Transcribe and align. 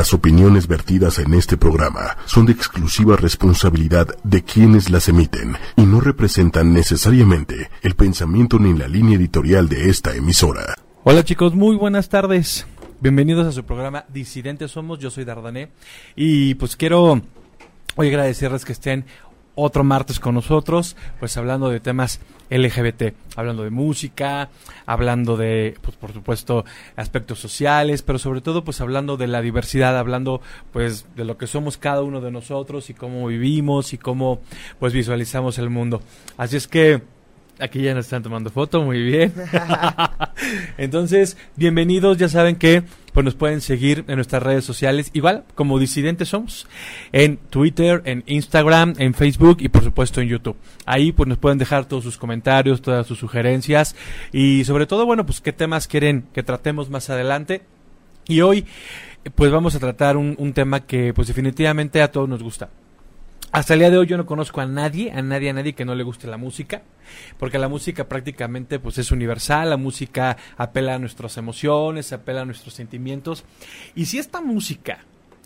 Las 0.00 0.14
opiniones 0.14 0.66
vertidas 0.66 1.18
en 1.18 1.34
este 1.34 1.58
programa 1.58 2.16
son 2.24 2.46
de 2.46 2.52
exclusiva 2.52 3.16
responsabilidad 3.16 4.08
de 4.24 4.42
quienes 4.42 4.88
las 4.88 5.10
emiten 5.10 5.58
y 5.76 5.82
no 5.82 6.00
representan 6.00 6.72
necesariamente 6.72 7.68
el 7.82 7.94
pensamiento 7.96 8.58
ni 8.58 8.72
la 8.72 8.88
línea 8.88 9.18
editorial 9.18 9.68
de 9.68 9.90
esta 9.90 10.16
emisora. 10.16 10.74
Hola 11.04 11.22
chicos, 11.22 11.54
muy 11.54 11.76
buenas 11.76 12.08
tardes. 12.08 12.66
Bienvenidos 13.02 13.46
a 13.46 13.52
su 13.52 13.64
programa 13.64 14.06
Disidentes 14.08 14.70
Somos. 14.70 15.00
Yo 15.00 15.10
soy 15.10 15.26
Dardané 15.26 15.68
y 16.16 16.54
pues 16.54 16.76
quiero 16.76 17.20
hoy 17.94 18.08
agradecerles 18.08 18.64
que 18.64 18.72
estén 18.72 19.04
otro 19.54 19.84
martes 19.84 20.20
con 20.20 20.34
nosotros, 20.34 20.96
pues 21.18 21.36
hablando 21.36 21.68
de 21.70 21.80
temas 21.80 22.20
LGBT, 22.50 23.14
hablando 23.36 23.62
de 23.62 23.70
música, 23.70 24.50
hablando 24.86 25.36
de, 25.36 25.76
pues 25.80 25.96
por 25.96 26.12
supuesto, 26.12 26.64
aspectos 26.96 27.38
sociales, 27.38 28.02
pero 28.02 28.18
sobre 28.18 28.40
todo, 28.40 28.64
pues 28.64 28.80
hablando 28.80 29.16
de 29.16 29.28
la 29.28 29.40
diversidad, 29.40 29.96
hablando, 29.98 30.40
pues, 30.72 31.06
de 31.14 31.24
lo 31.24 31.38
que 31.38 31.46
somos 31.46 31.76
cada 31.76 32.02
uno 32.02 32.20
de 32.20 32.30
nosotros 32.30 32.90
y 32.90 32.94
cómo 32.94 33.26
vivimos 33.26 33.92
y 33.92 33.98
cómo, 33.98 34.40
pues, 34.78 34.92
visualizamos 34.92 35.58
el 35.58 35.70
mundo. 35.70 36.02
Así 36.36 36.56
es 36.56 36.66
que, 36.66 37.02
Aquí 37.60 37.82
ya 37.82 37.94
nos 37.94 38.06
están 38.06 38.22
tomando 38.22 38.48
foto, 38.50 38.82
muy 38.82 39.02
bien. 39.02 39.34
Entonces, 40.78 41.36
bienvenidos, 41.56 42.16
ya 42.16 42.28
saben 42.28 42.56
que 42.56 42.82
pues 43.12 43.22
nos 43.22 43.34
pueden 43.34 43.60
seguir 43.60 44.04
en 44.08 44.16
nuestras 44.16 44.42
redes 44.42 44.64
sociales, 44.64 45.10
igual 45.12 45.44
como 45.54 45.78
disidentes 45.78 46.28
somos, 46.28 46.66
en 47.12 47.36
Twitter, 47.36 48.00
en 48.06 48.22
Instagram, 48.26 48.94
en 48.98 49.12
Facebook 49.12 49.58
y 49.60 49.68
por 49.68 49.84
supuesto 49.84 50.22
en 50.22 50.28
YouTube. 50.28 50.56
Ahí 50.86 51.12
pues 51.12 51.28
nos 51.28 51.36
pueden 51.36 51.58
dejar 51.58 51.84
todos 51.84 52.04
sus 52.04 52.16
comentarios, 52.16 52.80
todas 52.80 53.06
sus 53.06 53.18
sugerencias 53.18 53.94
y 54.32 54.64
sobre 54.64 54.86
todo, 54.86 55.04
bueno, 55.04 55.26
pues 55.26 55.42
qué 55.42 55.52
temas 55.52 55.86
quieren 55.86 56.24
que 56.32 56.42
tratemos 56.42 56.88
más 56.88 57.10
adelante. 57.10 57.62
Y 58.26 58.40
hoy 58.40 58.64
pues 59.34 59.50
vamos 59.50 59.74
a 59.74 59.80
tratar 59.80 60.16
un, 60.16 60.34
un 60.38 60.54
tema 60.54 60.80
que 60.80 61.12
pues 61.12 61.28
definitivamente 61.28 62.00
a 62.00 62.10
todos 62.10 62.28
nos 62.28 62.42
gusta 62.42 62.70
hasta 63.52 63.74
el 63.74 63.80
día 63.80 63.90
de 63.90 63.98
hoy 63.98 64.06
yo 64.06 64.16
no 64.16 64.26
conozco 64.26 64.60
a 64.60 64.66
nadie, 64.66 65.10
a 65.12 65.22
nadie, 65.22 65.50
a 65.50 65.52
nadie 65.52 65.74
que 65.74 65.84
no 65.84 65.94
le 65.94 66.04
guste 66.04 66.26
la 66.26 66.36
música, 66.36 66.82
porque 67.38 67.58
la 67.58 67.68
música 67.68 68.08
prácticamente 68.08 68.78
pues 68.78 68.98
es 68.98 69.10
universal, 69.10 69.70
la 69.70 69.76
música 69.76 70.36
apela 70.56 70.94
a 70.94 70.98
nuestras 70.98 71.36
emociones, 71.36 72.12
apela 72.12 72.42
a 72.42 72.44
nuestros 72.44 72.74
sentimientos, 72.74 73.44
y 73.94 74.06
si 74.06 74.18
esta 74.18 74.40
música 74.40 75.04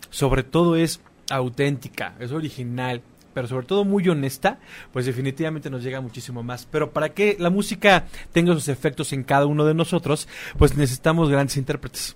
sobre 0.09 0.43
todo 0.43 0.75
es 0.75 1.01
auténtica, 1.29 2.15
es 2.19 2.31
original, 2.31 3.01
pero 3.33 3.47
sobre 3.47 3.65
todo 3.65 3.83
muy 3.83 4.07
honesta, 4.07 4.59
pues 4.93 5.05
definitivamente 5.05 5.69
nos 5.69 5.83
llega 5.83 5.99
muchísimo 5.99 6.41
más. 6.41 6.65
Pero 6.71 6.93
para 6.93 7.09
que 7.09 7.35
la 7.37 7.49
música 7.49 8.05
tenga 8.31 8.53
sus 8.53 8.69
efectos 8.69 9.11
en 9.11 9.23
cada 9.23 9.45
uno 9.45 9.65
de 9.65 9.73
nosotros, 9.73 10.29
pues 10.57 10.77
necesitamos 10.77 11.29
grandes 11.29 11.57
intérpretes 11.57 12.15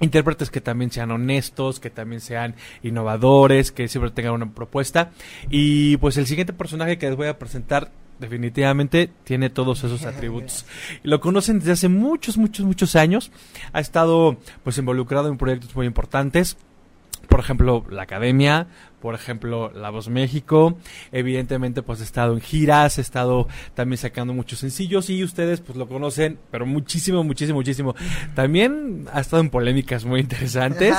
intérpretes 0.00 0.50
que 0.50 0.60
también 0.60 0.90
sean 0.90 1.10
honestos, 1.10 1.78
que 1.78 1.90
también 1.90 2.20
sean 2.20 2.54
innovadores, 2.82 3.70
que 3.70 3.88
siempre 3.88 4.10
tengan 4.10 4.32
una 4.32 4.52
propuesta. 4.52 5.10
Y 5.50 5.96
pues 5.98 6.16
el 6.16 6.26
siguiente 6.26 6.52
personaje 6.52 6.98
que 6.98 7.06
les 7.06 7.16
voy 7.16 7.28
a 7.28 7.38
presentar 7.38 7.90
definitivamente 8.18 9.10
tiene 9.24 9.50
todos 9.50 9.84
esos 9.84 10.04
atributos. 10.06 10.66
Lo 11.02 11.20
conocen 11.20 11.58
desde 11.58 11.72
hace 11.72 11.88
muchos, 11.88 12.36
muchos, 12.38 12.66
muchos 12.66 12.96
años. 12.96 13.30
Ha 13.72 13.80
estado 13.80 14.38
pues 14.62 14.78
involucrado 14.78 15.28
en 15.28 15.38
proyectos 15.38 15.74
muy 15.74 15.86
importantes. 15.86 16.56
Por 17.30 17.40
ejemplo, 17.40 17.86
la 17.88 18.02
academia, 18.02 18.66
por 19.00 19.14
ejemplo, 19.14 19.70
La 19.72 19.90
Voz 19.90 20.08
México. 20.08 20.76
Evidentemente, 21.12 21.80
pues 21.80 22.00
he 22.00 22.02
estado 22.02 22.34
en 22.34 22.40
giras, 22.40 22.98
he 22.98 23.00
estado 23.00 23.46
también 23.74 23.98
sacando 23.98 24.34
muchos 24.34 24.58
sencillos 24.58 25.08
y 25.10 25.22
ustedes 25.24 25.60
pues 25.60 25.78
lo 25.78 25.88
conocen, 25.88 26.38
pero 26.50 26.66
muchísimo, 26.66 27.22
muchísimo, 27.24 27.58
muchísimo. 27.58 27.94
También 28.34 29.06
ha 29.12 29.20
estado 29.20 29.42
en 29.42 29.50
polémicas 29.50 30.04
muy 30.04 30.20
interesantes. 30.20 30.94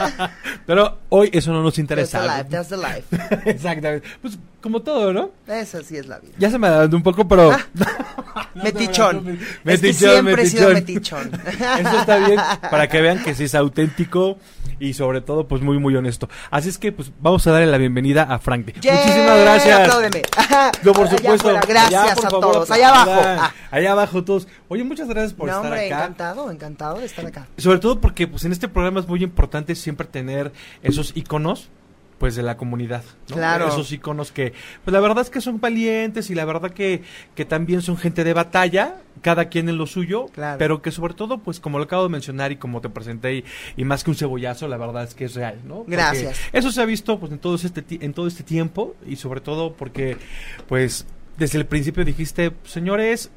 pero 0.66 0.98
hoy 1.08 1.30
eso 1.32 1.52
no 1.52 1.62
nos 1.62 1.78
interesa. 1.78 2.44
That's 2.44 2.68
the 2.68 2.76
life, 2.76 3.00
that's 3.10 3.10
the 3.10 3.26
life. 3.26 3.50
Exactamente. 3.50 4.06
Pues 4.20 4.38
como 4.60 4.82
todo, 4.82 5.12
¿no? 5.12 5.30
Eso 5.46 5.82
sí 5.82 5.96
es 5.96 6.06
la 6.06 6.18
vida. 6.18 6.34
Ya 6.38 6.50
se 6.50 6.58
me 6.58 6.66
adelantó 6.66 6.96
un 6.96 7.02
poco, 7.02 7.26
pero... 7.26 7.50
metichón. 8.54 9.24
metichón, 9.24 9.38
es 9.64 9.80
que 9.80 9.92
siempre 9.92 10.36
metichón. 10.36 10.42
he 10.42 10.46
sido 10.48 10.70
metichón. 10.70 11.30
Eso 11.80 11.98
está 12.00 12.16
bien, 12.18 12.40
para 12.70 12.88
que 12.88 13.00
vean 13.00 13.22
que 13.22 13.34
sí 13.34 13.44
es 13.44 13.54
auténtico 13.54 14.38
y 14.78 14.94
sobre 14.94 15.20
todo 15.20 15.46
pues 15.46 15.62
muy 15.62 15.78
muy 15.78 15.94
honesto. 15.96 16.28
Así 16.50 16.68
es 16.68 16.78
que 16.78 16.92
pues 16.92 17.12
vamos 17.20 17.46
a 17.46 17.52
darle 17.52 17.66
la 17.66 17.78
bienvenida 17.78 18.22
a 18.24 18.38
Frank. 18.38 18.72
Yeah, 18.80 18.94
Muchísimas 18.94 19.40
gracias. 19.40 19.80
Apláudeme. 19.80 20.22
No, 20.82 20.92
por 20.92 21.06
Allá 21.08 21.16
supuesto. 21.16 21.60
gracias 21.68 22.02
Allá, 22.02 22.14
por 22.14 22.26
a 22.26 22.30
favor, 22.30 22.52
todos. 22.52 22.70
Allá 22.70 22.88
abajo. 22.88 23.20
Ah. 23.24 23.54
Allá 23.70 23.92
abajo 23.92 24.24
todos. 24.24 24.48
Oye, 24.68 24.84
muchas 24.84 25.08
gracias 25.08 25.32
por 25.34 25.46
no, 25.48 25.52
estar 25.54 25.66
hombre, 25.72 25.86
acá. 25.86 25.96
encantado, 25.98 26.50
encantado 26.50 26.98
de 26.98 27.06
estar 27.06 27.26
acá. 27.26 27.46
Sobre 27.56 27.78
todo 27.78 28.00
porque 28.00 28.26
pues 28.26 28.44
en 28.44 28.52
este 28.52 28.68
programa 28.68 29.00
es 29.00 29.08
muy 29.08 29.22
importante 29.22 29.74
siempre 29.74 30.06
tener 30.06 30.52
esos 30.82 31.12
iconos 31.16 31.68
pues 32.22 32.36
de 32.36 32.44
la 32.44 32.56
comunidad, 32.56 33.02
¿no? 33.30 33.34
Claro. 33.34 33.66
Esos 33.66 33.90
iconos 33.90 34.30
que, 34.30 34.52
pues 34.84 34.92
la 34.92 35.00
verdad 35.00 35.22
es 35.22 35.28
que 35.28 35.40
son 35.40 35.58
valientes 35.58 36.30
y 36.30 36.36
la 36.36 36.44
verdad 36.44 36.70
que, 36.70 37.02
que 37.34 37.44
también 37.44 37.82
son 37.82 37.96
gente 37.96 38.22
de 38.22 38.32
batalla, 38.32 38.98
cada 39.22 39.46
quien 39.46 39.68
en 39.68 39.76
lo 39.76 39.88
suyo, 39.88 40.26
Claro. 40.32 40.56
pero 40.56 40.82
que 40.82 40.92
sobre 40.92 41.14
todo, 41.14 41.38
pues 41.38 41.58
como 41.58 41.78
lo 41.78 41.84
acabo 41.86 42.04
de 42.04 42.10
mencionar 42.10 42.52
y 42.52 42.58
como 42.58 42.80
te 42.80 42.88
presenté, 42.90 43.34
y, 43.38 43.44
y 43.76 43.82
más 43.84 44.04
que 44.04 44.10
un 44.10 44.16
cebollazo, 44.16 44.68
la 44.68 44.76
verdad 44.76 45.02
es 45.02 45.16
que 45.16 45.24
es 45.24 45.34
real, 45.34 45.58
¿no? 45.66 45.78
Porque 45.78 45.96
Gracias. 45.96 46.38
Eso 46.52 46.70
se 46.70 46.80
ha 46.80 46.84
visto 46.84 47.18
pues 47.18 47.32
en 47.32 47.40
todo 47.40 47.56
este 47.56 47.82
en 47.88 48.14
todo 48.14 48.28
este 48.28 48.44
tiempo 48.44 48.94
y 49.04 49.16
sobre 49.16 49.40
todo 49.40 49.72
porque, 49.72 50.16
pues 50.68 51.04
desde 51.38 51.58
el 51.58 51.66
principio 51.66 52.04
dijiste, 52.04 52.52
señores, 52.62 53.32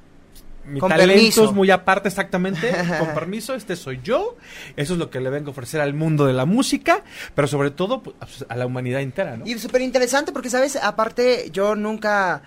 mi 0.68 0.80
Con 0.80 0.90
talento 0.90 1.14
permiso. 1.14 1.46
es 1.46 1.52
muy 1.52 1.72
aparte 1.72 2.10
exactamente, 2.10 2.72
con 3.00 3.14
permiso, 3.14 3.54
este 3.54 3.76
soy 3.76 4.00
yo, 4.04 4.38
eso 4.76 4.94
es 4.94 5.00
lo 5.00 5.10
que 5.10 5.20
le 5.20 5.30
vengo 5.30 5.50
a 5.50 5.52
ofrecer 5.52 5.82
al 5.82 5.94
mundo 5.94 6.26
de 6.26 6.34
la 6.34 6.46
música, 6.46 7.04
pero 7.34 7.48
sobre 7.48 7.72
todo 7.72 8.02
pues, 8.02 8.16
a 8.48 8.56
la 8.56 8.66
humanidad 8.66 9.02
entera, 9.02 9.38
¿no? 9.38 9.46
Y 9.46 9.58
súper 9.60 9.82
interesante 9.82 10.32
porque, 10.32 10.50
¿sabes? 10.50 10.76
Aparte, 10.76 11.50
yo 11.52 11.76
nunca 11.76 12.42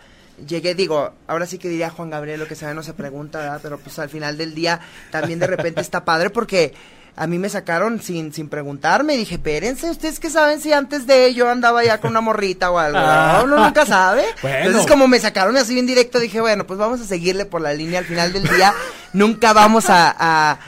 llegué, 0.47 0.75
digo, 0.75 1.13
ahora 1.27 1.47
sí 1.47 1.59
que 1.59 1.69
diría 1.69 1.91
Juan 1.91 2.11
Gabriel, 2.11 2.41
lo 2.41 2.47
que 2.47 2.55
sabe 2.55 2.75
no 2.75 2.83
se 2.83 2.95
pregunta, 2.95 3.39
¿verdad? 3.39 3.61
Pero 3.63 3.79
pues 3.79 3.99
al 3.99 4.09
final 4.09 4.37
del 4.37 4.55
día 4.55 4.81
también 5.11 5.39
de 5.39 5.47
repente 5.47 5.81
está 5.81 6.05
padre 6.05 6.31
porque 6.31 6.75
a 7.19 7.27
mí 7.27 7.39
me 7.39 7.49
sacaron 7.49 8.01
sin, 8.01 8.33
sin 8.33 8.49
preguntarme. 8.49 9.17
Dije, 9.17 9.35
espérense, 9.35 9.91
¿ustedes 9.91 10.21
qué 10.21 10.31
saben 10.31 10.61
si 10.61 10.73
antes 10.73 11.07
de 11.07 11.27
ello 11.27 11.49
andaba 11.51 11.85
ya 11.85 12.01
con 12.01 12.11
una 12.11 12.21
morrita 12.21 12.71
o 12.71 12.79
algo? 12.79 12.99
Ah. 12.99 13.39
No, 13.39 13.45
uno 13.45 13.65
nunca 13.65 13.85
sabe. 13.85 14.25
Bueno. 14.43 14.59
Entonces, 14.67 14.87
como 14.91 15.09
me 15.09 15.19
sacaron 15.19 15.57
así 15.57 15.75
bien 15.75 15.87
directo, 15.87 16.19
dije, 16.21 16.41
bueno, 16.41 16.67
pues 16.67 16.79
vamos 16.79 17.01
a 17.01 17.05
seguirle 17.05 17.45
por 17.45 17.61
la 17.61 17.73
línea. 17.75 17.99
Al 17.99 18.05
final 18.07 18.33
del 18.33 18.45
día, 18.45 18.73
nunca 19.13 19.53
vamos 19.53 19.91
a... 19.91 20.15
a- 20.19 20.59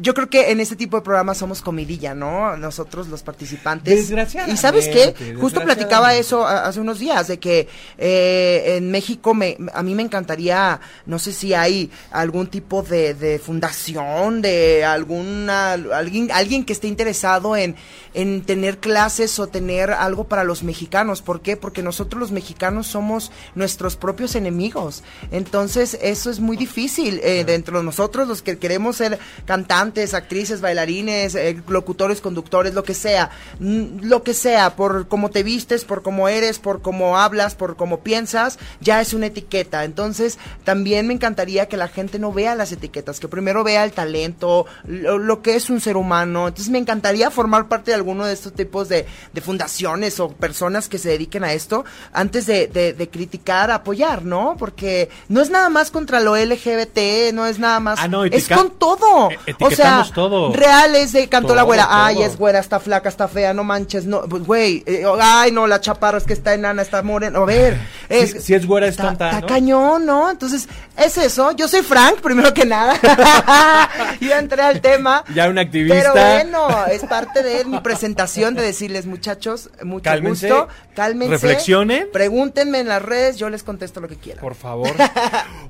yo 0.00 0.12
creo 0.12 0.28
que 0.28 0.50
en 0.50 0.60
este 0.60 0.76
tipo 0.76 0.96
de 0.96 1.02
programas 1.02 1.38
somos 1.38 1.62
comidilla, 1.62 2.14
¿no? 2.14 2.56
Nosotros 2.56 3.08
los 3.08 3.22
participantes. 3.22 3.94
Desgraciadamente, 3.94 4.58
¿Y 4.58 4.60
sabes 4.60 4.88
qué? 4.88 5.34
Justo 5.36 5.62
platicaba 5.62 6.14
eso 6.14 6.46
hace 6.46 6.80
unos 6.80 6.98
días, 6.98 7.28
de 7.28 7.38
que 7.38 7.68
eh, 7.96 8.74
en 8.76 8.90
México 8.90 9.34
me, 9.34 9.56
a 9.72 9.82
mí 9.82 9.94
me 9.94 10.02
encantaría, 10.02 10.80
no 11.06 11.18
sé 11.18 11.32
si 11.32 11.54
hay 11.54 11.90
algún 12.10 12.48
tipo 12.48 12.82
de, 12.82 13.14
de 13.14 13.38
fundación, 13.38 14.42
de 14.42 14.84
alguna, 14.84 15.72
alguien, 15.72 16.30
alguien 16.32 16.64
que 16.64 16.72
esté 16.72 16.88
interesado 16.88 17.56
en, 17.56 17.76
en 18.14 18.42
tener 18.42 18.78
clases 18.78 19.38
o 19.38 19.46
tener 19.46 19.92
algo 19.92 20.24
para 20.24 20.42
los 20.42 20.64
mexicanos. 20.64 21.22
¿Por 21.22 21.40
qué? 21.40 21.56
Porque 21.56 21.82
nosotros 21.82 22.20
los 22.20 22.32
mexicanos 22.32 22.88
somos 22.88 23.30
nuestros 23.54 23.96
propios 23.96 24.34
enemigos. 24.34 25.04
Entonces, 25.30 25.96
eso 26.02 26.30
es 26.30 26.40
muy 26.40 26.56
difícil 26.56 27.20
eh, 27.22 27.44
dentro 27.44 27.78
de 27.78 27.84
nosotros, 27.84 28.26
los 28.26 28.42
que 28.42 28.58
queremos 28.58 28.96
ser 28.96 29.18
cantantes, 29.46 29.68
actrices, 29.78 30.60
bailarines, 30.60 31.34
eh, 31.34 31.60
locutores, 31.68 32.20
conductores, 32.20 32.74
lo 32.74 32.82
que 32.84 32.94
sea, 32.94 33.30
mm, 33.60 34.00
lo 34.02 34.22
que 34.22 34.34
sea, 34.34 34.76
por 34.76 35.08
cómo 35.08 35.30
te 35.30 35.42
vistes, 35.42 35.84
por 35.84 36.02
cómo 36.02 36.28
eres, 36.28 36.58
por 36.58 36.82
cómo 36.82 37.18
hablas, 37.18 37.54
por 37.54 37.76
cómo 37.76 38.00
piensas, 38.00 38.58
ya 38.80 39.00
es 39.00 39.14
una 39.14 39.26
etiqueta. 39.26 39.84
Entonces, 39.84 40.38
también 40.64 41.06
me 41.06 41.14
encantaría 41.14 41.66
que 41.66 41.76
la 41.76 41.88
gente 41.88 42.18
no 42.18 42.32
vea 42.32 42.54
las 42.54 42.72
etiquetas, 42.72 43.20
que 43.20 43.28
primero 43.28 43.64
vea 43.64 43.84
el 43.84 43.92
talento, 43.92 44.66
lo, 44.84 45.18
lo 45.18 45.42
que 45.42 45.54
es 45.56 45.70
un 45.70 45.80
ser 45.80 45.96
humano. 45.96 46.48
Entonces, 46.48 46.70
me 46.70 46.78
encantaría 46.78 47.30
formar 47.30 47.68
parte 47.68 47.90
de 47.90 47.94
alguno 47.96 48.24
de 48.26 48.32
estos 48.34 48.52
tipos 48.52 48.88
de, 48.88 49.06
de 49.32 49.40
fundaciones 49.40 50.20
o 50.20 50.30
personas 50.30 50.88
que 50.88 50.98
se 50.98 51.10
dediquen 51.10 51.44
a 51.44 51.52
esto 51.52 51.84
antes 52.12 52.46
de, 52.46 52.66
de- 52.66 52.92
de 52.92 53.08
criticar, 53.08 53.70
apoyar, 53.70 54.24
¿no? 54.24 54.56
Porque 54.58 55.08
no 55.28 55.40
es 55.40 55.50
nada 55.50 55.68
más 55.68 55.90
contra 55.90 56.20
lo 56.20 56.36
LGBT, 56.36 57.32
no 57.32 57.46
es 57.46 57.58
nada 57.58 57.80
más. 57.80 57.98
Ah, 58.00 58.08
no, 58.08 58.24
es 58.24 58.48
con 58.56 58.70
todo. 58.78 59.30
e- 59.46 59.54
o 59.60 59.70
sea, 59.70 60.00
etiquetamos 60.00 60.12
todo. 60.12 60.52
real 60.52 60.94
es 60.96 61.12
de 61.12 61.28
cantó 61.28 61.54
la 61.54 61.62
güera. 61.62 61.84
todo. 61.84 61.94
Ay, 61.96 62.22
es 62.22 62.36
güera, 62.36 62.58
está 62.58 62.80
flaca, 62.80 63.08
está 63.08 63.28
fea, 63.28 63.52
no 63.54 63.64
manches, 63.64 64.04
no. 64.06 64.22
Pues, 64.22 64.44
güey, 64.44 64.82
eh, 64.86 65.04
ay, 65.20 65.52
no, 65.52 65.66
la 65.66 65.80
chaparra 65.80 66.18
es 66.18 66.24
que 66.24 66.32
está 66.32 66.54
enana, 66.54 66.82
está 66.82 67.02
morena. 67.02 67.38
A 67.38 67.44
ver, 67.44 67.78
es, 68.08 68.30
Si- 68.32 68.40
si 68.40 68.54
es 68.54 68.66
güera, 68.66 68.86
es 68.86 68.92
está- 68.92 69.04
tonta, 69.08 69.26
Está 69.28 69.40
¿no? 69.42 69.46
cañón, 69.46 70.06
¿no? 70.06 70.30
Entonces, 70.30 70.68
es 70.96 71.18
eso. 71.18 71.52
Yo 71.52 71.68
soy 71.68 71.82
Frank, 71.82 72.20
primero 72.20 72.52
que 72.54 72.64
nada. 72.66 72.98
Yo 74.20 74.32
entré 74.34 74.62
al 74.62 74.80
tema. 74.80 75.24
Ya 75.34 75.48
un 75.48 75.58
activista. 75.58 75.94
Pero 75.96 76.12
bueno, 76.12 76.86
es 76.86 77.02
parte 77.04 77.42
de 77.42 77.64
mi 77.64 77.80
presentación 77.80 78.54
de 78.54 78.62
decirles, 78.62 79.06
muchachos, 79.06 79.70
mucho 79.82 80.04
Cálmense, 80.04 80.48
gusto, 80.50 80.68
cálmense. 80.94 81.32
reflexionen. 81.32 82.08
Pregúntenme 82.12 82.80
en 82.80 82.88
las 82.88 83.02
redes, 83.02 83.36
yo 83.36 83.48
les 83.50 83.62
contesto 83.62 84.00
lo 84.00 84.08
que 84.08 84.16
quieran. 84.16 84.40
Por 84.42 84.54
favor. 84.54 84.90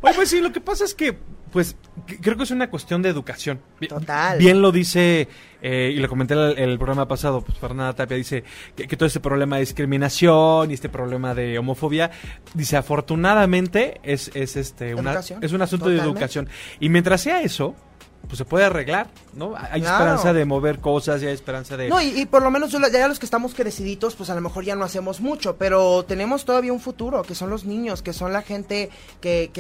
Oye, 0.01 0.15
pues 0.15 0.31
sí, 0.31 0.41
lo 0.41 0.53
que 0.53 0.61
pasa 0.61 0.85
es 0.85 0.95
que 0.95 1.19
pues 1.51 1.77
creo 2.21 2.37
que 2.37 2.43
es 2.45 2.51
una 2.51 2.69
cuestión 2.71 3.03
de 3.03 3.09
educación. 3.09 3.61
Total. 3.89 4.39
Bien 4.39 4.61
lo 4.63 4.73
dice, 4.73 5.29
eh, 5.63 5.93
y 5.95 5.99
lo 5.99 6.09
comenté 6.09 6.35
en 6.35 6.41
el, 6.41 6.59
el 6.59 6.77
programa 6.79 7.07
pasado, 7.09 7.41
pues 7.43 7.59
Fernanda 7.59 7.93
Tapia 7.95 8.17
dice 8.17 8.45
que, 8.77 8.87
que 8.87 8.97
todo 8.97 9.07
este 9.07 9.21
problema 9.21 9.57
de 9.57 9.61
discriminación 9.61 10.71
y 10.71 10.75
este 10.75 10.89
problema 10.89 11.35
de 11.35 11.59
homofobia, 11.59 12.11
dice 12.55 12.77
afortunadamente 12.77 14.01
es, 14.03 14.31
es 14.35 14.57
este 14.57 14.95
una- 14.95 15.11
es 15.43 15.53
un 15.53 15.63
asunto 15.63 15.89
de 15.89 15.97
educación. 16.13 16.49
Y 16.81 16.89
mientras 16.89 17.21
sea 17.21 17.43
eso, 17.43 17.75
pues 18.27 18.39
se 18.39 18.45
puede 18.45 18.67
arreglar, 18.67 19.09
¿no? 19.33 19.55
Hay 19.57 19.81
Claro. 19.81 19.97
esperanza 19.97 20.33
de 20.33 20.45
mover 20.45 20.81
cosas, 20.81 21.23
y 21.23 21.27
hay 21.27 21.33
esperanza 21.33 21.77
de... 21.77 21.89
No, 21.89 22.01
y, 22.01 22.09
y 22.09 22.27
por 22.27 22.43
lo 22.43 22.51
menos 22.51 22.71
ya 22.71 23.09
los 23.09 23.19
que 23.19 23.25
estamos 23.25 23.55
creciditos, 23.55 24.17
pues 24.17 24.29
a 24.29 24.35
lo 24.35 24.41
mejor 24.41 24.65
ya 24.65 24.77
no 24.77 24.85
hacemos 24.85 25.21
mucho, 25.21 25.57
pero 25.57 26.05
tenemos 26.05 26.45
todavía 26.45 26.73
un 26.73 26.81
futuro, 26.81 27.23
que 27.23 27.35
son 27.35 27.49
los 27.49 27.65
niños, 27.65 28.03
que 28.03 28.13
son 28.13 28.33
la 28.33 28.43
gente 28.43 28.91
que, 29.21 29.51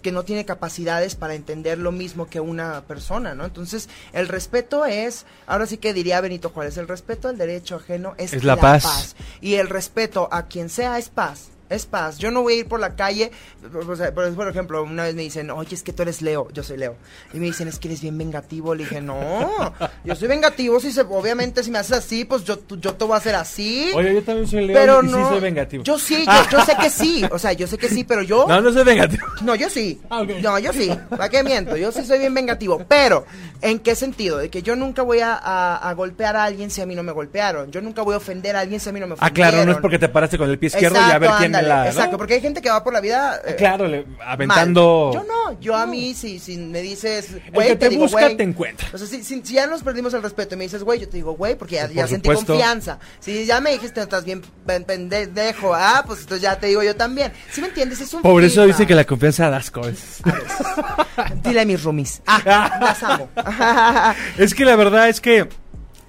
que 0.00 0.12
no 0.12 0.22
tiene 0.22 0.44
capacidades 0.46 1.16
para 1.16 1.34
entender 1.34 1.78
lo 1.78 1.92
mismo 1.92 2.26
que 2.26 2.40
una 2.40 2.82
persona, 2.82 3.34
¿no? 3.34 3.44
Entonces, 3.44 3.88
el 4.12 4.28
respeto 4.28 4.86
es, 4.86 5.26
ahora 5.46 5.66
sí 5.66 5.76
que 5.76 5.92
diría 5.92 6.20
Benito 6.20 6.48
Juárez, 6.48 6.76
el 6.78 6.88
respeto 6.88 7.28
al 7.28 7.36
derecho 7.36 7.76
ajeno 7.76 8.14
es, 8.16 8.32
Es 8.32 8.44
la 8.44 8.56
paz. 8.56 9.16
Y 9.40 9.54
el 9.56 9.68
respeto 9.68 10.28
a 10.32 10.46
quien 10.46 10.70
sea 10.70 10.98
es 10.98 11.08
paz. 11.10 11.48
Es 11.70 11.86
paz. 11.86 12.18
Yo 12.18 12.30
no 12.30 12.42
voy 12.42 12.52
a 12.54 12.56
ir 12.58 12.68
por 12.68 12.78
la 12.78 12.94
calle. 12.94 13.30
o 13.74 13.96
sea, 13.96 14.12
por, 14.14 14.48
ejemplo, 14.48 14.82
una 14.82 15.04
vez 15.04 15.14
me 15.14 15.22
dicen, 15.22 15.50
oye, 15.50 15.74
es 15.74 15.82
que 15.82 15.92
tú 15.92 16.02
eres 16.02 16.20
Leo. 16.22 16.48
Yo 16.52 16.62
soy 16.62 16.76
Leo. 16.76 16.96
Y 17.32 17.38
me 17.38 17.46
dicen, 17.46 17.68
es 17.68 17.78
que 17.78 17.88
eres 17.88 18.02
bien 18.02 18.18
vengativo. 18.18 18.74
Le 18.74 18.84
dije, 18.84 19.00
no. 19.00 19.72
Yo 20.04 20.14
soy 20.14 20.28
vengativo. 20.28 20.78
Si 20.78 20.92
se, 20.92 21.00
obviamente, 21.00 21.62
si 21.64 21.70
me 21.70 21.78
haces 21.78 21.98
así, 21.98 22.24
pues 22.26 22.44
yo, 22.44 22.58
yo 22.68 22.94
te 22.94 23.04
voy 23.04 23.14
a 23.14 23.16
hacer 23.16 23.34
así. 23.34 23.90
Oye, 23.94 24.14
yo 24.14 24.22
también 24.22 24.46
soy 24.46 24.66
león 24.66 24.78
pero 24.80 25.02
y 25.02 25.06
no. 25.06 25.16
sí 25.18 25.24
soy 25.30 25.40
vengativo. 25.40 25.84
Yo 25.84 25.98
sí, 25.98 26.24
yo, 26.26 26.58
yo 26.58 26.64
sé 26.64 26.72
que 26.80 26.90
sí. 26.90 27.24
O 27.30 27.38
sea, 27.38 27.52
yo 27.54 27.66
sé 27.66 27.78
que 27.78 27.88
sí, 27.88 28.04
pero 28.04 28.22
yo. 28.22 28.44
No, 28.46 28.60
no 28.60 28.72
soy 28.72 28.84
vengativo. 28.84 29.26
No, 29.42 29.54
yo 29.54 29.70
sí. 29.70 30.00
Ah, 30.10 30.20
ok. 30.20 30.30
No, 30.42 30.58
yo 30.58 30.72
sí. 30.72 30.90
¿Para 31.08 31.28
qué 31.30 31.42
miento? 31.42 31.76
Yo 31.76 31.90
sí 31.92 32.04
soy 32.04 32.18
bien 32.18 32.34
vengativo. 32.34 32.84
Pero, 32.86 33.24
¿en 33.62 33.78
qué 33.78 33.94
sentido? 33.94 34.36
De 34.38 34.50
que 34.50 34.62
yo 34.62 34.76
nunca 34.76 35.02
voy 35.02 35.20
a, 35.20 35.34
a- 35.34 35.76
a 35.88 35.92
golpear 35.94 36.36
a 36.36 36.44
alguien 36.44 36.70
si 36.70 36.80
a 36.82 36.86
mí 36.86 36.94
no 36.94 37.02
me 37.02 37.12
golpearon. 37.12 37.70
Yo 37.72 37.80
nunca 37.80 38.02
voy 38.02 38.14
a 38.14 38.18
ofender 38.18 38.54
a 38.56 38.60
alguien 38.60 38.80
si 38.80 38.90
a 38.90 38.92
mí 38.92 39.00
no 39.00 39.06
me 39.06 39.14
Ah, 39.14 39.16
ofendieron. 39.26 39.50
claro, 39.52 39.66
no 39.66 39.72
es 39.72 39.78
porque 39.78 39.98
te 39.98 40.08
paraste 40.08 40.36
con 40.38 40.50
el 40.50 40.58
pie 40.58 40.66
izquierdo 40.68 40.98
y 40.98 41.10
a 41.10 41.18
ver 41.18 41.30
quién 41.38 41.53
ándale, 41.58 41.68
la... 41.68 41.84
¿no? 41.84 41.90
Exacto, 41.90 42.16
porque 42.18 42.34
hay 42.34 42.40
gente 42.40 42.60
que 42.60 42.70
va 42.70 42.82
por 42.84 42.92
la 42.92 43.00
vida. 43.00 43.40
eh, 43.46 43.54
Claro, 43.56 43.86
le- 43.86 44.04
mal. 44.04 44.28
aventando... 44.28 45.10
Yo 45.14 45.24
no, 45.24 45.60
yo 45.60 45.76
a 45.76 45.86
mí, 45.86 46.14
si, 46.14 46.38
si 46.38 46.56
me 46.56 46.80
dices, 46.82 47.28
El 47.46 47.52
güey, 47.52 47.68
que 47.68 47.76
te 47.76 47.96
busca 47.96 48.36
te 48.36 48.42
encuentra. 48.42 48.88
O 48.92 48.98
sea, 48.98 49.06
si, 49.06 49.22
si- 49.24 49.42
ya 49.42 49.66
nos 49.66 49.82
perdimos 49.82 50.12
el 50.14 50.22
respeto 50.22 50.54
y 50.54 50.58
me 50.58 50.64
dices, 50.64 50.82
güey, 50.82 51.00
yo 51.00 51.08
te 51.08 51.16
digo, 51.16 51.32
güey, 51.34 51.54
porque 51.56 51.76
ya, 51.76 51.86
Por 51.86 51.94
ya 51.94 52.06
sentí 52.08 52.28
confianza. 52.30 52.98
Si 53.20 53.44
ya 53.46 53.60
me 53.60 53.70
dijiste, 53.72 54.00
estás 54.00 54.24
bien 54.24 54.42
pen- 54.66 54.84
pendejo, 54.84 55.74
ah, 55.74 56.02
pues 56.06 56.20
entonces 56.20 56.42
ya 56.42 56.58
te 56.58 56.66
digo 56.68 56.82
yo 56.82 56.96
también. 56.96 57.32
¿Sí 57.50 57.60
me 57.60 57.68
entiendes? 57.68 58.00
Es 58.00 58.12
un 58.14 58.22
Por 58.22 58.42
eso 58.44 58.64
dice 58.66 58.86
que 58.86 58.94
la 58.94 59.04
confianza 59.04 59.48
da 59.50 59.58
asco. 59.58 59.86
Es, 59.86 60.20
Dile 61.42 61.60
a 61.60 61.64
mis 61.64 61.82
roomies. 61.82 62.22
Ah, 62.26 62.78
las 62.80 63.02
amo. 63.02 63.28
es 64.38 64.54
que 64.54 64.64
la 64.64 64.76
verdad 64.76 65.08
es 65.08 65.20
que, 65.20 65.48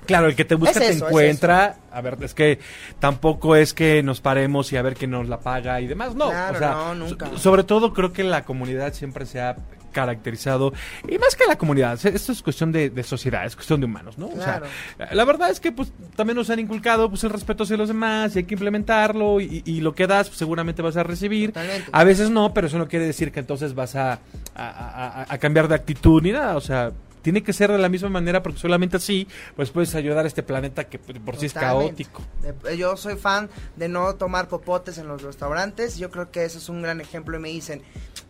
claro, 0.05 0.27
el 0.27 0.35
que 0.35 0.45
te 0.45 0.55
busca 0.55 0.71
Es 0.71 0.77
te 0.79 0.89
es 0.91 1.01
encuentra. 1.01 1.75
A 1.91 2.01
ver, 2.01 2.17
es 2.21 2.33
que 2.33 2.59
tampoco 2.99 3.55
es 3.55 3.73
que 3.73 4.03
nos 4.03 4.21
paremos 4.21 4.71
y 4.73 4.77
a 4.77 4.81
ver 4.81 4.95
quién 4.95 5.11
nos 5.11 5.27
la 5.27 5.39
paga 5.39 5.79
y 5.81 5.87
demás. 5.87 6.15
No, 6.15 6.29
Claro, 6.29 6.55
o 6.55 6.59
sea, 6.59 6.71
no, 6.71 6.95
nunca. 6.95 7.27
so- 7.31 7.37
sobre 7.37 7.63
todo 7.63 7.93
creo 7.93 8.13
que 8.13 8.23
la 8.23 8.43
comunidad 8.45 8.93
siempre 8.93 9.25
se 9.25 9.41
ha 9.41 9.55
caracterizado 9.91 10.73
y 11.07 11.17
más 11.17 11.35
que 11.37 11.45
la 11.47 11.57
comunidad 11.57 11.97
esto 12.05 12.33
es 12.33 12.41
cuestión 12.41 12.69
de, 12.73 12.89
de 12.89 13.01
sociedad 13.01 13.45
es 13.45 13.55
cuestión 13.55 13.79
de 13.79 13.85
humanos 13.85 14.17
no 14.17 14.27
Claro. 14.27 14.65
o 14.65 14.97
sea 14.97 15.13
la 15.13 15.23
verdad 15.23 15.49
es 15.51 15.61
que 15.61 15.71
pues 15.71 15.93
también 16.17 16.35
nos 16.35 16.49
han 16.49 16.59
inculcado 16.59 17.07
pues 17.09 17.23
el 17.23 17.29
respeto 17.29 17.63
hacia 17.63 17.77
los 17.77 17.87
demás 17.87 18.35
y 18.35 18.39
hay 18.39 18.43
que 18.43 18.55
implementarlo 18.55 19.39
y, 19.39 19.63
y 19.65 19.79
lo 19.79 19.95
que 19.95 20.05
das 20.05 20.27
pues, 20.27 20.37
seguramente 20.37 20.81
vas 20.81 20.97
a 20.97 21.03
recibir 21.03 21.53
Totalmente. 21.53 21.89
a 21.93 22.03
veces 22.03 22.29
no 22.29 22.53
pero 22.53 22.67
eso 22.67 22.77
no 22.77 22.89
quiere 22.89 23.05
decir 23.05 23.31
que 23.31 23.39
entonces 23.39 23.73
vas 23.73 23.95
a, 23.95 24.11
a- 24.11 24.17
a- 24.55 25.21
a- 25.21 25.25
a 25.29 25.37
cambiar 25.37 25.69
de 25.69 25.75
actitud 25.75 26.21
ni 26.21 26.33
nada 26.33 26.57
o 26.57 26.61
sea 26.61 26.91
tiene 27.25 27.41
que 27.41 27.53
ser 27.53 27.71
de 27.71 27.79
la 27.79 27.89
misma 27.89 28.07
manera 28.09 28.43
porque 28.43 28.59
solamente 28.59 28.97
así 28.97 29.27
pues 29.55 29.71
puedes 29.71 29.95
ayudar 29.95 30.25
a 30.25 30.27
este 30.27 30.43
planeta 30.43 30.83
que 30.83 30.99
por 30.99 31.35
sí 31.37 31.47
es 31.47 31.53
Totalmente. 31.53 32.05
caótico 32.05 32.21
De- 32.63 32.77
Yo 32.77 32.95
soy 32.97 33.15
fan 33.15 33.49
de 33.75 33.89
no 33.89 34.13
tomar 34.13 34.47
popotes 34.47 34.99
en 34.99 35.07
los 35.07 35.23
restaurantes. 35.23 35.97
Yo 35.97 36.11
creo 36.11 36.29
que 36.29 36.45
eso 36.45 36.59
es 36.59 36.69
un 36.69 36.83
gran 36.83 37.01
ejemplo. 37.01 37.35
Y 37.37 37.39
me 37.39 37.49
dicen, 37.49 37.81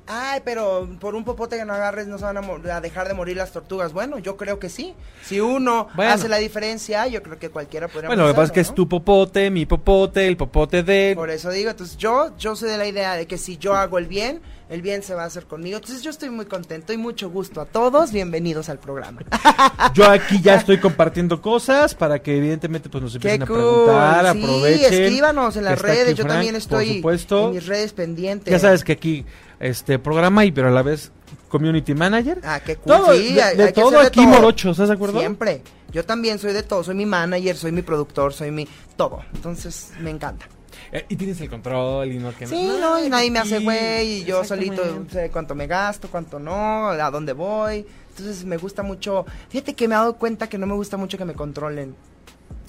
ay, 0.08 0.42
pero 0.44 0.88
por 1.00 1.16
un 1.16 1.24
popote 1.24 1.58
que 1.58 1.66
no 1.66 1.74
agarres 1.74 2.08
no 2.08 2.18
se 2.18 2.26
van 2.26 2.38
a, 2.38 2.82
dejar 2.82 3.08
de 3.08 3.14
morir 3.14 3.38
las 3.38 3.52
tortugas. 3.52 3.94
Bueno, 3.94 4.20
yo 4.20 4.38
creo 4.38 4.60
que 4.60 4.70
sí. 4.70 4.94
Si 5.24 5.40
uno 5.40 5.88
Bueno. 5.96 6.12
hace 6.12 6.30
la 6.30 6.38
diferencia, 6.38 7.08
yo 7.08 7.24
creo 7.24 7.40
que 7.40 7.50
cualquiera 7.50 7.88
podría 7.88 8.10
bueno 8.10 8.24
lo 8.24 8.30
que 8.30 8.36
pasa 8.36 8.46
es 8.46 8.52
que 8.52 8.60
es 8.62 8.74
tu 8.74 8.88
popote 8.88 9.50
mi 9.50 9.66
popote 9.66 10.28
el 10.28 10.38
popote 10.38 10.84
de 10.84 11.14
Por 11.16 11.30
eso 11.30 11.50
digo, 11.50 11.70
entonces 11.72 11.98
yo, 11.98 12.36
yo 12.38 12.56
soy 12.56 12.70
de 12.70 12.78
la 12.78 12.88
idea 12.88 13.16
de 13.16 13.28
que 13.28 13.38
si 13.38 13.58
yo 13.58 13.74
hago 13.74 13.98
el 13.98 14.06
bien, 14.08 14.42
el 14.70 14.82
bien 14.82 15.04
se 15.04 15.14
va 15.14 15.24
a 15.24 15.26
hacer 15.26 15.46
conmigo. 15.46 15.78
Entonces 15.78 16.02
yo 16.02 16.10
estoy 16.10 16.30
muy 16.30 16.46
contento 16.46 16.92
y 16.92 16.98
mucho 16.98 17.30
gusto 17.30 17.62
a 17.62 17.66
todos. 17.66 18.12
Bienvenidos 18.12 18.70
al 18.70 18.80
programa. 18.80 19.22
Yo 19.94 20.10
aquí 20.10 20.42
ya 20.42 20.56
estoy 20.56 20.80
compartiendo 20.80 21.42
cosas 21.42 21.94
para 21.94 22.20
que 22.20 22.36
evidentemente 22.36 22.90
pues 22.90 23.04
nos 23.04 23.12
Qué 23.12 23.34
empiecen 23.34 23.44
a 23.44 23.46
preguntar, 23.46 24.34
sí, 24.34 24.44
aprovechen. 24.44 24.94
escríbanos 24.94 25.56
en 25.58 25.64
las 25.66 25.80
redes. 25.80 26.16
Yo 26.16 26.24
Frank, 26.24 26.30
también 26.30 26.56
estoy 26.56 26.88
Por 26.88 26.96
supuesto. 26.96 27.48
en 27.48 27.54
mis 27.54 27.66
redes 27.68 27.94
pendientes. 27.94 28.52
Ya 28.52 28.60
sabes 28.60 28.84
que 28.84 28.94
aquí 28.94 29.26
este 29.60 30.00
programa 30.00 30.46
y 30.46 30.52
pero 30.52 30.68
a 30.68 30.72
la 30.72 30.82
vez 30.82 31.12
community 31.50 31.94
manager. 31.96 32.40
Ah, 32.44 32.60
qué 32.66 32.76
cool. 32.76 32.86
Todo, 32.98 33.14
sí, 33.14 33.34
de, 33.34 33.42
hay- 33.42 33.58
de 33.58 33.64
hay 33.64 33.74
que 33.74 33.82
todo 33.82 33.92
de 33.92 34.08
aquí 34.08 34.20
todo. 34.22 34.28
morocho, 34.28 34.72
¿estás 34.72 34.88
de 34.90 34.94
acuerdo? 34.96 35.20
Siempre. 35.20 35.62
Yo 35.92 36.04
también 36.06 36.40
soy 36.40 36.52
de 36.54 36.64
todo. 36.64 36.84
Soy 36.84 36.96
mi 36.96 37.06
manager, 37.06 37.56
soy 37.56 37.72
mi 37.72 37.82
productor, 37.82 38.34
soy 38.34 38.52
mi 38.52 38.68
todo. 38.98 39.22
Entonces, 39.34 39.92
me 40.02 40.10
encanta. 40.10 40.48
Eh, 40.92 41.06
y 41.10 41.16
tienes 41.16 41.40
el 41.42 41.50
control 41.50 42.12
y 42.12 42.18
no 42.20 42.36
que 42.36 42.46
Sí, 42.48 42.68
no, 42.80 43.04
y 43.04 43.10
nadie 43.10 43.32
me 43.32 43.40
hace 43.40 43.60
güey. 43.60 44.22
Y 44.22 44.24
yo 44.26 44.44
solito 44.44 44.84
sé 45.12 45.30
cuánto 45.32 45.56
me 45.56 45.68
gasto, 45.68 46.10
cuánto 46.12 46.38
no, 46.40 46.90
a 46.90 47.12
dónde 47.12 47.34
voy. 47.34 47.86
Entonces, 48.10 48.44
me 48.46 48.58
gusta 48.58 48.84
mucho. 48.84 49.26
Fíjate 49.50 49.74
que 49.74 49.88
me 49.88 49.96
he 49.96 49.98
dado 49.98 50.16
cuenta 50.18 50.48
que 50.48 50.58
no 50.58 50.68
me 50.68 50.74
gusta 50.74 50.98
mucho 50.98 51.18
que 51.18 51.26
me 51.26 51.34
controlen. 51.34 51.96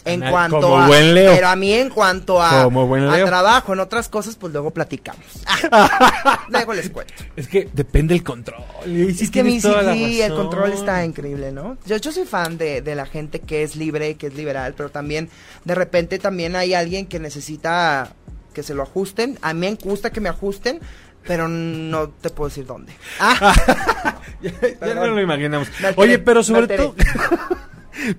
En 0.06 0.22
Ana- 0.22 0.30
cuanto 0.30 0.60
como 0.60 0.78
a. 0.78 0.86
buen 0.86 1.14
Leo. 1.14 1.34
Pero 1.34 1.48
a 1.48 1.56
mí, 1.56 1.72
en 1.72 1.90
cuanto 1.90 2.40
a, 2.42 2.64
Como 2.64 2.86
buen 2.86 3.04
a 3.04 3.16
Leo. 3.16 3.26
trabajo, 3.26 3.72
en 3.72 3.80
otras 3.80 4.08
cosas, 4.08 4.36
pues 4.36 4.52
luego 4.52 4.70
platicamos. 4.70 5.24
luego 6.48 6.74
les 6.74 6.90
cuento. 6.90 7.12
Es 7.36 7.48
que 7.48 7.68
depende 7.72 8.14
el 8.14 8.22
control. 8.22 8.62
Y 8.86 9.08
es 9.08 9.30
que 9.30 9.42
mi 9.42 9.60
sí, 9.60 10.20
el 10.22 10.34
control 10.34 10.72
está 10.72 11.04
increíble, 11.04 11.52
¿no? 11.52 11.76
Yo, 11.86 11.96
yo 11.96 12.12
soy 12.12 12.24
fan 12.24 12.56
de, 12.56 12.82
de 12.82 12.94
la 12.94 13.06
gente 13.06 13.40
que 13.40 13.62
es 13.62 13.76
libre, 13.76 14.14
que 14.16 14.28
es 14.28 14.34
liberal, 14.34 14.74
pero 14.76 14.90
también 14.90 15.28
de 15.64 15.74
repente 15.74 16.18
también 16.18 16.56
hay 16.56 16.74
alguien 16.74 17.06
que 17.06 17.18
necesita 17.18 18.12
que 18.54 18.62
se 18.62 18.74
lo 18.74 18.82
ajusten. 18.84 19.38
A 19.42 19.52
mí 19.54 19.60
me 19.60 19.74
gusta 19.74 20.10
que 20.10 20.20
me 20.20 20.28
ajusten, 20.28 20.80
pero 21.26 21.48
no 21.48 22.08
te 22.08 22.30
puedo 22.30 22.48
decir 22.48 22.64
dónde. 22.66 22.92
Ah, 23.20 24.20
ya 24.42 24.52
Perdón. 24.78 24.96
no 24.96 25.06
lo 25.14 25.20
imaginamos. 25.22 25.68
Oye, 25.96 26.18
pero 26.18 26.42
sobre 26.42 26.76
todo. 26.76 26.94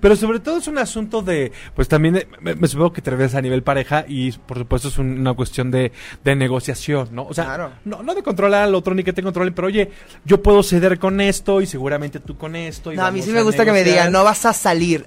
Pero 0.00 0.16
sobre 0.16 0.40
todo 0.40 0.58
es 0.58 0.68
un 0.68 0.78
asunto 0.78 1.22
de, 1.22 1.52
pues 1.74 1.88
también 1.88 2.16
eh, 2.16 2.28
me, 2.40 2.54
me 2.54 2.68
supongo 2.68 2.92
que 2.92 3.02
te 3.02 3.10
ves 3.10 3.34
a 3.34 3.40
nivel 3.42 3.62
pareja 3.62 4.04
y 4.08 4.32
por 4.32 4.58
supuesto 4.58 4.88
es 4.88 4.98
un- 4.98 5.18
una 5.20 5.34
cuestión 5.34 5.70
de, 5.70 5.92
de 6.24 6.36
negociación, 6.36 7.08
¿no? 7.12 7.24
O 7.24 7.34
sea, 7.34 7.44
Claro. 7.44 7.72
no, 7.84 8.02
no 8.02 8.14
de 8.14 8.22
controlar 8.22 8.62
al 8.64 8.74
otro 8.74 8.94
ni 8.94 9.04
que 9.04 9.12
te 9.12 9.22
controlen, 9.22 9.54
pero 9.54 9.68
oye, 9.68 9.90
yo 10.24 10.42
puedo 10.42 10.62
ceder 10.62 10.98
con 10.98 11.20
esto 11.20 11.60
y 11.60 11.66
seguramente 11.66 12.20
tú 12.20 12.36
con 12.36 12.56
esto. 12.56 12.92
Y 12.92 12.96
no, 12.96 13.04
a 13.06 13.10
mí 13.10 13.22
sí 13.22 13.30
me 13.30 13.42
gusta 13.42 13.64
que 13.64 13.72
me 13.72 13.84
digan, 13.84 14.12
no 14.12 14.24
vas 14.24 14.44
a 14.46 14.52
salir. 14.52 15.06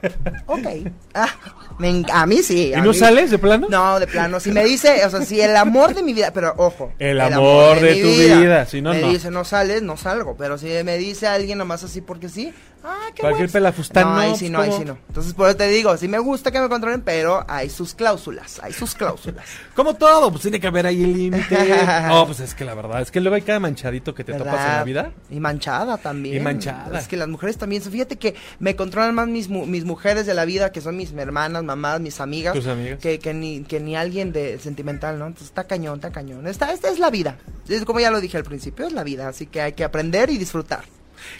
ok. 0.46 0.66
Ah, 1.14 1.28
me 1.78 2.02
a 2.12 2.26
mí 2.26 2.38
sí. 2.42 2.72
¿Y 2.74 2.80
no 2.80 2.90
mí- 2.92 2.94
sales 2.94 3.30
de 3.30 3.38
plano? 3.38 3.66
No, 3.70 3.98
de 4.00 4.06
plano. 4.06 4.40
Si 4.40 4.50
me 4.50 4.64
dice, 4.64 5.04
o 5.04 5.10
sea, 5.10 5.22
si 5.22 5.40
el 5.40 5.56
amor 5.56 5.94
de 5.94 6.02
mi 6.02 6.12
vida, 6.14 6.30
pero 6.32 6.54
ojo. 6.56 6.92
El 6.98 7.20
amor 7.20 7.80
de 7.80 7.96
tu 8.02 8.08
vida, 8.08 8.66
si 8.66 8.80
no, 8.80 8.92
me 8.92 9.00
no. 9.00 9.08
dice, 9.10 9.30
no 9.30 9.44
sales, 9.44 9.82
no 9.82 9.96
salgo. 9.96 10.36
Pero 10.36 10.58
si 10.58 10.66
me 10.84 10.96
dice 10.98 11.26
alguien 11.26 11.58
nomás 11.58 11.84
así 11.84 12.00
porque 12.00 12.28
sí, 12.28 12.52
ah, 12.86 13.08
qué 13.14 13.20
Cualquier 13.22 13.50
pelafustán, 13.50 14.04
No, 14.04 14.16
ahí 14.18 14.36
sí, 14.36 14.48
no, 14.48 14.60
ahí 14.60 14.72
sí 14.72 14.84
no. 14.84 14.96
Entonces, 15.08 15.34
por 15.34 15.48
eso 15.48 15.56
te 15.56 15.68
digo, 15.68 15.96
sí 15.96 16.08
me 16.08 16.18
gusta 16.18 16.50
que 16.50 16.60
me 16.60 16.68
controlen, 16.68 17.02
pero 17.02 17.44
hay 17.48 17.68
sus 17.68 17.94
cláusulas, 17.94 18.60
hay 18.62 18.72
sus 18.72 18.94
cláusulas. 18.94 19.44
Como 19.74 19.94
todo, 19.94 20.30
pues 20.30 20.42
tiene 20.42 20.60
que 20.60 20.66
haber 20.66 20.86
ahí 20.86 21.02
el 21.04 21.12
límite. 21.12 21.56
No, 22.08 22.26
pues 22.26 22.40
es 22.40 22.54
que 22.54 22.64
la 22.64 22.74
verdad, 22.74 23.00
es 23.02 23.10
que 23.10 23.20
luego 23.20 23.34
hay 23.36 23.42
cada 23.42 23.58
manchadito 23.60 24.14
que 24.14 24.24
te 24.24 24.32
topas 24.32 24.54
en 24.54 24.60
la 24.60 24.66
¿Verdad? 24.66 24.84
vida. 24.84 25.12
Y 25.30 25.40
manchada 25.40 25.98
también. 25.98 26.36
Y 26.36 26.40
manchada. 26.40 26.98
Es 26.98 27.08
que 27.08 27.16
las 27.16 27.28
mujeres 27.28 27.58
también. 27.58 27.82
Fíjate 27.82 28.16
que 28.16 28.34
me 28.58 28.76
controlan 28.76 29.14
más 29.14 29.28
mis, 29.28 29.48
mu- 29.48 29.66
mis 29.66 29.84
mujeres 29.84 30.26
de 30.26 30.34
la 30.34 30.44
vida, 30.44 30.72
que 30.72 30.80
son 30.80 30.96
mis 30.96 31.12
hermanas, 31.12 31.62
mamás, 31.64 32.00
mis 32.00 32.20
amigas. 32.20 32.54
Tus 32.54 32.66
amigas. 32.66 32.98
Que, 33.00 33.18
que, 33.18 33.34
ni, 33.34 33.62
que 33.62 33.80
ni 33.80 33.96
alguien 33.96 34.32
de 34.32 34.58
sentimental, 34.58 35.18
¿no? 35.18 35.26
Entonces 35.26 35.48
está 35.48 35.64
cañón, 35.64 35.96
está 35.96 36.10
cañón. 36.12 36.46
Esta, 36.46 36.72
esta 36.72 36.88
es 36.90 36.98
la 36.98 37.10
vida. 37.10 37.36
Es 37.68 37.84
como 37.84 38.00
ya 38.00 38.10
lo 38.10 38.20
dije 38.20 38.36
al 38.36 38.44
principio, 38.44 38.86
es 38.86 38.92
la 38.92 39.02
vida. 39.04 39.28
Así 39.28 39.46
que 39.46 39.60
hay 39.60 39.72
que 39.72 39.84
aprender 39.84 40.30
y 40.30 40.38
disfrutar. 40.38 40.84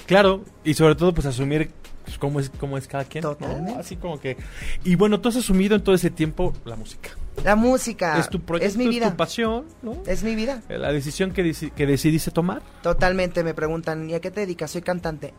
Claro, 0.06 0.44
y 0.64 0.74
sobre 0.74 0.94
todo 0.94 1.12
pues 1.14 1.26
asumir 1.26 1.70
pues, 2.04 2.18
cómo 2.18 2.40
es 2.40 2.50
cómo 2.60 2.78
es 2.78 2.86
cada 2.86 3.04
quien, 3.04 3.22
¿no? 3.24 3.34
Totalmente. 3.34 3.80
Así 3.80 3.96
como 3.96 4.20
que 4.20 4.36
y 4.84 4.94
bueno, 4.94 5.20
tú 5.20 5.28
has 5.28 5.36
asumido 5.36 5.74
en 5.76 5.82
todo 5.82 5.94
ese 5.94 6.10
tiempo 6.10 6.52
la 6.64 6.76
música. 6.76 7.10
La 7.44 7.54
música 7.54 8.18
es 8.18 8.30
tu 8.30 8.40
proyecto, 8.40 8.66
es 8.70 8.76
mi 8.78 8.88
vida. 8.88 9.10
tu 9.10 9.16
pasión, 9.16 9.66
¿no? 9.82 9.98
Es 10.06 10.22
mi 10.22 10.34
vida. 10.34 10.62
La 10.70 10.90
decisión 10.90 11.32
que, 11.32 11.44
deci- 11.44 11.70
que 11.70 11.86
decidiste 11.86 12.30
tomar. 12.30 12.62
Totalmente. 12.82 13.44
Me 13.44 13.52
preguntan, 13.52 14.08
¿y 14.08 14.14
a 14.14 14.20
qué 14.20 14.30
te 14.30 14.40
dedicas? 14.40 14.70
Soy 14.70 14.80
cantante. 14.82 15.34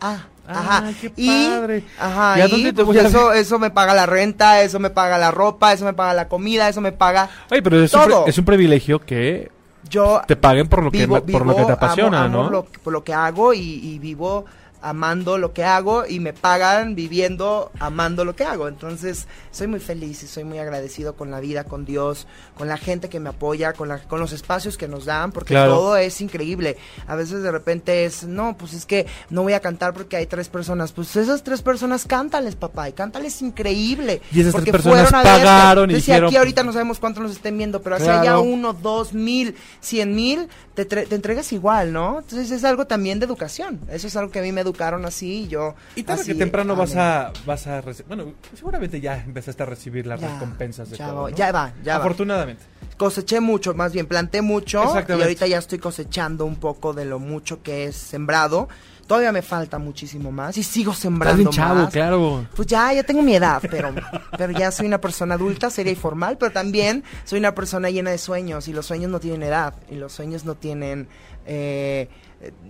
Ah, 0.00 0.26
Ah, 0.46 0.78
ajá. 0.80 0.92
qué 1.00 1.12
y, 1.16 1.26
padre. 1.26 1.84
Ajá, 1.98 2.38
¿Y 2.38 2.42
a 2.42 2.46
y, 2.46 2.50
dónde 2.50 2.72
te 2.72 2.84
pues, 2.84 2.86
voy 2.86 2.98
a 2.98 3.08
eso, 3.08 3.32
eso 3.32 3.58
me 3.58 3.70
paga 3.70 3.94
la 3.94 4.06
renta, 4.06 4.62
eso 4.62 4.78
me 4.78 4.90
paga 4.90 5.18
la 5.18 5.30
ropa, 5.32 5.72
eso 5.72 5.84
me 5.84 5.92
paga 5.92 6.14
la 6.14 6.28
comida, 6.28 6.68
eso 6.68 6.80
me 6.80 6.92
paga 6.92 7.28
Oye, 7.50 7.60
pero 7.62 7.86
Todo. 7.88 8.24
es 8.26 8.38
un 8.38 8.44
privilegio 8.44 9.00
que 9.00 9.50
yo 9.88 10.20
te 10.26 10.36
paguen 10.36 10.68
por 10.68 10.82
lo 10.82 10.90
que 10.90 10.98
vivo, 11.06 11.20
por 11.24 11.46
lo 11.46 11.56
que 11.56 11.64
te 11.64 11.72
apasiona, 11.72 12.24
amo- 12.24 12.38
amo 12.40 12.44
¿no? 12.44 12.50
lo, 12.50 12.64
por 12.64 12.92
lo 12.92 13.04
que 13.04 13.14
hago 13.14 13.52
y, 13.54 13.60
y 13.60 13.98
vivo 13.98 14.44
amando 14.80 15.38
lo 15.38 15.52
que 15.52 15.64
hago 15.64 16.04
y 16.06 16.20
me 16.20 16.32
pagan 16.32 16.94
viviendo 16.94 17.70
amando 17.80 18.24
lo 18.24 18.36
que 18.36 18.44
hago. 18.44 18.68
Entonces, 18.68 19.26
soy 19.50 19.66
muy 19.66 19.80
feliz 19.80 20.22
y 20.22 20.26
soy 20.26 20.44
muy 20.44 20.58
agradecido 20.58 21.14
con 21.14 21.30
la 21.30 21.40
vida, 21.40 21.64
con 21.64 21.84
Dios, 21.84 22.26
con 22.56 22.68
la 22.68 22.76
gente 22.76 23.08
que 23.08 23.20
me 23.20 23.30
apoya, 23.30 23.72
con, 23.72 23.88
la, 23.88 23.98
con 23.98 24.20
los 24.20 24.32
espacios 24.32 24.76
que 24.76 24.88
nos 24.88 25.04
dan, 25.04 25.32
porque 25.32 25.54
Claro. 25.54 25.74
todo 25.74 25.96
es 25.96 26.20
increíble. 26.20 26.76
A 27.06 27.16
veces 27.16 27.42
de 27.42 27.50
repente 27.50 28.04
es, 28.04 28.24
no, 28.24 28.56
pues 28.56 28.72
es 28.74 28.86
que 28.86 29.06
no 29.30 29.42
voy 29.42 29.52
a 29.54 29.60
cantar 29.60 29.94
porque 29.94 30.16
hay 30.16 30.26
tres 30.26 30.48
personas. 30.48 30.92
Pues 30.92 31.14
esas 31.16 31.42
tres 31.42 31.62
personas 31.62 32.04
cántales, 32.06 32.54
papá, 32.54 32.88
y 32.88 32.92
cántales 32.92 33.40
increíble. 33.42 34.20
Y 34.32 34.40
esas 34.40 34.52
porque 34.52 34.70
tres 34.70 34.82
personas 34.82 35.08
fueron 35.10 35.26
a 35.26 35.30
pagaron 35.38 35.90
y 35.90 35.94
Entonces, 35.94 36.06
dijeron, 36.06 36.28
aquí 36.28 36.36
ahorita 36.36 36.62
no 36.62 36.72
sabemos 36.72 36.98
cuántos 36.98 37.22
nos 37.22 37.32
estén 37.32 37.56
viendo, 37.58 37.82
pero 37.82 37.96
hacia 37.96 38.12
allá 38.20 38.22
Claro. 38.32 38.42
uno, 38.42 38.72
dos 38.74 39.12
mil, 39.12 39.54
cien 39.80 40.14
mil, 40.14 40.48
te, 40.74 40.84
te 40.84 41.14
entregas 41.14 41.52
igual, 41.52 41.92
¿no? 41.92 42.20
Entonces 42.20 42.50
es 42.50 42.64
algo 42.64 42.86
también 42.86 43.18
de 43.18 43.26
educación. 43.26 43.80
Eso 43.90 44.06
es 44.06 44.16
algo 44.16 44.30
que 44.30 44.38
a 44.38 44.42
mí 44.42 44.52
me 44.52 44.60
educaron 44.68 45.04
así 45.04 45.42
y 45.44 45.48
yo. 45.48 45.74
Y 45.96 46.02
tarde 46.04 46.24
que 46.24 46.34
temprano 46.34 46.76
vas 46.76 46.94
a 46.96 47.32
vas 47.46 47.66
a 47.66 47.82
bueno, 48.06 48.32
seguramente 48.54 49.00
ya 49.00 49.16
empezaste 49.22 49.62
a 49.62 49.66
recibir 49.66 50.06
las 50.06 50.20
Ya, 50.20 50.32
recompensas 50.34 50.90
de 50.90 50.96
ya 50.96 51.08
todo, 51.08 51.28
¿no? 51.30 51.36
ya 51.36 51.52
va, 51.52 51.72
ya 51.82 51.94
va. 51.98 52.04
Afortunadamente. 52.04 52.62
Coseché 52.96 53.40
mucho, 53.40 53.74
más 53.74 53.92
bien 53.92 54.06
planté 54.06 54.42
mucho 54.42 54.82
y 55.08 55.12
ahorita 55.12 55.46
ya 55.46 55.58
estoy 55.58 55.78
cosechando 55.78 56.44
un 56.44 56.56
poco 56.56 56.92
de 56.94 57.04
lo 57.04 57.18
mucho 57.18 57.62
que 57.62 57.84
es 57.84 57.96
sembrado. 57.96 58.68
Todavía 59.06 59.32
me 59.32 59.40
falta 59.40 59.78
muchísimo 59.78 60.30
más 60.30 60.58
y 60.58 60.62
sigo 60.62 60.90
Estás 60.90 61.02
sembrando 61.04 61.38
bien 61.38 61.48
chavo, 61.50 61.74
más. 61.84 61.90
claro. 61.92 62.46
Pues 62.54 62.68
ya, 62.68 62.92
ya 62.92 63.02
tengo 63.04 63.22
mi 63.22 63.34
edad, 63.36 63.62
pero, 63.70 63.94
pero 64.36 64.52
ya 64.52 64.70
soy 64.70 64.86
una 64.86 65.00
persona 65.00 65.36
adulta, 65.36 65.70
seria 65.70 65.92
y 65.92 65.96
formal, 65.96 66.36
pero 66.38 66.52
también 66.52 67.02
soy 67.24 67.38
una 67.38 67.54
persona 67.54 67.88
llena 67.88 68.10
de 68.10 68.18
sueños 68.18 68.68
y 68.68 68.74
los 68.74 68.84
sueños 68.84 69.10
no 69.10 69.18
tienen 69.18 69.44
edad 69.44 69.72
y 69.90 69.94
los 69.94 70.12
sueños 70.12 70.44
no 70.44 70.56
tienen 70.56 71.08
eh, 71.46 72.10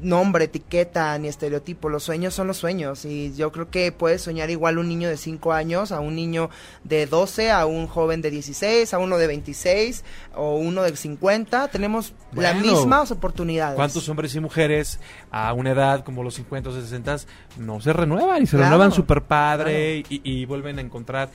nombre, 0.00 0.44
etiqueta 0.44 1.16
ni 1.18 1.28
estereotipo. 1.28 1.88
Los 1.90 2.02
sueños 2.04 2.32
son 2.34 2.46
los 2.46 2.56
sueños 2.56 3.04
y 3.04 3.34
yo 3.34 3.52
creo 3.52 3.68
que 3.70 3.92
puedes 3.92 4.22
soñar 4.22 4.48
igual 4.48 4.78
un 4.78 4.88
niño 4.88 5.08
de 5.10 5.16
5 5.18 5.52
años, 5.52 5.92
a 5.92 6.00
un 6.00 6.16
niño 6.16 6.48
de 6.84 7.04
12, 7.06 7.50
a 7.50 7.66
un 7.66 7.86
joven 7.86 8.22
de 8.22 8.30
16, 8.30 8.94
a 8.94 8.98
uno 8.98 9.18
de 9.18 9.26
26 9.26 10.04
o 10.34 10.56
uno 10.56 10.82
de 10.82 10.96
50. 10.96 11.68
Tenemos 11.68 12.14
las 12.32 12.54
Bueno. 12.54 12.76
mismas 12.76 13.10
oportunidades. 13.10 13.76
¿Cuántos 13.76 14.08
hombres 14.08 14.34
y 14.34 14.40
mujeres 14.40 15.00
a 15.30 15.52
una 15.52 15.72
edad 15.72 16.02
como 16.04 16.22
los 16.22 16.34
50 16.34 16.70
o 16.70 16.72
60 16.72 17.16
no 17.58 17.80
se 17.80 17.92
renuevan 17.92 18.42
y 18.42 18.46
se 18.46 18.56
Claro, 18.56 18.70
renuevan 18.70 18.92
súper 18.92 19.22
padre 19.22 19.98
y, 19.98 20.04
y 20.24 20.46
vuelven 20.46 20.78
a 20.78 20.80
encontrar 20.80 21.28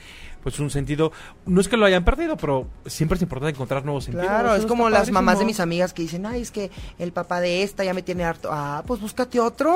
pues 0.44 0.60
un 0.60 0.70
sentido, 0.70 1.12
no 1.46 1.62
es 1.62 1.68
que 1.68 1.78
lo 1.78 1.86
hayan 1.86 2.04
perdido, 2.04 2.36
pero 2.38 2.68
siempre 2.86 3.16
es 3.16 3.22
importante 3.22 3.56
encontrar 3.56 3.86
nuevos 3.86 4.04
sentidos. 4.04 4.28
Claro, 4.28 4.56
es 4.56 4.66
como 4.66 4.90
las 4.90 5.10
mamás 5.10 5.40
de 5.40 5.46
mis 5.46 5.60
amigas 5.60 5.94
que 5.94 6.02
dicen, 6.02 6.26
ay, 6.26 6.42
es 6.42 6.52
que 6.52 6.70
el 7.00 7.14
papá 7.14 7.40
de 7.40 7.64
esta 7.64 7.84
ya 7.84 7.94
me 7.94 8.02
tiene 8.02 8.26
harto. 8.26 8.50
Ah, 8.52 8.84
pues 8.86 9.00
búscate 9.00 9.40
otro. 9.40 9.76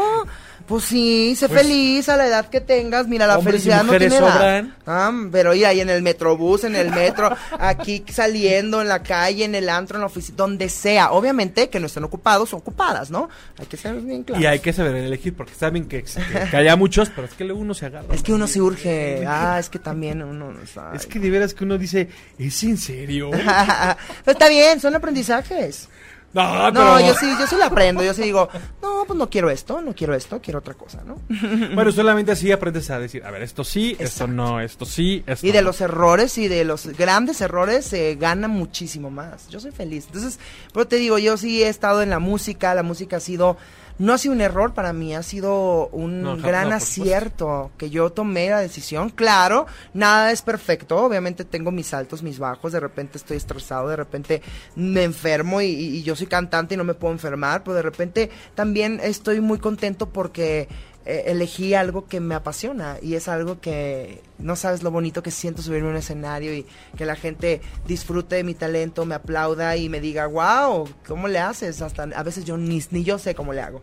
Pues 0.67 0.83
sí, 0.83 1.35
sé 1.35 1.47
Pues, 1.47 1.61
feliz 1.61 2.09
a 2.09 2.17
la 2.17 2.27
edad 2.27 2.49
que 2.49 2.59
tengas. 2.59 3.07
Mira, 3.07 3.25
la 3.25 3.39
felicidad 3.39 3.83
no 3.83 3.97
tiene 3.97 4.17
edad. 4.17 4.65
Ah, 4.85 5.11
pero 5.31 5.53
y 5.53 5.63
ahí 5.63 5.79
en 5.79 5.89
el 5.89 6.01
metrobús, 6.01 6.65
en 6.65 6.75
el 6.75 6.91
metro, 6.91 7.35
aquí 7.59 8.03
saliendo, 8.09 8.81
en 8.81 8.89
la 8.89 9.01
calle, 9.01 9.45
en 9.45 9.55
el 9.55 9.69
antro, 9.69 9.97
en 9.97 10.01
la 10.01 10.07
oficina, 10.07 10.35
donde 10.37 10.67
sea. 10.69 11.11
Obviamente 11.11 11.69
que 11.69 11.79
no 11.79 11.87
estén 11.87 12.03
ocupados 12.03 12.53
o 12.53 12.57
ocupadas, 12.57 13.09
¿no? 13.09 13.29
Hay 13.57 13.67
que 13.67 13.77
ser 13.77 13.95
bien 14.01 14.23
claros. 14.23 14.43
Y 14.43 14.47
hay 14.47 14.59
que 14.59 14.73
saber 14.73 14.95
elegir, 14.95 15.33
porque 15.33 15.53
saben 15.53 15.87
que, 15.87 16.03
que, 16.03 16.49
que 16.51 16.57
haya 16.57 16.75
muchos, 16.75 17.09
pero 17.09 17.27
es 17.27 17.33
que 17.33 17.45
uno 17.45 17.73
se 17.73 17.85
agarra. 17.85 18.13
Es 18.13 18.21
que 18.21 18.33
uno 18.33 18.47
se 18.47 18.61
urge. 18.61 19.25
Ah, 19.25 19.57
es 19.59 19.69
que 19.69 19.79
también 19.79 20.21
uno 20.21 20.56
Es 20.93 21.05
que 21.05 21.19
de 21.19 21.29
veras 21.29 21.53
que 21.53 21.63
uno 21.63 21.77
dice, 21.77 22.09
¿es 22.37 22.63
en 22.63 22.77
serio? 22.77 23.29
pero 24.25 24.31
está 24.31 24.49
bien, 24.49 24.79
son 24.79 24.95
aprendizajes. 24.95 25.89
no, 26.33 26.99
yo 26.99 27.13
sí, 27.15 27.25
yo 27.39 27.47
sí 27.47 27.55
lo 27.55 27.65
aprendo. 27.65 28.03
Yo 28.03 28.13
sí 28.13 28.21
digo, 28.23 28.49
no, 28.81 29.03
pues 29.07 29.17
no 29.17 29.29
quiero 29.29 29.49
esto, 29.49 29.81
no 29.81 29.93
quiero 29.95 30.13
esto, 30.13 30.41
quiero 30.41 30.59
otra 30.59 30.73
cosa, 30.73 31.01
¿no? 31.03 31.19
Bueno, 31.73 31.91
solamente 31.91 32.31
así 32.31 32.51
aprendes 32.51 32.89
a 32.89 32.99
decir, 32.99 33.23
a 33.23 33.31
ver, 33.31 33.41
esto 33.41 33.63
sí, 33.63 33.95
esto 33.99 34.27
no, 34.27 34.59
esto 34.59 34.85
sí, 34.85 35.23
esto 35.25 35.45
Y 35.47 35.51
de 35.51 35.61
no. 35.61 35.67
los 35.67 35.81
errores 35.81 36.37
y 36.37 36.47
de 36.47 36.63
los 36.65 36.87
grandes 36.87 37.41
errores 37.41 37.85
se 37.85 38.15
gana 38.15 38.47
muchísimo 38.47 39.09
más. 39.09 39.47
Yo 39.49 39.59
soy 39.59 39.71
feliz. 39.71 40.05
Entonces, 40.07 40.39
pero 40.73 40.87
te 40.87 40.97
digo, 40.97 41.17
yo 41.17 41.37
sí 41.37 41.63
he 41.63 41.69
estado 41.69 42.01
en 42.01 42.09
la 42.09 42.19
música, 42.19 42.75
la 42.75 42.83
música 42.83 43.17
ha 43.17 43.21
sido, 43.21 43.57
no 43.99 44.13
ha 44.13 44.17
sido 44.17 44.33
un 44.33 44.41
error 44.41 44.73
para 44.73 44.93
mí, 44.93 45.15
ha 45.15 45.23
sido 45.23 45.87
un 45.89 46.21
No, 46.21 46.37
gran 46.37 46.69
no, 46.69 46.75
acierto 46.75 47.71
que 47.77 47.89
yo 47.89 48.11
tomé 48.11 48.49
la 48.49 48.59
decisión. 48.59 49.09
Claro, 49.09 49.65
nada 49.93 50.31
es 50.31 50.41
perfecto, 50.41 50.97
obviamente 50.97 51.45
tengo 51.45 51.71
mis 51.71 51.93
altos, 51.93 52.23
mis 52.23 52.39
bajos, 52.39 52.71
de 52.71 52.79
repente 52.79 53.17
estoy 53.17 53.37
estresado, 53.37 53.87
de 53.89 53.95
repente 53.95 54.41
me 54.75 55.03
enfermo 55.03 55.61
y- 55.61 55.67
y 55.67 56.03
yo 56.03 56.15
soy 56.15 56.27
cantante 56.27 56.75
y 56.75 56.77
no 56.77 56.83
me 56.83 56.93
puedo 56.93 57.13
enfermar, 57.13 57.63
pero 57.63 57.75
de 57.75 57.81
repente 57.81 58.29
también 58.55 58.99
estoy 59.01 59.41
muy 59.41 59.59
contento 59.59 60.09
porque 60.09 60.67
eh, 61.09 61.23
elegí 61.31 61.73
algo 61.73 62.05
que 62.07 62.19
me 62.19 62.35
apasiona 62.35 62.97
y 63.01 63.15
es 63.15 63.27
algo 63.29 63.61
que 63.61 64.21
no 64.39 64.55
sabes 64.57 64.83
lo 64.83 64.91
bonito 64.91 65.23
que 65.23 65.31
siento 65.31 65.61
subirme 65.61 65.87
a 65.87 65.91
un 65.91 65.97
escenario 65.97 66.53
y 66.53 66.65
que 66.97 67.05
la 67.05 67.15
gente 67.15 67.61
disfrute 67.87 68.35
de 68.35 68.43
mi 68.43 68.53
talento, 68.53 69.05
me 69.05 69.15
aplauda 69.15 69.77
y 69.77 69.87
me 69.89 70.01
diga, 70.01 70.27
wow, 70.27 70.87
¿cómo 71.07 71.27
le 71.27 71.39
haces? 71.39 71.81
Hasta 71.81 72.03
a 72.03 72.23
veces 72.23 72.43
yo 72.45 72.57
ni, 72.57 72.83
ni 72.91 73.03
yo 73.03 73.17
sé 73.17 73.33
cómo 73.35 73.53
le 73.53 73.61
hago. 73.61 73.81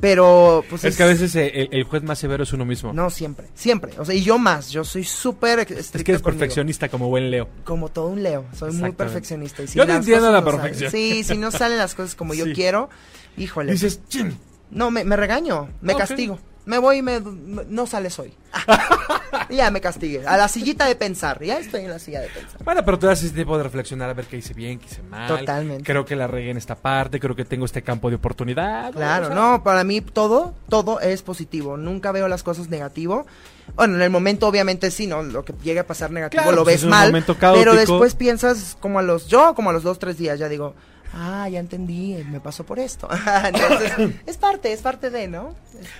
Pero 0.00 0.64
pues 0.68 0.82
Es 0.84 0.96
que 0.96 1.04
a 1.04 1.06
veces 1.06 1.34
eh, 1.36 1.52
el, 1.54 1.68
el 1.70 1.84
juez 1.84 2.02
más 2.02 2.18
severo 2.18 2.42
es 2.42 2.52
uno 2.52 2.64
mismo. 2.64 2.92
no 2.92 3.10
siempre, 3.10 3.46
siempre, 3.54 3.92
o 3.98 4.04
sea, 4.04 4.14
y 4.14 4.22
yo 4.22 4.38
más, 4.38 4.70
yo 4.70 4.82
soy 4.82 5.04
súper 5.04 5.60
es 5.60 5.66
que 5.66 5.72
eres 5.74 5.92
conmigo. 6.02 6.22
perfeccionista 6.24 6.88
como 6.88 7.08
buen 7.08 7.30
Leo. 7.30 7.48
Como 7.62 7.88
todo 7.90 8.08
un 8.08 8.22
Leo, 8.24 8.44
soy 8.58 8.72
muy 8.72 8.90
perfeccionista. 8.90 9.62
Y 9.62 9.68
si 9.68 9.78
Yo 9.78 9.86
te 9.86 9.92
entiendo 9.94 10.32
la 10.32 10.40
no 10.40 10.46
salen- 10.50 10.60
perfección. 10.60 10.90
sí, 10.90 11.22
si 11.22 11.38
no 11.38 11.52
salen 11.52 11.78
las 11.78 11.94
cosas 11.94 12.16
como 12.16 12.34
yo 12.34 12.46
quiero, 12.52 12.90
híjole. 13.36 13.70
Dices, 13.72 14.00
"Chin". 14.08 14.36
No, 14.72 14.90
me, 14.90 15.04
me 15.04 15.14
regaño, 15.14 15.68
me 15.80 15.94
castigo. 15.94 16.40
Me 16.66 16.78
voy 16.78 16.98
y 16.98 17.02
me, 17.02 17.20
me- 17.20 17.64
no 17.68 17.86
sales 17.86 18.18
hoy. 18.18 18.32
Ya 19.50 19.70
me 19.70 19.80
castigué. 19.80 20.26
A 20.26 20.36
la 20.36 20.48
sillita 20.48 20.86
de 20.86 20.94
pensar. 20.94 21.42
Ya 21.42 21.58
estoy 21.58 21.82
en 21.82 21.90
la 21.90 21.98
silla 21.98 22.20
de 22.20 22.28
pensar. 22.28 22.62
Bueno, 22.64 22.84
pero 22.84 22.98
te 22.98 23.06
das 23.06 23.22
ese 23.22 23.34
tiempo 23.34 23.56
de 23.56 23.64
reflexionar 23.64 24.08
a 24.10 24.14
ver 24.14 24.26
qué 24.26 24.38
hice 24.38 24.54
bien, 24.54 24.78
qué 24.78 24.86
hice 24.86 25.02
mal. 25.02 25.28
Totalmente. 25.28 25.84
Creo 25.84 26.04
que 26.04 26.16
la 26.16 26.26
regué 26.26 26.50
en 26.50 26.56
esta 26.56 26.76
parte, 26.76 27.20
creo 27.20 27.36
que 27.36 27.44
tengo 27.44 27.64
este 27.64 27.82
campo 27.82 28.08
de 28.08 28.16
oportunidad. 28.16 28.92
Claro, 28.92 29.34
no, 29.34 29.62
para 29.62 29.84
mí 29.84 30.00
todo, 30.00 30.54
todo 30.68 31.00
es 31.00 31.22
positivo. 31.22 31.76
Nunca 31.76 32.12
veo 32.12 32.28
las 32.28 32.42
cosas 32.42 32.68
negativo. 32.68 33.26
Bueno, 33.74 33.96
en 33.96 34.02
el 34.02 34.10
momento 34.10 34.46
obviamente 34.46 34.90
sí, 34.90 35.06
¿no? 35.06 35.22
Lo 35.22 35.44
que 35.44 35.52
llegue 35.62 35.80
a 35.80 35.86
pasar 35.86 36.10
negativo 36.10 36.42
Claro, 36.42 36.56
lo 36.56 36.64
pues 36.64 36.82
ves 36.82 36.90
mal. 36.90 37.24
Pero 37.38 37.74
después 37.74 38.14
piensas 38.14 38.76
como 38.80 38.98
a 38.98 39.02
los, 39.02 39.26
yo 39.26 39.54
como 39.54 39.70
a 39.70 39.72
los 39.72 39.82
dos, 39.82 39.98
tres 39.98 40.16
días 40.16 40.38
ya 40.38 40.48
digo, 40.48 40.74
ah, 41.14 41.48
ya 41.48 41.60
entendí, 41.60 42.22
me 42.30 42.40
pasó 42.40 42.64
por 42.64 42.78
esto. 42.78 43.08
Entonces, 43.44 43.92
es 44.26 44.36
parte, 44.36 44.72
es 44.72 44.82
parte 44.82 45.10
de, 45.10 45.28
¿no? 45.28 45.54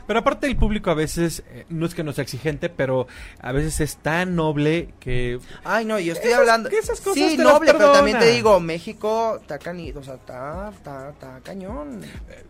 Pero 0.06 0.18
aparte 0.18 0.46
el 0.46 0.56
público 0.56 0.90
a 0.90 0.94
veces, 0.94 1.42
eh, 1.50 1.64
no 1.68 1.86
es 1.86 1.94
que 1.94 2.04
no 2.04 2.12
sea 2.12 2.22
exigente, 2.22 2.68
pero 2.68 3.06
a 3.40 3.52
veces 3.52 3.80
es 3.80 3.96
tan 3.96 4.34
noble 4.36 4.94
que... 5.00 5.38
Ay, 5.64 5.84
no, 5.84 5.98
yo 5.98 6.12
estoy 6.12 6.30
Esas- 6.30 6.40
hablando. 6.40 6.70
que 6.70 6.78
esas 6.78 7.00
cosas 7.00 7.30
sí, 7.30 7.36
noble, 7.36 7.72
pero 7.72 7.92
también 7.92 8.18
te 8.18 8.30
digo, 8.30 8.60
México 8.60 9.38
está 9.40 9.58
o 9.96 10.02
sea, 10.02 10.14
está, 10.14 10.70
está, 10.74 11.10
está 11.10 11.40
cañón. 11.42 12.02
eh, 12.28 12.44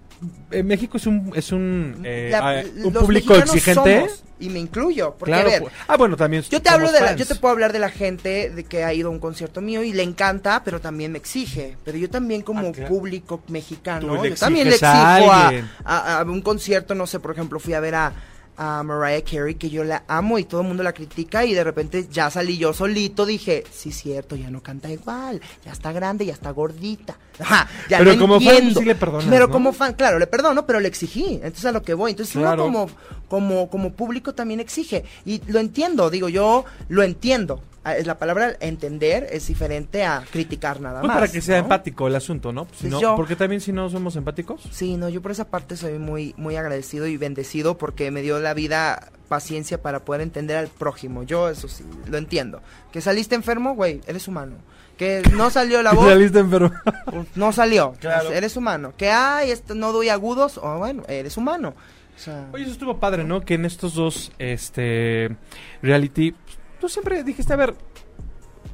México 0.64 0.96
es 0.96 1.06
un, 1.06 1.32
es 1.34 1.52
un, 1.52 2.00
eh, 2.04 2.28
La- 2.30 2.60
ah, 2.60 2.62
un 2.84 2.92
público 2.92 3.34
exigente. 3.36 3.96
somos, 4.00 4.22
y 4.40 4.48
me 4.48 4.58
incluyo, 4.58 5.14
porque 5.18 5.32
claro. 5.32 5.48
a 5.48 5.50
ver, 5.50 5.62
pu- 5.62 5.68
ah, 5.88 5.96
bueno, 5.96 6.16
también 6.16 6.42
yo 6.42 6.60
te 6.62 6.68
hablo 6.68 6.90
de 6.92 7.00
la, 7.00 7.14
yo 7.16 7.26
te 7.26 7.34
puedo 7.34 7.52
hablar 7.52 7.72
de 7.72 7.78
la 7.78 7.88
gente 7.90 8.50
de 8.50 8.64
que 8.64 8.84
ha 8.84 8.92
ido 8.92 9.08
a 9.08 9.10
un 9.12 9.18
concierto 9.20 9.60
mío 9.60 9.82
y 9.82 9.92
le 9.92 10.02
encanta, 10.02 10.62
pero 10.64 10.80
también 10.80 11.12
me 11.12 11.18
exige. 11.18 11.76
Pero 11.84 11.98
yo 11.98 12.08
también 12.10 12.42
como 12.42 12.68
Ah, 12.68 12.72
claro. 12.72 12.88
público 12.88 13.42
mexicano, 13.48 14.24
yo 14.24 14.34
también 14.34 14.68
le 14.68 14.74
exijo 14.74 14.90
a- 15.32 16.18
a 16.20 16.22
un 16.24 16.40
concierto, 16.42 16.94
no 16.94 17.06
sé, 17.06 17.20
por 17.20 17.32
ejemplo, 17.32 17.58
fui 17.60 17.74
a 17.74 17.80
ver 17.80 17.94
a, 17.94 18.12
a 18.56 18.82
Mariah 18.82 19.22
Carey, 19.24 19.54
que 19.56 19.70
yo 19.70 19.84
la 19.84 20.04
amo 20.08 20.38
y 20.38 20.44
todo 20.44 20.60
el 20.62 20.66
mundo 20.68 20.82
la 20.82 20.92
critica 20.92 21.44
y 21.44 21.54
de 21.54 21.64
repente 21.64 22.06
ya 22.10 22.30
salí 22.30 22.56
yo 22.58 22.72
solito, 22.72 23.26
dije, 23.26 23.64
sí, 23.72 23.90
cierto, 23.92 24.36
ya 24.36 24.50
no 24.50 24.62
canta 24.62 24.90
igual, 24.90 25.40
ya 25.64 25.72
está 25.72 25.92
grande, 25.92 26.26
ya 26.26 26.32
está 26.34 26.50
gordita. 26.50 27.16
Ajá, 27.38 27.68
ya 27.88 27.98
Pero 27.98 28.16
como 28.18 28.40
fan, 28.40 28.54
entiendo. 28.54 28.80
sí 28.80 28.86
le 28.86 28.94
perdonas, 28.94 29.26
Pero 29.28 29.46
¿no? 29.48 29.52
como 29.52 29.72
fan, 29.72 29.94
claro, 29.94 30.18
le 30.18 30.26
perdono, 30.28 30.66
pero 30.66 30.78
le 30.80 30.86
exigí. 30.88 31.34
Entonces 31.42 31.64
a 31.64 31.72
lo 31.72 31.82
que 31.82 31.94
voy. 31.94 32.12
Entonces 32.12 32.34
Claro. 32.36 32.66
uno 32.66 32.86
como, 32.86 32.90
como, 33.28 33.68
como 33.70 33.92
público 33.92 34.34
también 34.34 34.60
exige. 34.60 35.04
Y 35.24 35.40
lo 35.50 35.58
entiendo, 35.58 36.10
digo, 36.10 36.28
yo 36.28 36.64
lo 36.88 37.02
entiendo. 37.02 37.60
Ah, 37.84 37.96
es 37.96 38.06
La 38.06 38.18
palabra 38.18 38.56
entender 38.60 39.28
es 39.30 39.46
diferente 39.46 40.04
a 40.04 40.24
criticar 40.30 40.80
nada 40.80 41.00
Pues 41.00 41.08
más. 41.08 41.16
para 41.16 41.28
que 41.30 41.40
sea 41.42 41.58
¿no? 41.58 41.64
empático 41.64 42.06
el 42.08 42.16
asunto, 42.16 42.50
¿no? 42.52 42.64
Si 42.72 42.82
Pues 42.88 42.92
no- 42.92 43.00
yo- 43.00 43.14
Porque 43.16 43.36
también 43.36 43.60
si 43.60 43.72
no 43.72 43.90
somos 43.90 44.16
empáticos. 44.16 44.62
Sí, 44.70 44.96
no, 44.96 45.08
yo 45.10 45.20
por 45.20 45.30
esa 45.32 45.48
parte 45.50 45.76
soy 45.76 45.98
muy, 45.98 46.34
muy 46.38 46.56
agradecido 46.56 47.06
y 47.06 47.16
bendecido 47.18 47.76
porque 47.76 48.10
me 48.10 48.22
dio 48.22 48.40
la 48.40 48.54
vida 48.54 49.10
paciencia 49.28 49.82
para 49.82 50.00
poder 50.04 50.22
entender 50.22 50.56
al 50.56 50.68
prójimo. 50.68 51.22
Yo 51.24 51.48
eso 51.50 51.68
sí, 51.68 51.84
lo 52.06 52.16
entiendo. 52.16 52.62
Que 52.92 53.00
saliste 53.02 53.34
enfermo, 53.34 53.74
güey, 53.74 54.00
eres 54.06 54.28
humano. 54.28 54.56
Que 54.96 55.22
no 55.34 55.50
salió 55.50 55.82
la 55.82 55.92
voz, 55.94 56.08
Saliste 56.08 56.38
enfermo. 56.38 56.70
no 57.34 57.52
salió. 57.52 57.92
Claro. 58.00 58.26
Pues, 58.28 58.38
eres 58.38 58.56
humano. 58.56 58.94
Que 58.96 59.10
ay, 59.10 59.50
esto 59.50 59.74
no 59.74 59.92
doy 59.92 60.08
agudos, 60.08 60.58
oh, 60.62 60.78
bueno, 60.78 61.02
eres 61.08 61.36
humano. 61.36 61.74
O 62.16 62.18
sea, 62.18 62.48
Oye, 62.52 62.62
eso 62.62 62.72
estuvo 62.72 62.98
padre, 63.00 63.24
¿no? 63.24 63.40
Que 63.44 63.54
en 63.54 63.64
estos 63.64 63.94
dos, 63.94 64.30
este, 64.38 65.36
reality, 65.82 66.30
pues, 66.32 66.58
tú 66.80 66.88
siempre 66.88 67.22
dijiste, 67.24 67.52
a 67.52 67.56
ver, 67.56 67.74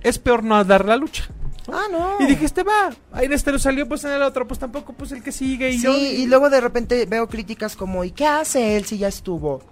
es 0.02 0.18
peor 0.18 0.42
no 0.42 0.62
dar 0.64 0.84
la 0.84 0.96
lucha. 0.96 1.28
¿no? 1.68 1.76
Ah, 1.78 1.84
no. 1.90 2.16
Y 2.20 2.26
dijiste, 2.26 2.62
va, 2.64 2.90
ahí 3.12 3.26
en 3.26 3.32
este 3.32 3.52
lo 3.52 3.58
salió, 3.58 3.86
pues 3.86 4.02
en 4.04 4.12
el 4.12 4.22
otro, 4.22 4.46
pues 4.46 4.58
tampoco, 4.58 4.92
pues 4.92 5.12
el 5.12 5.22
que 5.22 5.30
sigue. 5.32 5.70
Y 5.70 5.78
Sí, 5.78 5.84
yo, 5.84 5.96
y 5.96 6.26
luego 6.26 6.50
de 6.50 6.60
repente 6.60 7.06
veo 7.06 7.28
críticas 7.28 7.76
como, 7.76 8.02
¿y 8.04 8.10
qué 8.10 8.26
hace 8.26 8.76
él 8.76 8.84
si 8.86 8.98
ya 8.98 9.08
estuvo? 9.08 9.62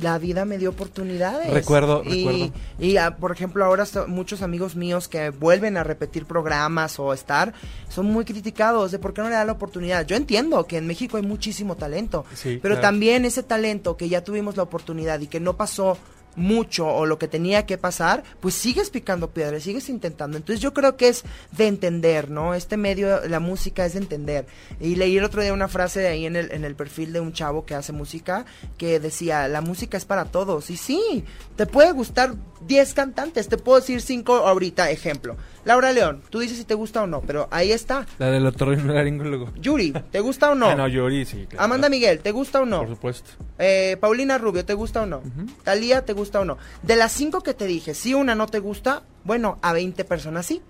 La 0.00 0.16
vida 0.18 0.46
me 0.46 0.56
dio 0.56 0.70
oportunidades. 0.70 1.52
Recuerdo, 1.52 2.02
y, 2.04 2.24
recuerdo. 2.26 2.52
Y, 2.78 2.96
ah, 2.96 3.16
por 3.18 3.30
ejemplo, 3.32 3.62
ahora 3.64 3.84
so- 3.84 4.06
muchos 4.08 4.40
amigos 4.40 4.74
míos 4.74 5.06
que 5.08 5.28
vuelven 5.30 5.76
a 5.76 5.84
repetir 5.84 6.24
programas 6.24 6.98
o 6.98 7.12
estar, 7.12 7.52
son 7.90 8.06
muy 8.06 8.24
criticados 8.24 8.90
de 8.90 8.98
por 8.98 9.12
qué 9.12 9.20
no 9.20 9.28
le 9.28 9.34
da 9.34 9.44
la 9.44 9.52
oportunidad. 9.52 10.06
Yo 10.06 10.16
entiendo 10.16 10.64
que 10.66 10.78
en 10.78 10.86
México 10.86 11.18
hay 11.18 11.24
muchísimo 11.24 11.76
talento, 11.76 12.24
Sí, 12.34 12.58
pero 12.62 12.76
claro. 12.76 12.88
también 12.88 13.26
ese 13.26 13.42
talento 13.42 13.96
que 13.98 14.08
ya 14.08 14.24
tuvimos 14.24 14.56
la 14.56 14.62
oportunidad 14.62 15.20
y 15.20 15.26
que 15.26 15.40
no 15.40 15.56
pasó 15.58 15.98
mucho 16.36 16.86
o 16.86 17.06
lo 17.06 17.18
que 17.18 17.28
tenía 17.28 17.66
que 17.66 17.78
pasar, 17.78 18.22
pues 18.40 18.54
sigues 18.54 18.90
picando 18.90 19.30
piedras, 19.30 19.62
sigues 19.62 19.88
intentando. 19.88 20.36
Entonces 20.36 20.60
yo 20.60 20.72
creo 20.72 20.96
que 20.96 21.08
es 21.08 21.24
de 21.52 21.66
entender, 21.66 22.30
¿no? 22.30 22.54
Este 22.54 22.76
medio, 22.76 23.26
la 23.28 23.40
música 23.40 23.84
es 23.84 23.94
de 23.94 24.00
entender. 24.00 24.46
Y 24.80 24.96
leí 24.96 25.16
el 25.16 25.24
otro 25.24 25.42
día 25.42 25.52
una 25.52 25.68
frase 25.68 26.06
ahí 26.08 26.26
en 26.26 26.36
el, 26.36 26.52
en 26.52 26.64
el 26.64 26.74
perfil 26.74 27.12
de 27.12 27.20
un 27.20 27.32
chavo 27.32 27.64
que 27.64 27.74
hace 27.74 27.92
música 27.92 28.44
que 28.78 29.00
decía, 29.00 29.48
la 29.48 29.60
música 29.60 29.96
es 29.96 30.04
para 30.04 30.26
todos. 30.26 30.70
Y 30.70 30.76
sí, 30.76 31.24
te 31.56 31.66
puede 31.66 31.92
gustar 31.92 32.34
10 32.66 32.94
cantantes, 32.94 33.48
te 33.48 33.58
puedo 33.58 33.80
decir 33.80 34.00
5 34.00 34.34
ahorita, 34.34 34.90
ejemplo. 34.90 35.36
Laura 35.64 35.92
León, 35.92 36.22
tú 36.28 36.40
dices 36.40 36.58
si 36.58 36.64
te 36.64 36.74
gusta 36.74 37.02
o 37.02 37.06
no, 37.06 37.20
pero 37.20 37.46
ahí 37.52 37.70
está. 37.72 38.04
La 38.18 38.30
del 38.30 38.44
otorrinolaringólogo. 38.46 39.52
Yuri, 39.60 39.92
¿te 40.10 40.20
gusta 40.20 40.50
o 40.50 40.54
no? 40.54 40.66
Ah, 40.66 40.74
no, 40.74 40.88
Yuri, 40.88 41.24
sí. 41.24 41.46
claro. 41.48 41.64
Amanda 41.64 41.88
Miguel, 41.88 42.18
¿te 42.20 42.32
gusta 42.32 42.60
o 42.60 42.66
no? 42.66 42.80
Por 42.80 42.88
supuesto. 42.88 43.30
Eh, 43.58 43.96
Paulina 44.00 44.38
Rubio, 44.38 44.64
¿te 44.64 44.74
gusta 44.74 45.02
o 45.02 45.06
no? 45.06 45.22
Talía, 45.62 46.04
¿te 46.04 46.12
gusta 46.14 46.40
o 46.40 46.44
no? 46.44 46.58
De 46.82 46.96
las 46.96 47.12
cinco 47.12 47.42
que 47.42 47.54
te 47.54 47.66
dije, 47.66 47.94
si 47.94 48.12
una 48.14 48.34
no 48.34 48.46
te 48.46 48.58
gusta, 48.58 49.02
bueno, 49.24 49.58
a 49.62 49.72
20 49.72 50.04
personas 50.04 50.46
sí. 50.46 50.62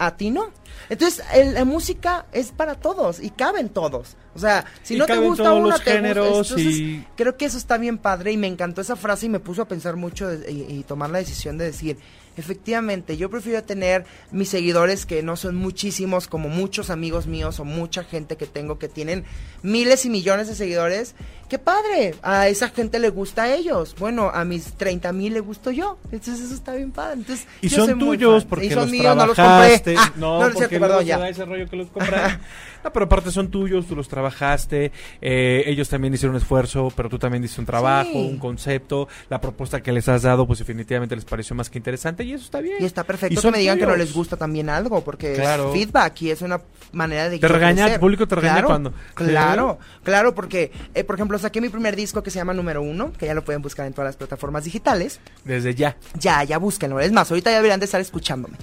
A 0.00 0.16
ti 0.16 0.30
no. 0.30 0.50
Entonces, 0.90 1.24
el- 1.34 1.54
la 1.54 1.64
música 1.64 2.26
es 2.32 2.52
para 2.52 2.76
todos 2.76 3.18
y 3.20 3.30
caben 3.30 3.68
todos. 3.68 4.16
O 4.38 4.46
sea, 4.46 4.64
si 4.82 4.94
Y 4.94 4.98
no 4.98 5.06
te 5.06 5.16
gusta 5.18 5.52
una, 5.52 5.68
los 5.70 5.84
te 5.84 5.92
géneros 5.92 6.28
gusta. 6.38 6.54
Entonces, 6.54 6.80
y- 6.80 7.04
creo 7.16 7.36
que 7.36 7.44
eso 7.44 7.58
está 7.58 7.76
bien 7.78 7.98
padre 7.98 8.32
y 8.32 8.36
me 8.36 8.46
encantó 8.46 8.80
esa 8.80 8.96
frase 8.96 9.26
y 9.26 9.28
me 9.28 9.40
puso 9.40 9.62
a 9.62 9.68
pensar 9.68 9.96
mucho 9.96 10.28
de- 10.28 10.50
y, 10.50 10.62
y 10.78 10.82
tomar 10.84 11.10
la 11.10 11.18
decisión 11.18 11.58
de 11.58 11.66
decir, 11.66 11.98
efectivamente, 12.36 13.16
yo 13.16 13.28
prefiero 13.30 13.64
tener 13.64 14.04
mis 14.30 14.48
seguidores 14.48 15.06
que 15.06 15.22
no 15.24 15.36
son 15.36 15.56
muchísimos 15.56 16.28
como 16.28 16.48
muchos 16.48 16.88
amigos 16.88 17.26
míos 17.26 17.58
o 17.58 17.64
mucha 17.64 18.04
gente 18.04 18.36
que 18.36 18.46
tengo 18.46 18.78
que 18.78 18.88
tienen 18.88 19.24
miles 19.62 20.04
y 20.06 20.10
millones 20.10 20.46
de 20.48 20.54
seguidores. 20.54 21.16
¡Qué 21.48 21.58
padre! 21.58 22.14
A 22.22 22.46
esa 22.48 22.68
gente 22.68 22.98
le 23.00 23.08
gusta 23.08 23.44
a 23.44 23.54
ellos. 23.54 23.96
Bueno, 23.98 24.30
a 24.32 24.44
mis 24.44 24.74
30 24.74 25.12
mil 25.12 25.32
le 25.34 25.40
gusto 25.40 25.70
yo. 25.72 25.98
Entonces 26.12 26.40
eso 26.44 26.54
está 26.54 26.74
bien 26.74 26.92
padre. 26.92 27.14
Entonces, 27.20 27.46
Y 27.62 27.68
yo 27.68 27.78
son 27.78 27.86
soy 27.86 27.98
tuyos 27.98 28.44
porque 28.44 28.66
y 28.66 28.70
son 28.70 28.80
los 28.82 28.90
míos, 28.90 29.16
no 29.16 29.26
los 29.26 29.36
compré. 29.36 29.96
Ah, 29.98 30.12
no, 30.16 30.40
no, 30.40 30.46
es 30.48 30.56
cierto, 30.58 30.78
perdón, 30.78 31.04
ya. 31.06 31.28
ese 31.28 31.44
rollo 31.44 31.68
que 31.68 31.76
los 31.76 31.88
compraron. 31.88 32.38
no, 32.84 32.92
pero 32.92 33.04
aparte 33.06 33.30
son 33.30 33.48
tuyos, 33.50 33.86
tú 33.86 33.94
los 33.96 34.08
trabajaste. 34.08 34.92
eh, 35.20 35.62
ellos 35.66 35.88
también 35.88 36.14
hicieron 36.14 36.34
un 36.36 36.42
esfuerzo, 36.42 36.92
pero 36.96 37.08
tú 37.08 37.18
también 37.18 37.42
hiciste 37.44 37.60
un 37.60 37.66
trabajo, 37.66 38.10
Sí. 38.12 38.28
un 38.30 38.38
concepto. 38.38 39.08
La 39.30 39.40
propuesta 39.40 39.82
que 39.82 39.92
les 39.92 40.08
has 40.08 40.22
dado, 40.22 40.46
pues 40.46 40.58
definitivamente 40.58 41.14
les 41.14 41.24
pareció 41.24 41.54
más 41.56 41.68
que 41.70 41.78
interesante 41.78 42.24
y 42.24 42.32
eso 42.32 42.44
está 42.44 42.60
bien. 42.60 42.76
Y 42.80 42.84
está 42.84 43.04
perfecto 43.04 43.34
que 43.36 43.40
son 43.40 43.52
me 43.52 43.58
digan 43.58 43.78
que 43.78 43.86
no 43.86 43.96
les 43.96 44.12
gusta 44.12 44.36
también 44.36 44.68
algo, 44.70 45.02
porque 45.04 45.34
Claro. 45.34 45.68
es 45.68 45.72
feedback 45.80 46.22
y 46.22 46.30
es 46.30 46.42
una 46.42 46.60
manera 46.92 47.28
de 47.28 47.38
Te 47.38 47.48
regaña, 47.48 47.74
crecer. 47.84 47.92
el 47.94 48.00
público 48.00 48.26
te 48.28 48.34
regaña 48.34 48.54
Claro, 48.54 48.68
cuando- 48.68 48.92
Claro, 49.14 49.78
claro, 50.02 50.34
porque, 50.34 50.72
eh, 50.94 51.04
por 51.04 51.16
ejemplo, 51.16 51.38
saqué 51.38 51.60
mi 51.60 51.68
primer 51.68 51.96
disco 51.96 52.22
que 52.22 52.30
se 52.30 52.38
llama 52.38 52.54
Número 52.54 52.82
Uno, 52.82 53.12
que 53.12 53.26
ya 53.26 53.34
lo 53.34 53.44
pueden 53.44 53.62
buscar 53.62 53.86
en 53.86 53.92
todas 53.92 54.08
las 54.08 54.16
plataformas 54.16 54.64
digitales. 54.64 55.20
Desde 55.44 55.74
ya. 55.74 55.96
Ya, 56.18 56.44
ya 56.44 56.58
búsquenlo. 56.58 57.00
Es 57.00 57.12
más, 57.12 57.30
ahorita 57.30 57.50
ya 57.50 57.56
deberían 57.56 57.80
de 57.80 57.86
estar 57.86 58.00
escuchándome. 58.00 58.56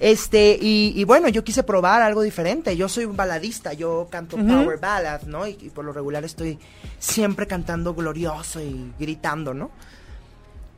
Este, 0.00 0.58
y, 0.60 0.92
y 0.96 1.04
bueno, 1.04 1.28
yo 1.28 1.44
quise 1.44 1.62
probar 1.62 2.02
algo 2.02 2.22
diferente. 2.22 2.76
Yo 2.76 2.88
soy 2.88 3.04
un 3.04 3.16
baladista, 3.16 3.72
yo 3.72 4.08
canto 4.10 4.36
power 4.36 4.78
ballad, 4.78 5.22
¿no? 5.22 5.46
Y, 5.46 5.56
y 5.60 5.70
por 5.70 5.84
lo 5.84 5.92
regular 5.92 6.24
estoy 6.24 6.58
siempre 6.98 7.46
cantando 7.46 7.94
glorioso 7.94 8.60
y 8.60 8.92
gritando, 8.98 9.54
¿no? 9.54 9.70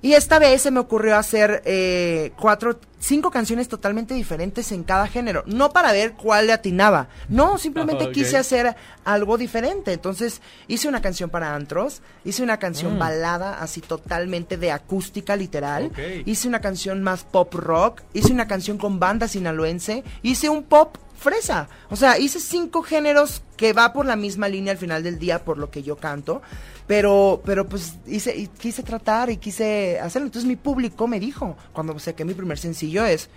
Y 0.07 0.15
esta 0.15 0.39
vez 0.39 0.63
se 0.63 0.71
me 0.71 0.79
ocurrió 0.79 1.17
hacer 1.17 1.63
eh, 1.65 2.31
cuatro, 2.39 2.79
cinco 3.01 3.33
canciones 3.33 3.67
totalmente 3.67 4.15
diferentes 4.15 4.71
en 4.71 4.85
cada 4.85 5.09
género. 5.09 5.43
No 5.47 5.71
para 5.71 5.91
ver 5.91 6.13
cuál 6.13 6.47
le 6.47 6.53
atinaba. 6.53 7.09
No, 7.29 7.59
simplemente 7.59 8.05
Ok. 8.05 8.13
quise 8.13 8.37
hacer 8.37 8.77
algo 9.05 9.37
diferente. 9.37 9.93
Entonces 9.93 10.43
hice 10.69 10.87
una 10.87 11.03
canción 11.03 11.29
para 11.29 11.57
antros, 11.57 12.03
hice 12.25 12.45
una 12.45 12.59
canción 12.61 12.95
Mm. 12.95 12.99
balada 13.01 13.59
así 13.61 13.81
totalmente 13.81 14.57
de 14.57 14.71
acústica 14.71 15.35
literal. 15.35 15.91
Hice 16.25 16.47
una 16.47 16.61
canción 16.61 17.03
más 17.03 17.25
pop 17.25 17.53
rock, 17.55 18.03
hice 18.13 18.33
una 18.33 18.47
canción 18.47 18.79
con 18.79 19.01
banda 19.01 19.27
sinaloense, 19.27 20.05
hice 20.23 20.49
un 20.49 20.63
pop 20.63 20.99
fresa. 21.17 21.69
O 21.91 21.97
sea, 21.97 22.19
hice 22.19 22.41
cinco 22.41 22.83
géneros 22.83 23.43
que 23.57 23.73
va 23.73 23.93
por 23.93 24.07
la 24.07 24.17
misma 24.17 24.49
línea 24.49 24.73
al 24.73 24.79
final 24.79 25.03
del 25.03 25.19
día 25.19 25.45
por 25.45 25.59
lo 25.59 25.71
que 25.71 25.83
yo 25.83 25.97
canto. 25.97 26.43
Pero, 26.87 27.43
pero 27.45 27.69
pues 27.69 27.95
hice, 28.07 28.37
y 28.37 28.47
quise 28.47 28.83
tratar 28.83 29.31
y 29.31 29.39
quise 29.39 29.99
hacerlo. 30.01 30.27
Entonces 30.27 30.47
mi 30.47 30.57
público 30.57 31.07
me 31.09 31.19
dijo, 31.19 31.57
cuando 31.73 31.99
saqué 31.99 32.25
mi 32.25 32.35
primer 32.35 32.59
sencillo 32.59 33.05
es, 33.05 33.29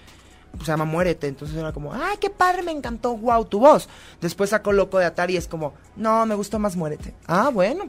pues, 0.51 0.65
se 0.65 0.71
llama 0.71 0.85
Muérete. 0.85 1.27
Entonces 1.27 1.57
era 1.57 1.71
como, 1.71 1.93
ay, 1.93 2.17
qué 2.19 2.29
padre, 2.29 2.63
me 2.63 2.71
encantó, 2.71 3.15
wow, 3.17 3.45
tu 3.45 3.59
voz. 3.59 3.89
Después 4.21 4.51
sacó 4.51 4.71
Loco 4.71 4.99
de 4.99 5.05
Atari 5.05 5.33
y 5.33 5.37
es 5.37 5.47
como, 5.47 5.73
no, 5.95 6.25
me 6.25 6.35
gustó 6.35 6.59
más 6.59 6.75
Muérete. 6.75 7.13
Ah, 7.27 7.49
bueno, 7.49 7.85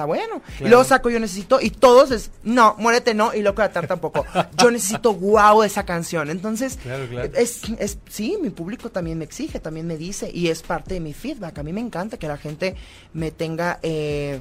está 0.00 0.06
bueno. 0.06 0.42
Y 0.60 0.68
luego 0.68 0.84
saco 0.84 1.10
Yo 1.10 1.20
Necesito 1.20 1.60
y 1.60 1.70
todos 1.70 2.10
es, 2.10 2.30
no, 2.42 2.74
Muérete 2.78 3.14
no 3.14 3.34
y 3.34 3.42
Loco 3.42 3.60
de 3.60 3.66
Atari 3.66 3.86
tampoco. 3.86 4.24
Yo 4.56 4.70
necesito 4.70 5.14
wow 5.14 5.62
esa 5.62 5.84
canción. 5.84 6.30
Entonces, 6.30 6.78
Claro, 6.82 7.06
claro. 7.08 7.30
es, 7.34 7.62
es, 7.78 7.98
sí, 8.08 8.38
mi 8.40 8.50
público 8.50 8.90
también 8.90 9.18
me 9.18 9.24
exige, 9.24 9.60
también 9.60 9.86
me 9.86 9.96
dice 9.96 10.30
y 10.32 10.48
es 10.48 10.62
parte 10.62 10.94
de 10.94 11.00
mi 11.00 11.12
feedback. 11.12 11.58
A 11.58 11.62
mí 11.62 11.72
me 11.72 11.80
encanta 11.80 12.16
que 12.18 12.28
la 12.28 12.36
gente 12.36 12.76
me 13.12 13.30
tenga... 13.30 13.78
Eh, 13.82 14.40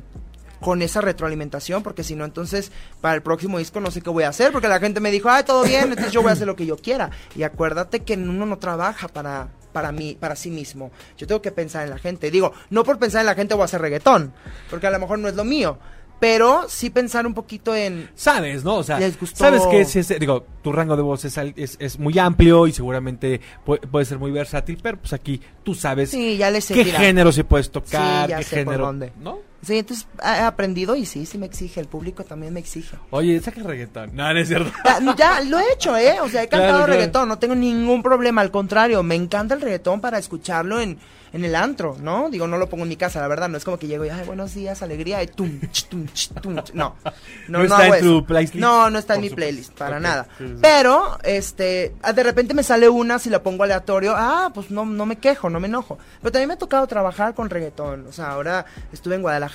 con 0.60 0.82
esa 0.82 1.00
retroalimentación, 1.00 1.84
porque 1.84 2.04
si 2.04 2.16
no, 2.16 2.26
entonces 2.26 2.74
para 3.00 3.16
el 3.16 3.22
próximo 3.22 3.60
disco 3.60 3.80
no 3.80 3.92
sé 3.92 4.02
qué 4.02 4.10
voy 4.10 4.26
a 4.26 4.28
hacer, 4.28 4.52
porque 4.52 4.68
la 4.68 4.78
gente 4.78 5.00
me 5.00 5.10
dijo, 5.10 5.30
ay, 5.30 5.46
todo 5.46 5.64
bien, 5.64 5.86
entonces 5.86 6.12
yo 6.12 6.22
voy 6.22 6.32
a 6.32 6.34
hacer 6.34 6.48
lo 6.48 6.58
que 6.58 6.66
yo 6.66 6.76
quiera. 6.76 7.12
Y 7.34 7.44
acuérdate 7.44 8.02
que 8.02 8.16
uno 8.16 8.46
no 8.46 8.58
trabaja 8.58 9.08
para, 9.08 9.48
para 9.72 9.92
mí, 9.92 10.18
para 10.20 10.36
sí 10.36 10.50
mismo. 10.52 10.92
Yo 11.18 11.28
tengo 11.28 11.42
que 11.42 11.52
pensar 11.52 11.84
en 11.84 11.90
la 11.92 11.98
gente. 11.98 12.32
Digo, 12.32 12.54
no 12.70 12.84
por 12.84 13.00
pensar 13.00 13.22
en 13.22 13.28
la 13.28 13.36
gente 13.36 13.54
voy 13.54 13.64
a 13.64 13.66
hacer 13.66 13.82
reggaetón, 13.82 14.34
porque 14.70 14.88
a 14.88 14.92
lo 14.92 15.00
mejor 15.00 15.20
no 15.20 15.28
es 15.28 15.36
lo 15.36 15.44
mío, 15.46 15.78
pero 16.20 16.66
sí 16.68 16.90
pensar 16.90 17.26
un 17.26 17.34
poquito 17.34 17.74
en, 17.76 18.10
Sabes, 18.16 18.64
¿no? 18.66 18.76
O 18.76 18.84
sea, 18.84 19.00
Les 19.00 19.18
gustó. 19.20 19.38
sabes 19.38 19.66
que 19.68 19.82
es, 19.82 19.96
es- 19.96 20.20
digo, 20.20 20.46
tu 20.62 20.72
rango 20.74 20.96
de 20.98 21.02
voz 21.02 21.24
es, 21.26 21.38
es, 21.56 21.78
es 21.80 21.98
muy 21.98 22.20
amplio 22.20 22.68
y 22.68 22.74
seguramente 22.74 23.40
puede, 23.66 23.88
puede 23.88 24.06
ser 24.06 24.20
muy 24.20 24.32
versátil, 24.32 24.78
pero 24.84 24.98
pues 24.98 25.14
aquí 25.14 25.40
tú 25.64 25.74
sabes 25.76 26.10
sí, 26.12 26.36
ya 26.36 26.52
les 26.52 26.66
sé 26.66 26.74
qué 26.74 26.84
género 26.86 27.32
sí 27.32 27.44
puedes 27.44 27.72
tocar, 27.72 28.26
Sí, 28.26 28.30
ya 28.32 28.38
qué 28.40 28.44
sé 28.44 28.56
por 28.66 28.74
género, 28.74 28.86
dónde. 28.88 29.14
¿no? 29.22 29.40
Sí, 29.62 29.78
entonces 29.78 30.08
he 30.24 30.42
aprendido 30.42 30.96
y 30.96 31.06
sí, 31.06 31.26
sí 31.26 31.38
me 31.38 31.46
exige, 31.46 31.82
el 31.82 31.88
público 31.88 32.24
también 32.24 32.54
me 32.54 32.60
exige. 32.60 32.98
Oye, 33.10 33.40
saca 33.42 33.62
reggaetón. 33.62 34.16
No, 34.16 34.34
no 34.34 34.40
es 34.40 34.48
cierto. 34.48 34.72
Ya, 34.86 35.16
ya, 35.16 35.42
lo 35.42 35.60
he 35.60 35.74
hecho, 35.74 35.98
¿eh? 35.98 36.20
O 36.22 36.30
sea, 36.30 36.44
he 36.44 36.48
cantado 36.48 36.78
claro. 36.78 36.94
reggaetón, 36.94 37.28
no 37.28 37.40
tengo 37.40 37.56
ningún 37.56 38.02
problema, 38.02 38.42
al 38.42 38.52
contrario, 38.52 39.04
me 39.04 39.16
encanta 39.16 39.56
el 39.56 39.62
reggaetón 39.62 40.00
para 40.00 40.18
escucharlo 40.18 40.80
en, 40.80 40.98
en 41.34 41.46
el 41.46 41.56
antro, 41.56 41.98
¿no? 42.02 42.30
Digo, 42.30 42.48
no 42.48 42.58
lo 42.58 42.70
pongo 42.70 42.84
en 42.84 42.90
mi 42.90 42.96
casa, 42.96 43.22
la 43.22 43.28
verdad, 43.28 43.50
no 43.50 43.58
es 43.58 43.64
como 43.64 43.78
que 43.78 43.88
llego 43.88 44.06
y, 44.06 44.10
ay, 44.10 44.26
buenos 44.26 44.54
días, 44.54 44.82
alegría, 44.82 45.22
y 45.22 45.28
tum, 45.28 45.60
ch, 45.72 45.86
tum, 45.86 46.08
ch, 46.08 46.30
tum, 46.42 46.56
ch. 46.58 46.74
no, 46.74 46.96
no, 47.04 47.12
No 47.48 47.60
no, 47.60 47.64
está 47.66 47.98
en 47.98 48.04
tu 48.04 48.26
playlist. 48.26 48.56
No, 48.56 48.90
no 48.90 49.00
está 49.00 49.16
en 49.16 49.22
mi 49.22 49.30
playlist, 49.30 49.74
para 49.74 50.00
nada. 50.00 50.28
sí, 50.38 50.48
sí. 50.48 50.56
Pero, 50.62 51.18
este, 51.24 51.94
ah, 52.02 52.14
de 52.14 52.24
repente 52.24 52.54
me 52.54 52.64
sale 52.64 52.90
una, 52.90 53.20
si 53.20 53.30
la 53.30 53.44
pongo 53.44 53.64
aleatorio, 53.64 54.14
ah, 54.16 54.52
pues 54.54 54.72
no, 54.72 54.86
no 54.86 55.06
me 55.06 55.18
quejo, 55.18 55.50
no 55.50 55.60
me 55.60 55.68
enojo. 55.68 55.98
Pero 56.22 56.32
también 56.32 56.48
me 56.48 56.54
ha 56.56 56.58
tocado 56.58 56.88
trabajar 56.88 57.34
con 57.36 57.50
reggaetón, 57.50 58.08
o 58.08 58.12
sea, 58.12 58.32
ahora 58.32 58.66
estuve 58.92 59.16
en 59.16 59.22
Guadalajara, 59.22 59.49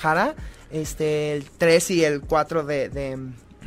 este, 0.71 1.33
el 1.33 1.43
3 1.57 1.91
y 1.91 2.03
el 2.03 2.21
4 2.21 2.63
de, 2.65 2.89
de, 2.89 3.17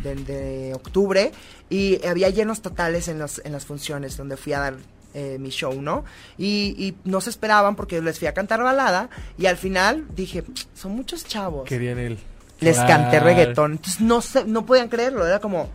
de- 0.03 0.15
de 0.15 0.75
octubre, 0.75 1.33
y 1.71 2.05
había 2.07 2.29
llenos 2.31 2.63
totales 2.63 3.09
en, 3.09 3.19
las 3.19 3.41
en 3.45 3.53
las 3.53 3.65
funciones 3.67 4.17
donde 4.17 4.37
fui 4.37 4.53
a 4.53 4.61
dar 4.61 4.75
eh, 5.15 5.37
mi 5.41 5.49
show, 5.51 5.81
¿no? 5.81 6.05
Y, 6.37 6.75
y 6.79 6.95
no 7.05 7.21
se 7.21 7.31
esperaban 7.31 7.75
porque 7.77 8.01
les 8.03 8.19
fui 8.19 8.29
a 8.29 8.35
cantar 8.35 8.63
balada, 8.63 9.09
y 9.39 9.47
al 9.47 9.57
final 9.57 10.07
dije, 10.15 10.45
son 10.75 10.93
muchos 10.93 11.25
chavos 11.25 11.65
Querían 11.69 11.99
el... 11.99 12.19
les 12.61 12.77
Claro. 12.77 12.89
canté 12.89 13.21
reggaetón. 13.21 13.73
Entonces 13.73 14.01
no 14.01 14.21
se, 14.21 14.45
no 14.45 14.65
podían 14.67 14.89
creerlo, 14.89 15.27
era 15.27 15.41
como, 15.41 15.69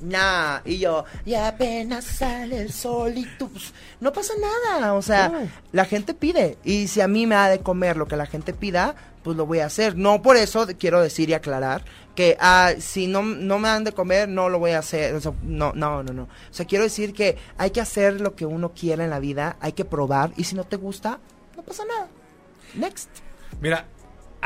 nah, 0.00 0.60
y 0.64 0.78
yo, 0.78 1.04
y 1.24 1.34
apenas 1.34 2.04
sale 2.04 2.60
el 2.60 2.72
sol 2.72 3.16
y 3.16 3.26
tú, 3.38 3.48
pues, 3.48 3.72
no 4.00 4.12
pasa 4.12 4.32
nada, 4.70 4.94
o 4.94 5.02
sea, 5.02 5.28
No. 5.28 5.48
la 5.72 5.84
gente 5.84 6.14
pide, 6.14 6.58
y 6.64 6.88
si 6.88 7.00
a 7.00 7.08
mí 7.08 7.26
me 7.26 7.36
ha 7.36 7.48
de 7.48 7.60
comer 7.60 7.96
lo 7.96 8.06
que 8.06 8.16
la 8.16 8.26
gente 8.26 8.52
pida, 8.52 8.94
pues 9.24 9.36
lo 9.36 9.46
voy 9.46 9.58
a 9.58 9.66
hacer. 9.66 9.96
No 9.96 10.22
por 10.22 10.36
eso 10.36 10.66
quiero 10.78 11.02
decir 11.02 11.30
y 11.30 11.34
aclarar 11.34 11.84
que 12.14 12.36
ah, 12.38 12.74
si 12.78 13.08
no, 13.08 13.22
no 13.22 13.58
me 13.58 13.68
han 13.68 13.82
de 13.82 13.92
comer, 13.92 14.28
no 14.28 14.48
lo 14.48 14.60
voy 14.60 14.72
a 14.72 14.78
hacer. 14.78 15.20
No, 15.42 15.72
no, 15.74 16.02
no, 16.04 16.12
no. 16.12 16.22
O 16.24 16.28
sea, 16.52 16.66
quiero 16.66 16.84
decir 16.84 17.12
que 17.12 17.36
hay 17.58 17.70
que 17.70 17.80
hacer 17.80 18.20
lo 18.20 18.36
que 18.36 18.46
uno 18.46 18.72
quiera 18.72 19.02
en 19.02 19.10
la 19.10 19.18
vida, 19.18 19.56
hay 19.60 19.72
que 19.72 19.84
probar, 19.84 20.32
y 20.36 20.44
si 20.44 20.54
no 20.54 20.64
te 20.64 20.76
gusta, 20.76 21.18
no 21.56 21.62
pasa 21.62 21.84
nada. 21.84 22.08
Next. 22.74 23.08
Mira, 23.60 23.86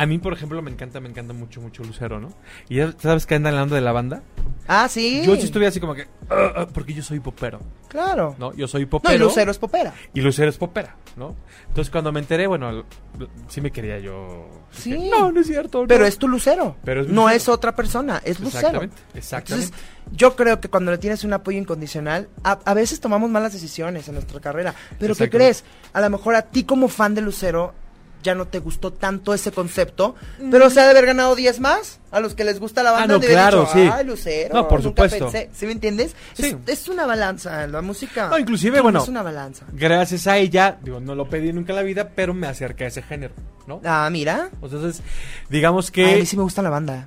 A 0.01 0.07
mí, 0.07 0.19
por 0.19 0.33
ejemplo, 0.33 0.63
me 0.63 0.71
encanta, 0.71 1.01
me 1.01 1.09
encanta 1.09 1.33
mucho, 1.33 1.61
mucho 1.61 1.83
Lucero, 1.83 2.21
¿no? 2.21 2.33
Y 2.69 2.77
ya 2.77 2.95
sabes 2.99 3.27
que 3.27 3.35
andan 3.35 3.55
hablando 3.55 3.75
de 3.75 3.81
la 3.81 3.91
banda. 3.91 4.23
Ah, 4.69 4.87
sí. 4.89 5.23
Yo 5.27 5.35
sí 5.35 5.43
estuve 5.47 5.67
así 5.67 5.81
como 5.81 5.95
que, 5.95 6.03
"Ah, 6.31 6.53
ah", 6.57 6.67
porque 6.73 6.95
yo 6.95 7.03
soy 7.03 7.19
popero, 7.19 7.59
Claro. 7.89 8.37
¿no? 8.39 8.55
Yo 8.55 8.69
soy 8.69 8.83
No, 8.85 8.91
popero. 8.91 9.15
y 9.15 9.19
Lucero 9.19 9.51
es 9.51 9.59
popera. 9.59 9.93
Y 10.15 10.21
Lucero 10.21 10.49
es 10.51 10.57
popera, 10.57 10.95
¿no? 11.17 11.35
Entonces 11.67 11.91
cuando 11.91 12.13
me 12.13 12.21
enteré, 12.21 12.47
bueno, 12.47 12.71
l- 12.71 12.85
l- 13.19 13.29
sí 13.49 13.61
me 13.61 13.73
quería 13.73 13.99
yo. 13.99 14.47
Sí. 14.71 14.93
dije, 14.93 15.11
no, 15.11 15.33
no 15.33 15.41
es 15.41 15.49
cierto. 15.49 15.85
Pero 15.89 16.01
no". 16.03 16.07
es 16.07 16.17
tu 16.19 16.29
Lucero. 16.29 16.77
Pero 16.85 17.01
es 17.01 17.09
no 17.09 17.23
Lucero. 17.23 17.37
es 17.37 17.49
otra 17.49 17.75
persona, 17.75 18.23
es 18.25 18.39
Lucero. 18.39 18.69
Exactamente, 18.83 18.97
exactamente. 19.15 19.67
Entonces, 19.73 19.91
yo 20.13 20.37
creo 20.37 20.61
que 20.61 20.69
cuando 20.69 20.93
le 20.93 20.99
tienes 20.99 21.25
un 21.25 21.33
apoyo 21.33 21.59
incondicional, 21.59 22.29
a, 22.45 22.53
a 22.65 22.75
veces 22.75 23.01
tomamos 23.01 23.31
malas 23.31 23.53
decisiones 23.53 24.07
en 24.07 24.15
nuestra 24.15 24.39
carrera. 24.39 24.75
Pero 24.99 25.17
¿qué 25.17 25.25
Exactamente. 25.25 25.37
crees? 25.37 25.65
A 25.93 26.01
lo 26.01 26.11
mejor 26.11 26.37
a 26.37 26.43
ti 26.43 26.63
como 26.63 26.87
fan 26.89 27.17
de 27.17 27.23
Lucero 27.23 27.75
ya 28.23 28.35
no 28.35 28.47
te 28.47 28.59
gustó 28.59 28.93
tanto 28.93 29.35
ese 29.35 29.53
concepto, 29.53 30.15
pero 30.51 30.71
se 30.71 30.81
ha 30.81 30.85
de 30.85 30.91
haber 30.91 31.07
ganado 31.07 31.35
10 31.37 31.61
más 31.61 32.01
a 32.11 32.21
los 32.21 32.35
que 32.35 32.45
les 32.45 32.59
gusta 32.59 32.83
la 32.83 32.93
banda. 32.93 33.19
Mm. 33.19 33.21
Ah, 33.21 33.25
no, 33.25 33.29
claro, 33.29 33.61
dicho, 33.61 33.73
sí. 33.73 33.91
Ay, 33.93 34.05
Lucero. 34.05 34.55
No, 34.55 34.69
por 34.69 34.83
supuesto. 34.83 35.31
pensé". 35.31 35.51
¿Sí 35.55 35.67
me 35.67 35.73
entiendes? 35.73 36.15
Sí. 36.35 36.57
Es, 36.67 36.81
es 36.81 36.89
una 36.89 37.07
balanza, 37.07 37.67
la 37.67 37.83
música. 37.83 38.29
No, 38.29 38.39
inclusive, 38.39 38.81
bueno. 38.81 39.03
Es 39.03 39.09
una 39.09 39.23
balanza. 39.23 39.67
Gracias 39.73 40.27
a 40.27 40.39
ella, 40.39 40.79
digo, 40.83 41.01
no 41.01 41.15
lo 41.15 41.29
pedí 41.29 41.53
nunca 41.53 41.73
en 41.73 41.77
la 41.77 41.83
vida, 41.83 42.11
pero 42.15 42.35
me 42.35 42.47
acerqué 42.47 42.85
a 42.85 42.89
ese 42.89 43.03
género, 43.03 43.35
¿no? 43.67 43.81
Ah, 43.85 44.09
mira. 44.11 44.51
Entonces, 44.63 45.03
digamos 45.49 45.87
Ay, 45.87 45.93
que 45.93 46.15
a 46.15 46.17
mí 46.17 46.27
sí 46.27 46.37
me 46.37 46.43
gusta 46.43 46.63
la 46.63 46.71
banda. 46.71 47.07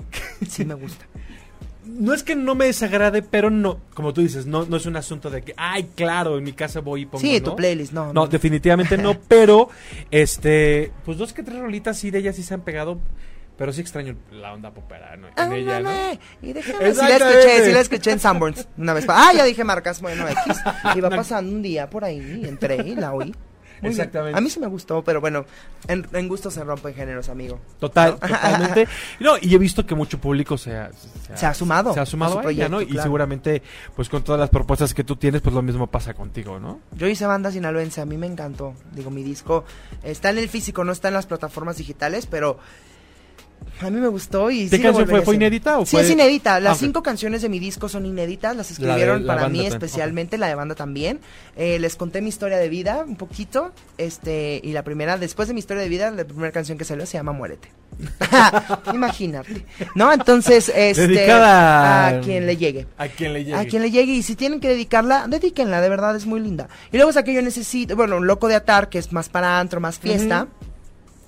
Sí 0.49 0.65
me 0.65 0.73
gusta. 0.73 1.05
No 1.85 2.13
es 2.13 2.23
que 2.23 2.35
no 2.35 2.55
me 2.55 2.65
desagrade, 2.65 3.21
pero 3.21 3.49
no, 3.49 3.79
como 3.93 4.13
tú 4.13 4.21
dices, 4.21 4.45
no, 4.45 4.65
no 4.65 4.77
es 4.77 4.85
un 4.85 4.95
asunto 4.95 5.29
de 5.29 5.41
que, 5.41 5.53
ay, 5.57 5.89
claro, 5.95 6.37
en 6.37 6.43
mi 6.43 6.53
casa 6.53 6.79
voy 6.81 7.01
y 7.01 7.05
pongo, 7.05 7.19
sí, 7.21 7.39
¿no? 7.39 7.49
tu 7.51 7.55
playlist, 7.55 7.93
no. 7.93 8.13
No, 8.13 8.27
definitivamente 8.27 8.97
no, 8.97 9.19
pero, 9.27 9.69
este, 10.11 10.91
pues 11.05 11.17
dos 11.17 11.33
que 11.33 11.43
tres 11.43 11.59
rolitas 11.59 11.97
sí 11.97 12.11
de 12.11 12.19
ellas 12.19 12.35
sí 12.35 12.43
se 12.43 12.53
han 12.53 12.61
pegado, 12.61 12.99
pero 13.57 13.73
sí 13.73 13.81
extraño 13.81 14.15
la 14.31 14.53
onda 14.53 14.71
popera, 14.71 15.15
¿no? 15.17 15.27
En 15.27 15.33
Ah, 15.37 15.55
ella, 15.55 15.79
¿no? 15.79 15.91
Y 16.41 16.53
déjame, 16.53 16.93
sí 16.93 16.97
la 17.01 17.15
escuché, 17.17 17.65
sí 17.65 17.71
la 17.71 17.79
escuché 17.79 18.11
en 18.11 18.19
Sanborns 18.19 18.67
una 18.77 18.93
vez. 18.93 19.05
Ah, 19.07 19.31
ya 19.35 19.43
dije 19.43 19.63
marcas, 19.63 20.01
bueno, 20.01 20.27
X. 20.27 20.57
Iba 20.95 21.09
pasando 21.09 21.51
un 21.51 21.61
día 21.61 21.89
por 21.89 22.03
ahí 22.03 22.43
entré 22.45 22.77
y 22.77 22.95
la 22.95 23.13
oí. 23.13 23.33
Muy 23.81 23.89
bien. 23.89 24.01
Exactamente. 24.01 24.37
A 24.37 24.41
mí 24.41 24.49
sí 24.49 24.59
me 24.59 24.67
gustó, 24.67 25.03
pero 25.03 25.21
bueno, 25.21 25.45
en, 25.87 26.07
en 26.13 26.27
gusto 26.27 26.51
se 26.51 26.63
rompen 26.63 26.93
géneros, 26.93 27.29
amigo. 27.29 27.59
Total, 27.79 28.15
totalmente. 28.19 28.87
No, 29.19 29.33
y 29.41 29.53
he 29.53 29.57
visto 29.57 29.85
que 29.85 29.95
mucho 29.95 30.19
público 30.19 30.57
se 30.57 30.77
ha, 30.77 30.91
Se 31.35 31.45
ha 31.45 31.53
sumado 31.53 31.93
Se 31.93 31.99
ha 31.99 32.03
a 32.03 32.05
sumado 32.05 32.41
su 32.41 32.47
a, 32.47 32.51
ella, 32.51 32.69
¿no? 32.69 32.77
proyecto, 32.77 32.99
Y 32.99 33.01
seguramente, 33.01 33.61
pues 33.95 34.09
con 34.09 34.23
todas 34.23 34.39
las 34.39 34.49
propuestas 34.49 34.93
que 34.93 35.03
tú 35.03 35.15
tienes, 35.15 35.41
pues 35.41 35.55
lo 35.55 35.61
mismo 35.61 35.87
pasa 35.87 36.13
contigo, 36.13 36.59
¿no? 36.59 36.79
Yo 36.95 37.07
hice 37.07 37.25
banda 37.25 37.51
sinaloense, 37.51 38.01
a 38.01 38.05
mí 38.05 38.17
me 38.17 38.27
encantó. 38.27 38.73
Digo, 38.91 39.09
mi 39.09 39.23
disco 39.23 39.65
está 40.03 40.29
en 40.29 40.37
el 40.37 40.49
físico, 40.49 40.83
no 40.83 40.91
está 40.91 41.07
en 41.07 41.15
las 41.15 41.25
plataformas 41.25 41.77
digitales, 41.77 42.25
pero 42.27 42.59
a 43.81 43.89
mí 43.89 43.99
me 43.99 44.07
gustó 44.07 44.51
y 44.51 44.69
¿Qué 44.69 44.77
sí 44.77 44.83
canción 44.83 44.93
fue? 44.93 45.03
volvería 45.03 45.21
a 45.21 45.25
¿Fue 45.25 45.33
hacer. 45.35 45.41
inédita 45.41 45.79
o 45.79 45.85
Sí, 45.85 45.91
fue- 45.95 46.01
es 46.03 46.09
inédita. 46.11 46.59
Las 46.59 46.77
Ah, 46.77 46.79
cinco 46.79 47.01
canciones 47.01 47.41
de 47.41 47.49
mi 47.49 47.59
disco 47.59 47.89
son 47.89 48.05
inéditas, 48.05 48.55
las 48.55 48.69
La 48.71 48.75
de 48.77 48.83
escribieron 48.91 49.25
la 49.25 49.35
para 49.35 49.47
mí 49.49 49.57
también, 49.59 49.73
especialmente, 49.73 50.37
la 50.37 50.47
de 50.47 50.55
banda 50.55 50.75
también. 50.75 51.19
Eh, 51.57 51.79
les 51.79 51.95
conté 51.95 52.21
mi 52.21 52.29
historia 52.29 52.57
de 52.57 52.69
vida 52.69 53.03
un 53.07 53.15
poquito, 53.15 53.71
este, 53.97 54.59
y 54.63 54.71
la 54.73 54.83
primera, 54.83 55.17
después 55.17 55.47
de 55.47 55.53
mi 55.55 55.59
historia 55.59 55.81
de 55.83 55.89
vida, 55.89 56.11
la 56.11 56.25
primera 56.25 56.51
canción 56.51 56.77
que 56.77 56.85
salió 56.85 57.05
se 57.05 57.17
llama 57.17 57.31
Muérete. 57.31 57.69
Imagínate. 58.93 59.65
¿No? 59.95 60.11
Entonces, 60.11 60.69
este, 60.75 61.07
Dedicada 61.07 62.07
a 62.07 62.21
quien 62.21 62.45
le 62.45 62.57
llegue. 62.57 62.87
A 62.97 63.07
quien 63.07 63.33
le 63.33 63.43
llegue. 63.43 63.55
A 63.57 63.65
quien 63.65 63.81
le 63.81 63.91
llegue 63.91 64.13
y 64.13 64.23
si 64.23 64.35
tienen 64.35 64.59
que 64.59 64.67
dedicarla, 64.69 65.25
dedíquenla, 65.27 65.81
de 65.81 65.89
verdad 65.89 66.15
es 66.15 66.25
muy 66.25 66.39
linda. 66.39 66.67
Y 66.91 66.97
luego 66.97 67.11
saqué 67.11 67.33
yo 67.33 67.41
necesito, 67.41 67.95
bueno, 67.95 68.19
Loco 68.19 68.47
de 68.47 68.55
Atar, 68.55 68.89
que 68.89 68.97
es 68.99 69.11
más 69.11 69.29
para 69.29 69.59
antro, 69.59 69.79
más 69.81 69.99
fiesta. 69.99 70.47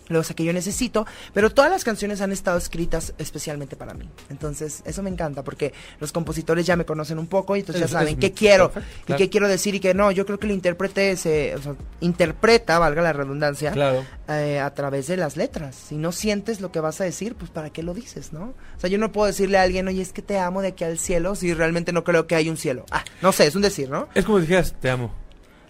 Luego 0.10 0.24
saqué 0.24 0.44
yo 0.44 0.52
necesito, 0.54 1.06
pero 1.34 1.50
todas 1.50 1.72
las 1.72 1.84
canciones 1.84 2.20
han 2.22 2.32
estado 2.32 2.58
escritas 2.58 3.14
especialmente 3.18 3.76
para 3.76 3.94
mí. 3.94 4.10
Entonces, 4.30 4.82
eso 4.86 5.02
me 5.02 5.10
encanta 5.10 5.44
porque 5.44 5.74
los 6.00 6.12
compositores 6.12 6.66
ya 6.66 6.76
me 6.76 6.86
conocen 6.86 7.20
un 7.20 7.28
poco 7.28 7.56
y 7.56 7.62
entonces 7.62 7.84
Es- 7.84 7.92
ya 7.92 8.00
saben 8.00 8.16
es 8.16 8.20
qué 8.20 8.32
quiero 8.34 8.72
perfecto, 8.72 8.98
y 9.02 9.06
claro. 9.06 9.18
qué 9.18 9.30
quiero 9.30 9.48
decir 9.48 9.76
y 9.76 9.80
que 9.80 9.94
no. 9.94 10.12
Yo 10.12 10.26
creo 10.26 10.40
que 10.40 10.46
el 10.48 10.52
intérprete 10.54 11.16
se 11.16 11.56
o 11.56 11.62
sea, 11.62 11.76
interpreta, 12.02 12.80
valga 12.80 13.02
la 13.02 13.14
redundancia, 13.14 13.72
Claro. 13.72 14.04
eh, 14.28 14.60
a 14.60 14.74
través 14.74 15.08
de 15.08 15.18
las 15.18 15.38
letras. 15.38 15.76
Si 15.76 15.96
no 15.96 16.12
sientes 16.12 16.62
lo 16.62 16.72
que 16.72 16.80
vas 16.80 17.00
a 17.02 17.06
decir, 17.06 17.36
pues 17.36 17.50
para 17.50 17.70
qué 17.72 17.82
lo 17.84 17.94
dices, 17.94 18.34
¿no? 18.34 18.54
O 18.78 18.80
sea, 18.80 18.90
yo 18.90 18.98
no 18.98 19.12
puedo 19.12 19.28
decirle 19.28 19.58
a 19.58 19.62
alguien, 19.64 19.88
oye, 19.88 20.02
es 20.02 20.14
que 20.14 20.22
te 20.22 20.38
amo 20.38 20.62
de 20.62 20.70
aquí 20.70 20.84
al 20.84 21.00
cielo, 21.00 21.36
si 21.36 21.54
realmente 21.54 21.94
no 21.94 22.04
creo 22.04 22.28
que 22.28 22.36
hay 22.36 22.50
un 22.50 22.58
cielo. 22.58 22.86
Ah, 22.92 23.04
no 23.22 23.32
sé, 23.32 23.48
es 23.48 23.56
un 23.56 23.62
decir, 23.62 23.90
¿no? 23.90 24.10
Es 24.14 24.26
como 24.26 24.38
si 24.40 24.44
dijeras, 24.48 24.76
te 24.80 24.90
amo. 24.90 25.14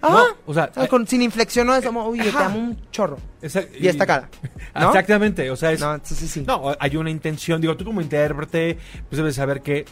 Ah, 0.06 0.10
No, 0.10 0.26
o 0.46 0.54
sea, 0.54 0.70
o 0.72 0.74
sea, 0.82 0.88
con- 0.90 1.08
sin 1.08 1.22
inflexión 1.22 1.66
no 1.66 1.74
es 1.76 1.86
como, 1.86 2.04
oye, 2.06 2.24
te 2.24 2.30
Ajá. 2.30 2.46
amo 2.48 2.60
un 2.60 2.92
chorro. 2.92 3.18
esa- 3.42 3.64
Y 3.80 3.88
esta 3.88 4.06
cara. 4.06 4.30
¿no? 4.76 4.88
Exactamente, 4.90 5.50
o 5.50 5.56
sea, 5.56 5.72
es... 5.72 5.80
No, 5.80 6.00
sí. 6.04 6.44
No, 6.46 6.76
hay 6.80 6.98
una 6.98 7.10
intención. 7.10 7.62
Digo, 7.62 7.78
tú 7.78 7.86
como 7.86 8.02
intérprete, 8.02 8.78
pues 9.10 9.18
debes 9.18 9.36
saber 9.36 9.62
que 9.62 9.86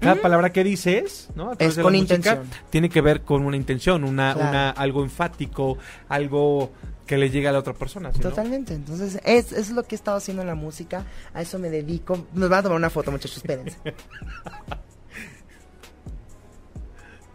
cada 0.00 0.16
palabra 0.16 0.52
que 0.52 0.64
dices, 0.64 1.28
¿no? 1.34 1.50
A 1.50 1.52
Es 1.58 1.76
de 1.76 1.82
la 1.82 1.82
con 1.84 1.92
música, 1.94 2.14
intención. 2.16 2.50
Tiene 2.70 2.88
que 2.90 3.00
ver 3.00 3.22
con 3.22 3.44
una 3.46 3.56
intención, 3.56 4.04
una, 4.04 4.34
Claro. 4.34 4.48
una, 4.50 4.70
algo 4.70 5.02
enfático, 5.04 5.78
algo 6.08 6.72
que 7.06 7.16
le 7.16 7.30
llegue 7.30 7.48
a 7.48 7.52
la 7.52 7.60
otra 7.60 7.72
persona. 7.72 8.12
¿sí, 8.12 8.18
no? 8.22 8.28
Totalmente, 8.28 8.74
entonces 8.74 9.18
es, 9.24 9.52
es 9.52 9.70
lo 9.70 9.82
que 9.84 9.94
he 9.94 9.96
estado 9.96 10.18
haciendo 10.18 10.42
en 10.42 10.48
la 10.48 10.54
música, 10.54 11.04
a 11.32 11.40
eso 11.40 11.58
me 11.58 11.70
dedico. 11.70 12.26
Nos 12.34 12.50
van 12.50 12.58
a 12.58 12.62
tomar 12.64 12.76
una 12.76 12.90
foto, 12.90 13.10
muchachos, 13.10 13.38
espérense. 13.38 13.78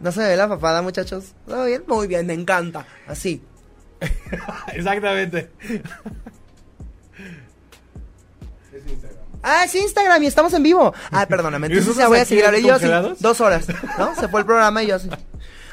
¿No 0.00 0.12
se 0.12 0.20
ve 0.20 0.36
la 0.36 0.48
papada, 0.48 0.82
muchachos? 0.82 1.32
¿Todo 1.46 1.64
bien? 1.64 1.84
Muy 1.86 2.06
bien, 2.06 2.26
me 2.26 2.34
encanta. 2.34 2.86
Así. 3.06 3.42
Exactamente. 4.72 5.50
Ah, 9.42 9.64
es 9.64 9.74
Instagram 9.74 10.22
y 10.22 10.26
estamos 10.26 10.52
en 10.54 10.62
vivo. 10.62 10.94
Ah, 11.10 11.26
perdóname, 11.26 11.66
¿Y 11.70 11.72
entonces 11.72 11.96
ya 11.96 12.08
voy 12.08 12.18
a 12.18 12.24
seguir 12.24 12.46
hablando. 12.46 12.78
Yo 12.78 13.16
dos 13.20 13.40
horas, 13.40 13.66
¿no? 13.98 14.14
Se 14.14 14.28
fue 14.28 14.40
el 14.40 14.46
programa 14.46 14.82
y 14.82 14.86
yo 14.88 14.96
así. 14.96 15.08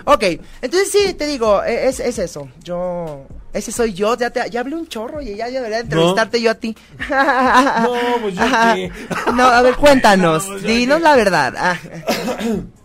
Ok, 0.03 0.23
entonces 0.61 0.91
sí, 0.91 1.13
te 1.13 1.25
digo, 1.27 1.63
e- 1.63 1.87
es, 1.87 1.99
es 1.99 2.17
eso. 2.19 2.49
Yo, 2.63 3.27
ese 3.53 3.71
soy 3.71 3.93
yo, 3.93 4.17
ya, 4.17 4.29
te, 4.31 4.49
ya 4.49 4.61
hablé 4.61 4.75
un 4.75 4.87
chorro 4.87 5.21
y 5.21 5.35
ya 5.35 5.47
debería 5.49 5.79
entrevistarte 5.79 6.41
yo 6.41 6.51
a 6.51 6.55
ti. 6.55 6.75
No, 7.09 7.93
pues 8.21 8.33
yo 8.35 8.41
qué. 8.73 8.91
No, 9.33 9.43
a 9.43 9.61
ver, 9.61 9.75
cuéntanos, 9.75 10.43
No, 10.47 10.51
pues 10.53 10.63
dinos 10.63 10.97
qué. 10.97 11.03
la 11.03 11.15
verdad. 11.15 11.53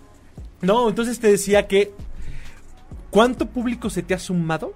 No, 0.67 0.89
entonces 0.89 1.19
te 1.21 1.29
decía 1.31 1.67
que 1.67 1.93
¿cuánto 3.11 3.47
público 3.47 3.89
se 3.91 4.03
te 4.03 4.15
ha 4.15 4.19
sumado 4.19 4.75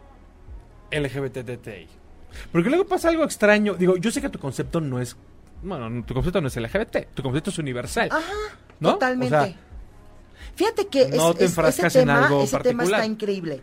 LGBTTI? 0.90 1.88
Porque 2.52 2.68
luego 2.68 2.86
pasa 2.86 3.08
algo 3.08 3.24
extraño. 3.24 3.74
Digo, 3.74 3.96
yo 3.96 4.10
sé 4.10 4.20
que 4.20 4.28
tu 4.28 4.38
concepto 4.38 4.80
no 4.80 5.00
es 5.00 5.16
bueno, 5.62 5.90
no, 5.90 6.04
tu 6.04 6.14
concepto 6.14 6.40
no 6.40 6.48
es 6.48 6.56
LGBT, 6.56 7.08
tu 7.12 7.22
concepto 7.22 7.50
es 7.50 7.58
universal. 7.58 8.08
Ajá, 8.10 8.22
¿no? 8.78 8.92
totalmente. 8.94 9.34
O 9.36 9.42
sea, 9.44 9.54
Fíjate 10.56 10.86
que 10.88 11.08
no 11.08 11.30
es- 11.32 11.36
te 11.36 11.44
es- 11.44 11.50
enfrascas 11.50 11.86
ese 11.86 12.00
en 12.00 12.06
tema, 12.08 12.26
algo 12.26 12.42
ese 12.42 12.50
tema 12.60 12.62
particular. 12.78 13.00
está 13.00 13.06
increíble. 13.06 13.60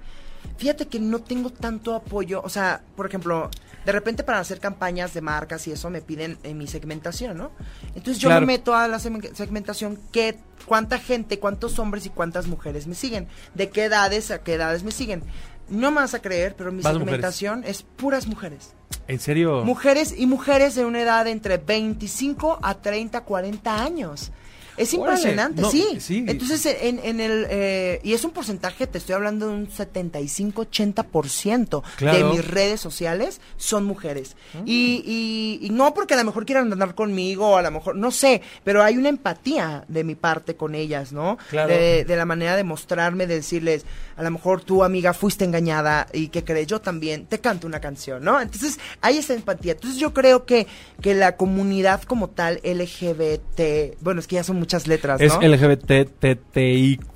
Fíjate 0.58 0.88
que 0.88 1.00
no 1.00 1.20
tengo 1.20 1.50
tanto 1.50 1.96
apoyo, 1.96 2.42
o 2.44 2.50
sea, 2.50 2.82
por 2.96 3.06
ejemplo, 3.08 3.50
de 3.88 3.94
repente 3.94 4.26
para 4.26 4.40
hacer 4.40 4.60
campañas 4.60 5.14
de 5.14 5.22
marcas 5.22 5.66
y 5.66 5.72
eso 5.72 5.90
me 5.90 6.02
piden 6.02 6.38
en 6.44 6.58
mi 6.58 6.68
segmentación, 6.68 7.38
¿no? 7.38 7.52
Entonces 7.96 8.18
yo 8.20 8.28
Claro. 8.28 8.42
me 8.46 8.48
meto 8.54 8.76
a 8.76 8.86
la 8.90 8.98
segmen- 9.00 9.34
segmentación 9.34 9.98
qué 10.12 10.38
cuánta 10.66 11.00
gente, 11.00 11.40
cuántos 11.40 11.80
hombres 11.80 12.06
y 12.06 12.10
cuántas 12.10 12.48
mujeres 12.48 12.86
me 12.86 12.96
siguen, 12.96 13.30
de 13.54 13.70
qué 13.70 13.86
edades 13.86 14.30
a 14.30 14.40
qué 14.44 14.56
edades 14.56 14.84
me 14.84 14.92
siguen. 14.92 15.24
No 15.70 15.92
me 15.92 16.02
vas 16.02 16.14
a 16.14 16.22
creer, 16.22 16.54
pero 16.58 16.74
mi 16.74 16.80
mujeres. 16.82 17.00
segmentación 17.00 17.64
es 17.66 17.84
puras 17.84 18.28
mujeres. 18.28 18.74
¿En 19.08 19.20
serio? 19.22 19.64
Mujeres 19.64 20.14
y 20.18 20.26
mujeres 20.26 20.76
de 20.76 20.84
una 20.84 21.00
edad 21.02 21.26
entre 21.28 21.56
25 21.56 22.60
a 22.62 22.74
30, 22.82 23.22
40 23.24 23.82
años. 23.82 24.32
Es 24.78 24.94
impresionante, 24.94 25.62
no, 25.62 25.72
sí. 25.72 25.98
sí. 26.00 26.24
Entonces, 26.28 26.66
en, 26.82 27.00
en 27.04 27.20
el. 27.20 27.48
eh, 27.50 28.00
y 28.04 28.14
es 28.14 28.24
un 28.24 28.32
porcentaje, 28.32 28.86
te 28.88 28.98
estoy 29.00 29.16
hablando 29.16 29.48
de 29.48 29.54
un 29.56 29.68
75-80% 29.68 31.82
de 31.82 31.88
Claro. 31.98 32.32
mis 32.32 32.46
redes 32.48 32.80
sociales 32.80 33.42
son 33.58 33.86
mujeres. 33.86 34.36
Y, 34.66 35.04
y, 35.06 35.66
y 35.66 35.70
no 35.72 35.94
porque 35.94 36.14
a 36.14 36.18
lo 36.18 36.24
mejor 36.24 36.46
quieran 36.46 36.72
andar 36.72 36.96
conmigo, 36.96 37.58
a 37.58 37.62
lo 37.62 37.72
mejor, 37.72 37.96
no 37.96 38.12
sé, 38.12 38.42
pero 38.64 38.84
hay 38.84 38.98
una 38.98 39.10
empatía 39.10 39.84
de 39.88 40.04
mi 40.04 40.16
parte 40.16 40.56
con 40.56 40.76
ellas, 40.76 41.12
¿no? 41.12 41.38
Claro. 41.50 41.70
De, 41.70 42.06
de 42.06 42.16
la 42.16 42.26
manera 42.26 42.56
de 42.56 42.64
mostrarme, 42.64 43.28
de 43.28 43.36
decirles, 43.36 43.86
a 44.16 44.24
lo 44.24 44.32
mejor 44.32 44.64
tu 44.64 44.84
amiga 44.84 45.14
fuiste 45.14 45.46
engañada 45.46 46.08
y 46.14 46.30
que 46.30 46.44
crees, 46.44 46.68
yo 46.68 46.80
también, 46.82 47.26
te 47.26 47.40
canto 47.40 47.68
una 47.68 47.80
canción, 47.80 48.24
¿no? 48.24 48.40
Entonces, 48.40 48.80
hay 49.02 49.18
esa 49.18 49.34
empatía. 49.34 49.74
Entonces, 49.74 50.00
yo 50.00 50.14
creo 50.14 50.46
que, 50.46 50.68
que 51.02 51.14
la 51.16 51.36
comunidad 51.36 52.04
como 52.04 52.30
tal, 52.30 52.60
LGBT, 52.64 53.98
bueno, 54.02 54.20
es 54.20 54.28
que 54.28 54.36
ya 54.36 54.44
son 54.44 54.58
muchas 54.68 54.86
letras, 54.86 55.22
Es 55.22 55.34
¿no? 55.34 55.42
LGBTTIQ. 55.48 57.08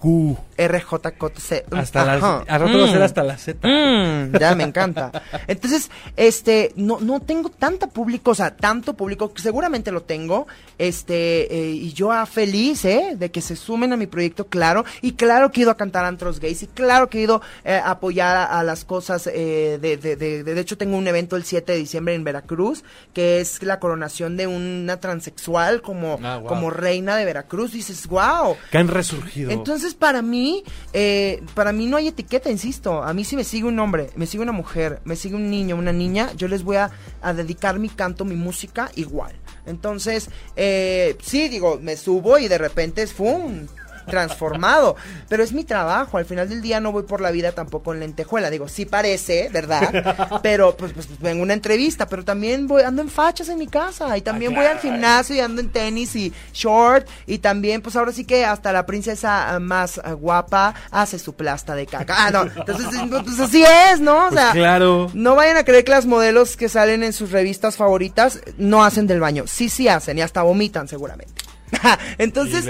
RJCC. 0.57 1.65
Hasta 1.71 2.05
las, 2.05 2.23
a 2.23 2.57
rato 2.57 2.77
va 2.77 2.85
a 2.85 2.91
ser 2.91 3.01
hasta 3.01 3.23
la 3.23 3.37
Z. 3.37 3.67
Mm, 3.67 4.37
ya 4.39 4.55
me 4.55 4.63
encanta. 4.63 5.11
Entonces, 5.47 5.91
este, 6.15 6.71
no, 6.77 6.99
no 7.01 7.19
tengo 7.19 7.49
tanta 7.49 7.87
público, 7.87 8.31
o 8.31 8.35
sea, 8.35 8.55
tanto 8.55 8.93
público, 8.93 9.33
que 9.33 9.41
seguramente 9.41 9.91
lo 9.91 10.03
tengo, 10.03 10.47
este, 10.77 11.53
eh, 11.53 11.71
y 11.71 11.91
yo 11.91 12.11
ah, 12.11 12.25
feliz, 12.25 12.85
¿eh? 12.85 13.15
De 13.17 13.31
que 13.31 13.41
se 13.41 13.57
sumen 13.57 13.91
a 13.91 13.97
mi 13.97 14.07
proyecto, 14.07 14.47
claro, 14.47 14.85
y 15.01 15.13
claro 15.13 15.51
que 15.51 15.59
he 15.59 15.63
ido 15.63 15.71
a 15.71 15.77
cantar 15.77 16.05
antros 16.05 16.39
gays, 16.39 16.63
y 16.63 16.67
claro 16.67 17.09
que 17.09 17.17
he 17.19 17.21
ido 17.23 17.41
eh, 17.65 17.73
a 17.73 17.91
apoyar 17.91 18.37
a, 18.37 18.59
a 18.59 18.63
las 18.63 18.85
cosas, 18.85 19.27
eh, 19.27 19.77
de, 19.81 19.97
de, 19.97 20.15
de, 20.15 20.43
de, 20.43 20.61
hecho 20.61 20.77
tengo 20.77 20.95
un 20.95 21.07
evento 21.07 21.35
el 21.35 21.43
7 21.43 21.71
de 21.73 21.77
diciembre 21.77 22.13
en 22.13 22.23
Veracruz, 22.23 22.83
que 23.13 23.41
es 23.41 23.61
la 23.63 23.79
coronación 23.79 24.37
de 24.37 24.47
una 24.47 24.99
transexual 24.99 25.81
como, 25.81 26.19
Ah, 26.23 26.41
como 26.45 26.69
reina 26.69 27.15
de 27.15 27.25
Veracruz, 27.25 27.40
dices, 27.71 28.07
wow. 28.07 28.55
Que 28.71 28.77
han 28.77 28.87
resurgido. 28.87 29.51
Entonces, 29.51 29.93
para 29.93 30.21
mí, 30.21 30.63
eh, 30.93 31.43
para 31.53 31.71
mí 31.71 31.85
no 31.85 31.97
hay 31.97 32.07
etiqueta, 32.07 32.49
insisto. 32.49 33.03
A 33.03 33.13
mí 33.13 33.23
si 33.23 33.35
me 33.35 33.43
sigue 33.43 33.65
un 33.65 33.79
hombre, 33.79 34.09
me 34.15 34.25
sigue 34.25 34.43
una 34.43 34.51
mujer, 34.51 35.01
me 35.03 35.15
sigue 35.15 35.35
un 35.35 35.49
niño, 35.49 35.75
una 35.75 35.93
niña, 35.93 36.31
yo 36.35 36.47
les 36.47 36.63
voy 36.63 36.77
a, 36.77 36.91
a 37.21 37.33
dedicar 37.33 37.79
mi 37.79 37.89
canto, 37.89 38.25
mi 38.25 38.35
música 38.35 38.91
igual. 38.95 39.33
Entonces, 39.65 40.29
eh, 40.55 41.17
sí, 41.21 41.49
digo, 41.49 41.79
me 41.81 41.97
subo 41.97 42.37
y 42.37 42.47
de 42.47 42.57
repente 42.57 43.03
es 43.03 43.13
¡fum! 43.13 43.67
Transformado, 44.07 44.95
pero 45.29 45.43
es 45.43 45.53
mi 45.53 45.63
trabajo, 45.63 46.17
al 46.17 46.25
final 46.25 46.49
del 46.49 46.61
día 46.61 46.79
no 46.79 46.91
voy 46.91 47.03
por 47.03 47.21
la 47.21 47.31
vida 47.31 47.51
tampoco 47.51 47.93
en 47.93 47.99
lentejuela, 48.01 48.49
digo, 48.49 48.67
sí 48.67 48.85
parece, 48.85 49.49
¿verdad? 49.51 50.39
Pero 50.43 50.75
pues, 50.77 50.93
pues 50.93 51.07
vengo 51.19 51.41
a 51.41 51.43
una 51.43 51.53
entrevista, 51.53 52.07
pero 52.07 52.23
también 52.23 52.67
voy, 52.67 52.83
ando 52.83 53.01
en 53.01 53.09
fachas 53.09 53.49
en 53.49 53.57
mi 53.57 53.67
casa 53.67 54.17
y 54.17 54.21
también 54.21 54.53
voy 54.53 54.65
al 54.65 54.79
gimnasio 54.79 55.35
y 55.35 55.39
ando 55.39 55.61
en 55.61 55.69
tenis 55.69 56.15
y 56.15 56.33
short 56.53 57.07
y 57.25 57.39
también 57.39 57.81
pues 57.81 57.95
ahora 57.95 58.11
sí 58.11 58.25
que 58.25 58.45
hasta 58.45 58.71
la 58.71 58.85
princesa 58.85 59.55
ah, 59.55 59.59
más 59.59 59.99
ah, 60.03 60.13
guapa 60.13 60.73
hace 60.91 61.19
su 61.19 61.33
plasta 61.33 61.75
de 61.75 61.85
caca. 61.85 62.15
Ah, 62.17 62.31
no, 62.31 62.43
entonces 62.43 62.87
pues 63.09 63.39
así 63.39 63.63
es, 63.91 63.99
¿no? 63.99 64.27
O 64.27 64.29
Pues 64.29 64.41
sea, 64.41 64.51
claro. 64.51 65.09
no 65.13 65.35
vayan 65.35 65.57
a 65.57 65.63
creer 65.63 65.83
que 65.83 65.91
las 65.91 66.05
modelos 66.05 66.57
que 66.57 66.69
salen 66.69 67.03
en 67.03 67.13
sus 67.13 67.31
revistas 67.31 67.75
favoritas 67.77 68.39
no 68.57 68.83
hacen 68.83 69.07
del 69.07 69.19
baño. 69.19 69.45
Sí, 69.47 69.69
sí 69.69 69.87
hacen 69.87 70.17
y 70.17 70.21
hasta 70.21 70.41
vomitan 70.41 70.87
seguramente. 70.87 71.33
Entonces, 72.17 72.65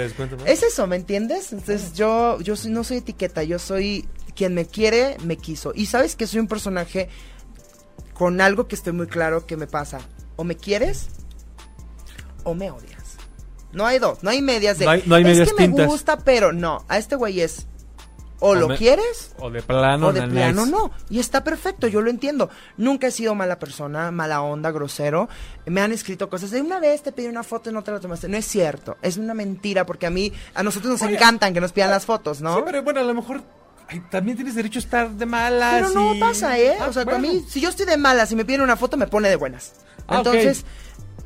es 0.46 0.62
eso, 0.62 0.86
¿me 0.86 0.96
entiendes? 0.96 1.52
Entonces 1.52 1.92
yo, 1.94 2.40
yo 2.40 2.56
soy- 2.56 2.70
no 2.70 2.84
soy 2.84 2.98
etiqueta, 2.98 3.42
yo 3.42 3.58
soy 3.58 4.08
quien 4.36 4.54
me 4.54 4.66
quiere, 4.66 5.16
me 5.24 5.36
quiso. 5.36 5.72
Y 5.74 5.86
sabes 5.86 6.16
que 6.16 6.26
soy 6.26 6.40
un 6.40 6.48
personaje 6.48 7.08
con 8.14 8.40
algo 8.40 8.68
que 8.68 8.74
estoy 8.74 8.92
muy 8.92 9.06
claro 9.06 9.46
que 9.46 9.56
me 9.56 9.66
pasa. 9.66 10.00
O 10.36 10.44
me 10.44 10.56
quieres 10.56 11.08
o 12.44 12.54
me 12.54 12.70
odias. 12.70 13.16
No 13.72 13.86
hay 13.86 13.98
dos, 13.98 14.22
no 14.22 14.30
hay 14.30 14.42
medias 14.42 14.78
de... 14.78 14.84
No 14.84 14.90
hay- 14.90 15.02
no 15.06 15.14
hay 15.14 15.22
es 15.22 15.28
medias 15.28 15.48
que 15.48 15.54
me 15.54 15.66
tintas". 15.68 15.86
gusta, 15.86 16.18
pero 16.18 16.52
no. 16.52 16.84
A 16.88 16.98
este 16.98 17.16
güey 17.16 17.40
es... 17.40 17.66
O, 18.44 18.48
O 18.50 18.54
lo 18.56 18.68
me- 18.68 18.76
quieres 18.76 19.30
O 19.38 19.50
de 19.50 19.62
plano, 19.62 20.08
o 20.08 20.12
de 20.12 20.22
plano 20.26 20.66
no. 20.66 20.90
Y 21.08 21.20
está 21.20 21.44
perfecto, 21.44 21.86
yo 21.86 22.00
lo 22.00 22.10
entiendo. 22.10 22.50
Nunca 22.76 23.06
he 23.06 23.10
sido 23.12 23.36
mala 23.36 23.60
persona, 23.60 24.10
mala 24.10 24.42
onda, 24.42 24.72
grosero. 24.72 25.28
Me 25.64 25.80
han 25.80 25.92
escrito 25.92 26.28
cosas 26.28 26.50
de 26.50 26.60
una 26.60 26.80
vez 26.80 27.02
te 27.02 27.12
pedí 27.12 27.28
una 27.28 27.44
foto 27.44 27.70
y 27.70 27.72
no 27.72 27.82
te 27.84 27.92
la 27.92 28.00
tomaste. 28.00 28.28
No 28.28 28.36
es 28.36 28.44
cierto, 28.46 28.96
es 29.00 29.16
una 29.16 29.32
mentira 29.32 29.86
porque 29.86 30.06
a 30.06 30.10
mí, 30.10 30.32
a 30.54 30.62
nosotros 30.64 30.92
nos 30.92 31.02
Oye, 31.02 31.14
encantan 31.14 31.54
que 31.54 31.60
nos 31.60 31.72
pidan 31.72 31.90
las 31.90 32.04
fotos, 32.04 32.40
¿no? 32.40 32.56
Sí, 32.56 32.62
pero 32.66 32.82
bueno, 32.82 32.98
a 32.98 33.04
lo 33.04 33.14
mejor 33.14 33.42
ay, 33.88 34.02
también 34.10 34.36
tienes 34.36 34.56
derecho 34.56 34.80
a 34.80 34.82
estar 34.82 35.10
de 35.10 35.24
malas. 35.26 35.74
Pero 35.74 35.90
no 35.90 36.14
y- 36.16 36.18
pasa, 36.18 36.58
¿eh? 36.58 36.76
Ah, 36.80 36.88
o 36.88 36.92
sea, 36.92 37.04
bueno. 37.04 37.18
a 37.18 37.22
mí, 37.22 37.44
si 37.48 37.60
yo 37.60 37.68
estoy 37.68 37.86
de 37.86 37.96
malas 37.96 38.32
y 38.32 38.36
me 38.36 38.44
piden 38.44 38.62
una 38.62 38.76
foto, 38.76 38.96
me 38.96 39.06
pone 39.06 39.28
de 39.28 39.36
buenas. 39.36 39.74
Ah. 40.08 40.16
Entonces, 40.16 40.64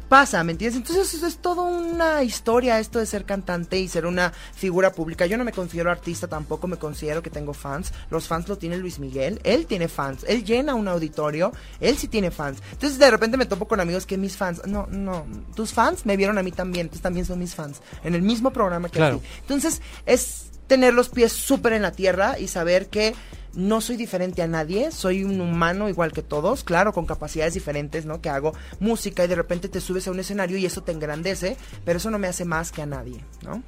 pasa, 0.08 0.42
¿me 0.44 0.52
entiendes? 0.52 0.76
Entonces, 0.76 1.14
eso 1.14 1.26
es 1.26 1.38
toda 1.38 1.62
una 1.62 2.22
historia 2.22 2.78
esto 2.78 2.98
de 2.98 3.06
ser 3.06 3.24
cantante 3.24 3.78
y 3.78 3.88
ser 3.88 4.06
una 4.06 4.32
figura 4.54 4.92
pública. 4.92 5.26
Yo 5.26 5.36
no 5.36 5.44
me 5.44 5.52
considero 5.52 5.90
artista 5.90 6.28
tampoco, 6.28 6.66
me 6.68 6.76
considero 6.76 7.22
que 7.22 7.30
tengo 7.30 7.52
fans. 7.52 7.92
Los 8.10 8.26
fans 8.26 8.48
lo 8.48 8.56
tiene 8.58 8.76
Luis 8.78 8.98
Miguel, 8.98 9.40
él 9.44 9.66
tiene 9.66 9.88
fans, 9.88 10.24
él 10.28 10.44
llena 10.44 10.74
un 10.74 10.88
auditorio, 10.88 11.52
él 11.80 11.96
sí 11.96 12.08
tiene 12.08 12.30
fans. 12.30 12.62
Entonces, 12.72 12.98
de 12.98 13.10
repente 13.10 13.36
me 13.36 13.46
topo 13.46 13.66
con 13.66 13.80
amigos 13.80 14.06
que 14.06 14.16
mis 14.16 14.36
fans, 14.36 14.62
no, 14.66 14.86
no, 14.90 15.26
tus 15.54 15.72
fans 15.72 16.06
me 16.06 16.16
vieron 16.16 16.38
a 16.38 16.42
mí 16.42 16.52
también, 16.52 16.86
entonces 16.86 17.02
también 17.02 17.26
son 17.26 17.38
mis 17.38 17.54
fans, 17.54 17.80
en 18.04 18.14
el 18.14 18.22
mismo 18.22 18.52
programa 18.52 18.88
que 18.88 18.98
Claro. 18.98 19.16
a 19.16 19.18
ti. 19.20 19.26
Entonces, 19.40 19.82
es 20.06 20.46
tener 20.66 20.94
los 20.94 21.08
pies 21.08 21.32
súper 21.32 21.72
en 21.74 21.82
la 21.82 21.92
tierra 21.92 22.38
y 22.38 22.48
saber 22.48 22.88
que 22.88 23.14
no 23.56 23.80
soy 23.80 23.96
diferente 23.96 24.42
a 24.42 24.46
nadie, 24.46 24.92
soy 24.92 25.24
un 25.24 25.40
humano 25.40 25.88
igual 25.88 26.12
que 26.12 26.22
todos, 26.22 26.62
claro, 26.62 26.92
con 26.92 27.06
capacidades 27.06 27.54
diferentes, 27.54 28.06
¿no? 28.06 28.20
Que 28.20 28.28
hago 28.28 28.52
música 28.78 29.24
y 29.24 29.28
de 29.28 29.34
repente 29.34 29.68
te 29.68 29.80
subes 29.80 30.06
a 30.06 30.10
un 30.10 30.20
escenario 30.20 30.58
y 30.58 30.66
eso 30.66 30.82
te 30.82 30.92
engrandece, 30.92 31.56
pero 31.84 31.96
eso 31.96 32.10
no 32.10 32.18
me 32.18 32.28
hace 32.28 32.44
más 32.44 32.70
que 32.70 32.82
a 32.82 32.86
nadie, 32.86 33.24
¿no? 33.42 33.62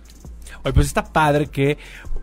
Oye, 0.62 0.72
pues 0.72 0.86
está 0.86 1.04
padre 1.04 1.46
que. 1.46 1.78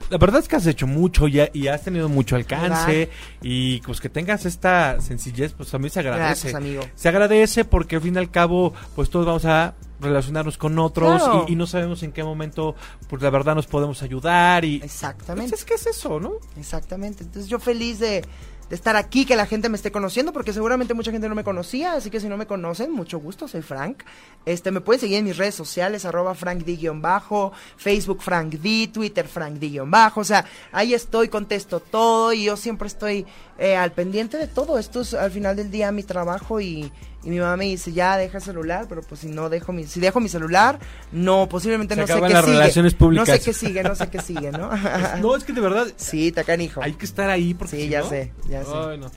La 0.10 0.18
verdad 0.18 0.42
es 0.42 0.48
que 0.48 0.56
has 0.56 0.68
hecho 0.68 0.88
mucho 0.88 1.28
y, 1.28 1.42
y 1.54 1.68
has 1.68 1.84
tenido 1.84 2.10
mucho 2.10 2.36
alcance. 2.36 3.10
Y 3.42 3.82
pues 3.82 4.02
que 4.02 4.10
tengas 4.10 4.46
esta 4.46 5.00
sencillez, 5.02 5.54
pues 5.54 5.70
también 5.70 5.92
se 5.92 6.00
agradece. 6.00 6.50
Gracias, 6.50 6.56
amigo. 6.56 6.84
Se 6.96 7.10
agradece 7.10 7.66
porque 7.66 7.96
al 7.96 8.02
fin 8.02 8.16
y 8.16 8.18
al 8.18 8.30
cabo, 8.30 8.74
pues 8.96 9.10
todos 9.10 9.26
vamos 9.26 9.46
a 9.46 9.74
relacionarnos 10.00 10.58
con 10.58 10.78
otros 10.80 11.22
Claro. 11.24 11.46
y, 11.48 11.54
y 11.54 11.56
no 11.56 11.68
sabemos 11.68 12.04
en 12.04 12.12
qué 12.12 12.24
momento, 12.24 12.76
pues 13.10 13.22
la 13.22 13.30
verdad 13.30 13.56
nos 13.56 13.68
podemos 13.68 14.02
ayudar. 14.02 14.66
Y. 14.66 14.82
Exactamente. 14.84 15.52
Pues, 15.52 15.62
es 15.62 15.66
que 15.66 15.74
es 15.76 15.88
eso, 15.88 16.20
¿no? 16.20 16.34
Exactamente. 16.58 17.24
Entonces 17.24 17.50
yo 17.50 17.60
feliz 17.60 18.00
de, 18.00 18.24
de 18.70 18.76
estar 18.76 18.96
aquí, 18.96 19.26
que 19.26 19.36
la 19.36 19.46
gente 19.46 19.70
me 19.70 19.76
esté 19.78 19.92
conociendo, 19.92 20.34
porque 20.34 20.52
seguramente 20.52 20.94
mucha 20.96 21.12
gente 21.12 21.30
no 21.30 21.36
me 21.36 21.44
conocía, 21.44 21.94
así 21.94 22.10
que 22.10 22.20
si 22.20 22.28
no 22.28 22.36
me 22.36 22.48
conocen, 22.48 22.92
mucho 22.92 23.20
gusto, 23.20 23.48
soy 23.48 23.62
Frank. 23.62 24.04
Este, 24.46 24.72
me 24.72 24.82
pueden 24.82 25.00
seguir 25.00 25.20
en 25.20 25.26
mis 25.26 25.38
redes 25.38 25.54
sociales, 25.54 26.04
arroba 26.06 26.34
frankd-bajo, 26.34 27.52
Facebook 27.78 28.22
frankd, 28.22 28.92
Twitter 28.92 29.28
frankd-bajo, 29.28 30.22
o 30.22 30.24
sea, 30.24 30.46
ahí 30.72 30.94
estoy, 30.96 31.30
contesto 31.30 31.80
todo 31.80 32.34
y 32.34 32.46
yo 32.46 32.58
siempre 32.58 32.88
estoy 32.88 33.26
eh, 33.60 33.76
al 33.76 33.92
pendiente 33.92 34.38
de 34.38 34.48
todo. 34.48 34.80
Esto 34.80 35.02
es 35.02 35.14
al 35.14 35.32
final 35.32 35.56
del 35.56 35.70
día 35.70 35.92
mi 35.92 36.04
trabajo 36.04 36.60
y, 36.60 36.92
y 37.26 37.30
mi 37.30 37.40
mamá 37.40 37.58
me 37.58 37.66
dice, 37.66 37.92
ya 37.92 38.16
deja 38.18 38.38
el 38.38 38.44
celular, 38.44 38.86
pero 38.88 39.02
pues 39.02 39.20
si 39.22 39.28
no 39.28 39.50
dejo 39.50 39.74
mi, 39.74 39.86
si 39.86 40.00
dejo 40.00 40.20
mi 40.22 40.30
celular, 40.30 40.80
no, 41.12 41.50
posiblemente 41.50 41.96
Se 41.96 42.02
no 42.02 42.08
sé 42.08 42.14
qué 42.14 42.20
las 42.30 42.46
sigue. 42.46 42.58
relaciones 42.58 42.94
públicas. 42.94 43.28
No 43.28 43.34
sé 43.36 43.42
qué 43.42 43.54
sigue, 43.54 43.84
no 43.84 43.96
sé 43.96 44.08
qué 44.10 44.22
sigue, 44.22 44.52
¿no? 44.52 44.70
No, 45.22 45.36
es 45.36 45.44
que 45.44 45.52
de 45.54 45.62
verdad 45.62 45.88
sí, 45.98 46.32
tacanijo. 46.32 46.82
hay 46.82 46.94
que 46.94 47.06
estar 47.06 47.30
ahí 47.30 47.54
porque. 47.54 47.76
Sí, 47.76 47.84
si 47.84 47.90
ya 47.90 48.00
no- 48.02 48.10
sé, 48.10 48.32
ya 48.48 48.64
sé. 48.64 48.72
Ay, 48.74 48.98
no. 49.00 49.12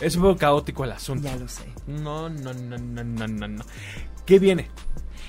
Es 0.00 0.16
un 0.16 0.22
poco 0.22 0.38
caótico 0.38 0.84
el 0.84 0.92
asunto. 0.92 1.28
Ya 1.28 1.36
lo 1.36 1.46
sé. 1.46 1.62
No, 1.86 2.30
no, 2.30 2.54
no, 2.54 2.78
no, 2.78 3.04
no, 3.04 3.28
no, 3.28 3.48
no. 3.48 3.64
¿Qué 4.24 4.38
viene? 4.38 4.70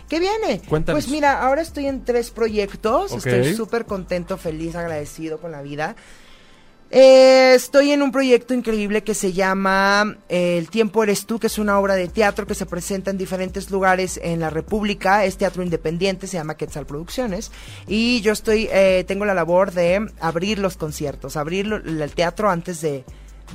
¿Qué 0.08 0.20
viene? 0.20 0.62
Cuéntanos. 0.68 1.04
Pues 1.04 1.12
mira, 1.12 1.42
ahora 1.42 1.62
estoy 1.62 1.88
en 1.88 2.04
tres 2.06 2.32
proyectos. 2.32 3.12
Estoy 3.14 3.54
súper 3.54 3.86
contento, 3.86 4.38
feliz, 4.38 4.76
agradecido 4.76 5.40
con 5.40 5.52
la 5.52 5.62
vida. 5.62 5.96
Eh, 6.94 7.54
estoy 7.56 7.94
en 7.94 8.02
un 8.02 8.12
proyecto 8.12 8.54
increíble 8.54 9.02
que 9.02 9.14
se 9.14 9.32
llama 9.32 10.18
eh, 10.28 10.58
El 10.58 10.70
tiempo 10.70 11.04
eres 11.04 11.26
tú, 11.26 11.40
que 11.40 11.48
es 11.48 11.58
una 11.58 11.80
obra 11.80 11.96
de 11.96 12.10
teatro 12.10 12.46
que 12.46 12.54
se 12.54 12.66
presenta 12.66 13.12
en 13.12 13.18
diferentes 13.18 13.72
lugares 13.72 14.20
en 14.22 14.42
la 14.42 14.50
República. 14.50 15.24
Es 15.24 15.38
teatro 15.38 15.64
independiente, 15.64 16.28
se 16.28 16.36
llama 16.36 16.58
Quetzal 16.58 16.86
Producciones. 16.86 17.54
Y 17.88 18.20
yo 18.20 18.34
estoy, 18.34 18.68
eh, 18.74 19.06
tengo 19.08 19.24
la 19.24 19.34
labor 19.34 19.72
de 19.72 20.06
abrir 20.20 20.60
los 20.60 20.76
conciertos, 20.76 21.38
abrir 21.38 21.66
el 21.72 22.12
teatro 22.14 22.50
antes 22.50 22.82
de, 22.82 23.06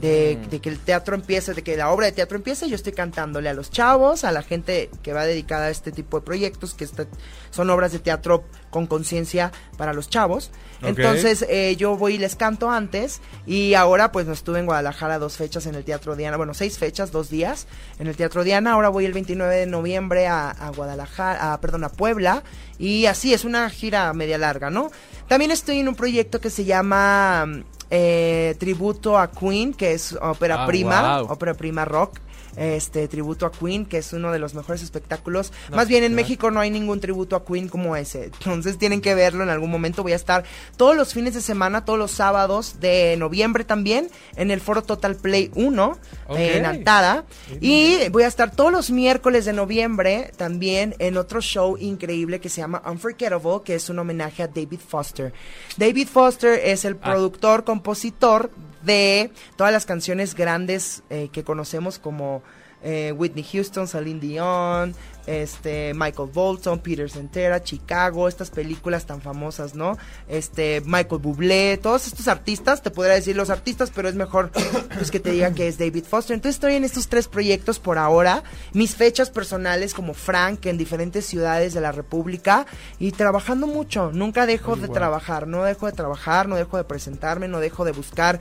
de, 0.01 0.39
Mm. 0.41 0.49
de 0.51 0.61
que 0.61 0.69
el 0.69 0.79
teatro 0.79 1.15
empiece, 1.15 1.55
de 1.55 1.63
que 1.63 1.77
la 1.77 1.91
obra 1.91 2.07
de 2.07 2.13
teatro 2.13 2.37
empiece, 2.37 2.69
yo 2.69 2.75
estoy 2.77 2.93
cantándole 2.93 3.49
a 3.49 3.55
los 3.55 3.71
chavos, 3.71 4.25
a 4.25 4.33
la 4.33 4.43
gente 4.43 4.91
que 5.03 5.13
va 5.13 5.25
dedicada 5.25 5.67
a 5.67 5.71
este 5.71 5.93
tipo 5.93 6.19
de 6.21 6.25
proyectos, 6.27 6.75
que 6.75 6.85
esta- 6.85 7.07
son 7.51 7.71
obras 7.71 7.93
de 7.93 7.99
teatro 7.99 8.45
con 8.71 8.87
conciencia 8.87 9.53
para 9.79 9.93
los 9.95 10.09
chavos. 10.11 10.51
Entonces 10.83 11.47
eh, 11.49 11.75
yo 11.77 11.97
voy 11.97 12.17
y 12.17 12.19
les 12.19 12.37
canto 12.37 12.71
antes 12.71 13.23
y 13.47 13.73
ahora 13.73 14.13
pues 14.13 14.27
no 14.27 14.35
estuve 14.35 14.59
en 14.59 14.67
Guadalajara 14.67 15.19
dos 15.19 15.39
fechas 15.39 15.65
en 15.65 15.75
el 15.75 15.85
Teatro 15.85 16.15
Diana, 16.17 16.37
bueno, 16.37 16.53
seis 16.53 16.77
fechas, 16.79 17.11
dos 17.13 17.31
días 17.31 17.67
en 17.99 18.07
el 18.09 18.15
Teatro 18.17 18.45
Diana, 18.45 18.73
ahora 18.73 18.91
voy 18.91 19.07
el 19.07 19.15
29 19.15 19.57
de 19.57 19.67
noviembre 19.67 20.27
a, 20.27 20.51
a 20.51 20.69
Guadalajara, 20.71 21.55
a, 21.55 21.61
perdón, 21.63 21.85
a 21.85 21.89
Puebla 21.89 22.43
y 22.79 23.07
así 23.07 23.33
es 23.33 23.45
una 23.47 23.71
gira 23.71 24.13
media 24.13 24.37
larga, 24.37 24.69
¿no? 24.69 24.91
También 25.29 25.51
estoy 25.51 25.79
en 25.81 25.89
un 25.89 25.95
proyecto 25.95 26.41
que 26.43 26.51
se 26.51 26.67
llama 26.67 27.47
eh, 27.91 28.55
Tributo 28.59 29.17
a 29.19 29.31
Queen, 29.31 29.73
que 29.73 29.93
es 29.93 30.13
ópera 30.21 30.65
Ah, 30.65 30.67
prima, 30.67 31.19
wow. 31.21 31.31
ópera 31.33 31.55
prima 31.55 31.85
rock. 31.85 32.21
Este 32.57 33.07
tributo 33.09 33.47
a 33.47 33.53
Queen, 33.53 33.85
que 33.87 33.99
es 33.99 34.13
uno 34.13 34.33
de 34.33 34.39
los 34.39 34.55
mejores 34.55 34.83
espectáculos. 34.83 35.53
No, 35.71 35.77
Más 35.77 35.89
bien 35.89 36.05
en. 36.05 36.15
México 36.15 36.51
no 36.51 36.61
hay 36.61 36.71
ningún 36.71 37.01
tributo 37.01 37.37
a 37.37 37.45
Queen 37.45 37.69
como 37.69 37.95
ese. 37.97 38.25
Entonces 38.25 38.79
tienen 38.79 39.01
que 39.03 39.15
verlo 39.15 39.43
en 39.43 39.51
algún 39.51 39.71
momento. 39.71 40.03
Voy 40.03 40.13
a 40.13 40.17
estar 40.17 40.45
todos 40.77 40.97
los 40.97 41.13
fines 41.13 41.35
de 41.35 41.41
semana, 41.43 41.85
todos 41.85 41.99
los 41.99 42.11
sábados 42.11 42.81
de 42.81 43.17
noviembre 43.19 43.65
también, 43.65 44.09
en 44.37 44.51
el 44.51 44.61
foro 44.61 44.83
Total 44.83 45.17
Play 45.17 45.51
1, 45.55 45.99
Ok. 46.29 46.39
eh, 46.39 46.57
en 46.59 46.65
Antada. 46.67 47.25
Y 47.61 48.09
voy 48.11 48.23
a 48.23 48.27
estar 48.29 48.51
todos 48.55 48.73
los 48.73 48.91
miércoles 48.91 49.45
de 49.45 49.53
noviembre 49.53 50.33
también 50.37 50.95
en 50.99 51.17
otro 51.19 51.41
show 51.43 51.77
increíble 51.79 52.41
que 52.41 52.49
se 52.49 52.63
llama 52.63 52.83
Unforgettable, 52.87 53.61
que 53.65 53.75
es 53.75 53.89
un 53.91 53.99
homenaje 53.99 54.43
a 54.43 54.49
David 54.49 54.81
Foster. 54.87 55.33
David 55.77 56.09
Foster 56.09 56.59
es 56.65 56.85
el 56.87 56.97
Ah. 57.03 57.11
productor, 57.13 57.65
compositor 57.65 58.51
de 58.87 59.31
todas 59.57 59.73
las 59.73 59.85
canciones 59.85 60.35
grandes 60.35 61.03
eh, 61.11 61.29
que 61.33 61.45
conocemos 61.45 61.99
como 61.99 62.43
eh, 62.83 63.13
Whitney 63.13 63.43
Houston, 63.43 63.89
Celine 63.89 64.21
Dion, 64.21 64.95
este 65.27 65.93
Michael 65.95 66.31
Bolton, 66.33 66.79
Peter 66.79 67.11
Cetera, 67.11 67.61
Chicago, 67.63 68.29
estas 68.29 68.51
películas 68.51 69.07
tan 69.07 69.21
famosas, 69.21 69.75
¿no? 69.75 69.99
Este 70.29 70.83
Michael 70.85 71.21
Bublé, 71.21 71.79
todos 71.79 72.07
estos 72.07 72.29
artistas, 72.29 72.83
te 72.83 72.91
podría 72.91 73.15
decir 73.15 73.35
los 73.35 73.51
artistas, 73.51 73.91
pero 73.93 74.09
es 74.09 74.15
mejor 74.15 74.53
pues, 74.95 75.11
que 75.11 75.19
te 75.19 75.33
digan 75.33 75.55
que 75.55 75.67
es 75.67 75.79
David 75.79 76.05
Foster. 76.05 76.35
Entonces 76.35 76.57
estoy 76.57 76.75
en 76.75 76.85
estos 76.85 77.09
tres 77.09 77.27
proyectos 77.27 77.81
por 77.81 77.99
ahora, 77.99 78.45
mis 78.73 78.95
fechas 78.95 79.31
personales 79.31 79.93
como 79.93 80.15
Frank 80.15 80.67
en 80.67 80.79
diferentes 80.79 81.27
ciudades 81.27 81.75
de 81.75 81.81
la 81.81 81.91
República 81.91 82.67
y 83.01 83.11
trabajando 83.11 83.67
mucho, 83.67 84.13
nunca 84.13 84.47
dejo 84.47 84.77
de 84.77 84.89
trabajar, 84.89 85.49
no 85.49 85.65
dejo 85.65 85.87
de 85.87 85.93
trabajar, 85.93 86.47
no 86.47 86.55
dejo 86.55 86.77
de 86.77 86.85
presentarme, 86.85 87.49
no 87.49 87.59
dejo 87.59 87.85
de 87.85 87.93
buscar 87.93 88.39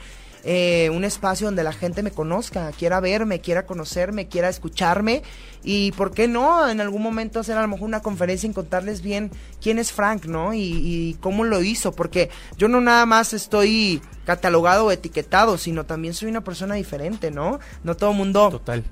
eh, 0.47 0.91
un 0.91 1.03
espacio 1.03 1.47
donde 1.47 1.63
la 1.63 1.73
gente 1.73 2.03
me 2.03 2.11
conozca, 2.11 2.71
quiera 2.71 2.99
verme, 2.99 3.41
quiera 3.41 3.65
conocerme, 3.65 4.27
quiera 4.27 4.47
escucharme 4.47 5.23
y 5.63 5.91
por 5.93 6.13
qué 6.13 6.27
no 6.27 6.69
en 6.69 6.79
algún 6.79 7.01
momento 7.01 7.39
hacer 7.39 7.57
a 7.57 7.63
lo 7.63 7.67
mejor 7.67 7.87
una 7.87 8.01
conferencia 8.01 8.47
y 8.47 8.53
contarles 8.53 9.01
bien 9.01 9.31
quién 9.59 9.79
es 9.79 9.91
Frank, 9.91 10.25
¿no? 10.25 10.53
Y, 10.53 10.59
y 10.59 11.17
cómo 11.19 11.45
lo 11.45 11.63
hizo, 11.63 11.93
porque 11.93 12.29
yo 12.57 12.67
no 12.67 12.79
nada 12.79 13.07
más 13.07 13.33
estoy 13.33 14.01
catalogado 14.23 14.85
o 14.85 14.91
etiquetado, 14.91 15.57
sino 15.57 15.85
también 15.85 16.13
soy 16.13 16.29
una 16.29 16.43
persona 16.43 16.75
diferente, 16.75 17.31
¿no? 17.31 17.59
No 17.83 17.97
todo 17.97 18.11
el 18.11 18.17
mundo... 18.17 18.49
Total 18.51 18.83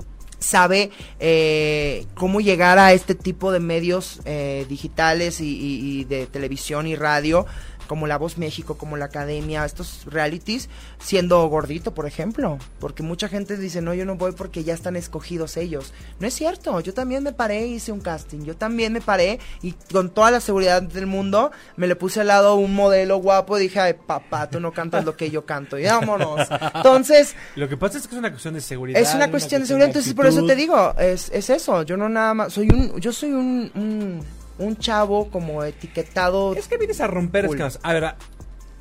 sabe 0.43 0.91
eh, 1.19 2.05
cómo 2.15 2.41
llegar 2.41 2.77
a 2.77 2.93
este 2.93 3.15
tipo 3.15 3.51
de 3.51 3.59
medios 3.59 4.19
eh, 4.25 4.65
digitales 4.67 5.39
y, 5.39 5.45
y, 5.45 6.01
y, 6.01 6.03
de 6.03 6.27
televisión 6.27 6.85
y 6.85 6.95
radio 6.95 7.45
como 7.93 8.08
La 8.08 8.17
Voz 8.17 8.39
México, 8.39 8.75
como 8.75 8.97
la 8.97 9.06
Academia, 9.06 9.63
estos 9.63 10.06
realities, 10.08 10.67
siendo 10.97 11.47
gordito, 11.47 11.93
por 11.93 12.08
ejemplo. 12.08 12.58
Porque 12.79 13.03
mucha 13.03 13.29
gente 13.29 13.56
dice, 13.56 13.84
no, 13.84 13.93
yo 13.93 14.03
no 14.03 14.15
voy 14.15 14.32
porque 14.32 14.63
ya 14.63 14.73
están 14.73 14.95
escogidos 14.95 15.58
ellos. 15.58 15.93
No 16.19 16.25
es 16.25 16.34
cierto, 16.34 16.79
yo 16.79 16.95
también 16.95 17.21
me 17.21 17.34
paré 17.34 17.67
y 17.67 17.75
hice 17.75 17.91
un 17.91 17.99
casting. 17.99 18.45
Yo 18.45 18.56
también 18.56 18.93
me 18.93 18.99
paré 18.99 19.39
y 19.62 19.73
con 19.91 20.10
toda 20.10 20.32
la 20.32 20.39
seguridad 20.39 20.82
del 20.82 21.06
mundo 21.06 21.51
me 21.77 21.86
le 21.86 21.95
puse 21.95 22.21
al 22.21 22.29
lado 22.29 22.56
un 22.56 22.73
modelo 22.73 23.17
guapo 23.17 23.60
y 23.60 23.62
dije, 23.62 23.79
ay, 23.79 23.93
papá, 23.93 24.49
tú 24.49 24.60
no 24.60 24.71
cantas 24.71 25.06
lo 25.06 25.15
que 25.15 25.29
yo 25.29 25.45
canto. 25.45 25.77
Y 25.77 25.84
vámonos. 25.84 26.47
Entonces... 26.73 27.36
Lo 27.56 27.69
que 27.69 27.77
pasa 27.77 27.99
es 27.99 28.08
que 28.08 28.15
es 28.15 28.19
una 28.19 28.32
cuestión 28.32 28.56
de 28.56 28.62
seguridad. 28.62 28.99
Es 28.99 29.13
una, 29.13 29.29
cuestión, 29.29 29.62
de 29.62 29.67
seguridad, 29.67 29.89
entonces 29.89 30.15
por 30.15 30.25
eso 30.25 30.43
te 30.47 30.56
digo, 30.56 30.95
es, 30.97 31.29
es 31.32 31.51
eso. 31.51 31.84
Yo 31.84 31.95
no 31.95 32.10
nada 32.10 32.34
más, 32.34 32.53
soy 32.53 32.69
un, 32.71 32.99
yo 32.99 33.13
soy 33.13 33.34
un, 33.34 33.71
un 33.75 34.25
un 34.57 34.77
chavo 34.77 35.29
como 35.29 35.63
etiquetado. 35.63 36.53
Es 36.55 36.67
que 36.67 36.77
vienes 36.77 37.01
a 37.01 37.07
romper 37.07 37.45
cool. 37.45 37.55
escamas. 37.55 37.79
A 37.83 37.93
ver, 37.93 38.15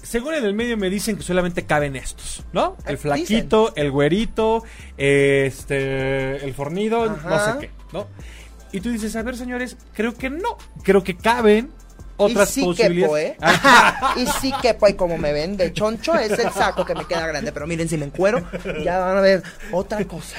según 0.03 0.35
en 0.35 0.45
el 0.45 0.55
medio 0.55 0.77
me 0.77 0.91
dicen 0.91 1.17
que 1.17 1.23
solamente 1.23 1.65
caben 1.65 1.97
estos, 1.97 2.45
¿no? 2.53 2.77
El 2.87 2.99
flaquito, 2.99 3.69
dicen. 3.69 3.85
el 3.85 3.91
güerito, 3.91 4.65
este, 4.97 6.45
el 6.45 6.55
fornido, 6.55 7.05
Ajá. 7.05 7.29
no 7.29 7.39
sé 7.45 7.67
qué, 7.67 7.71
¿no? 7.93 8.07
Y 8.73 8.81
tú 8.81 8.91
dices, 8.91 9.15
a 9.17 9.23
ver, 9.23 9.37
señores, 9.37 9.77
creo 9.93 10.15
que 10.15 10.31
no. 10.31 10.57
Creo 10.83 11.05
que 11.05 11.17
caben 11.17 11.71
otras 12.23 12.51
y 12.57 12.61
sí 12.61 12.65
posibilidades. 12.65 13.33
Quepo, 13.33 13.47
¿eh? 13.47 13.57
y 14.17 14.27
sí 14.41 14.53
que 14.63 14.75
pues 14.75 14.95
como 14.95 15.19
me 15.19 15.33
ven 15.33 15.57
de 15.57 15.73
choncho 15.73 16.15
es 16.15 16.31
el 16.39 16.51
saco 16.51 16.85
que 16.85 16.95
me 16.95 17.05
queda 17.05 17.27
grande, 17.27 17.53
pero 17.53 17.67
miren 17.67 17.89
si 17.89 17.97
me 17.97 18.07
encuero 18.07 18.45
ya 18.83 18.99
van 18.99 19.19
a 19.19 19.21
ver 19.21 19.43
otra 19.73 20.05
cosa. 20.05 20.37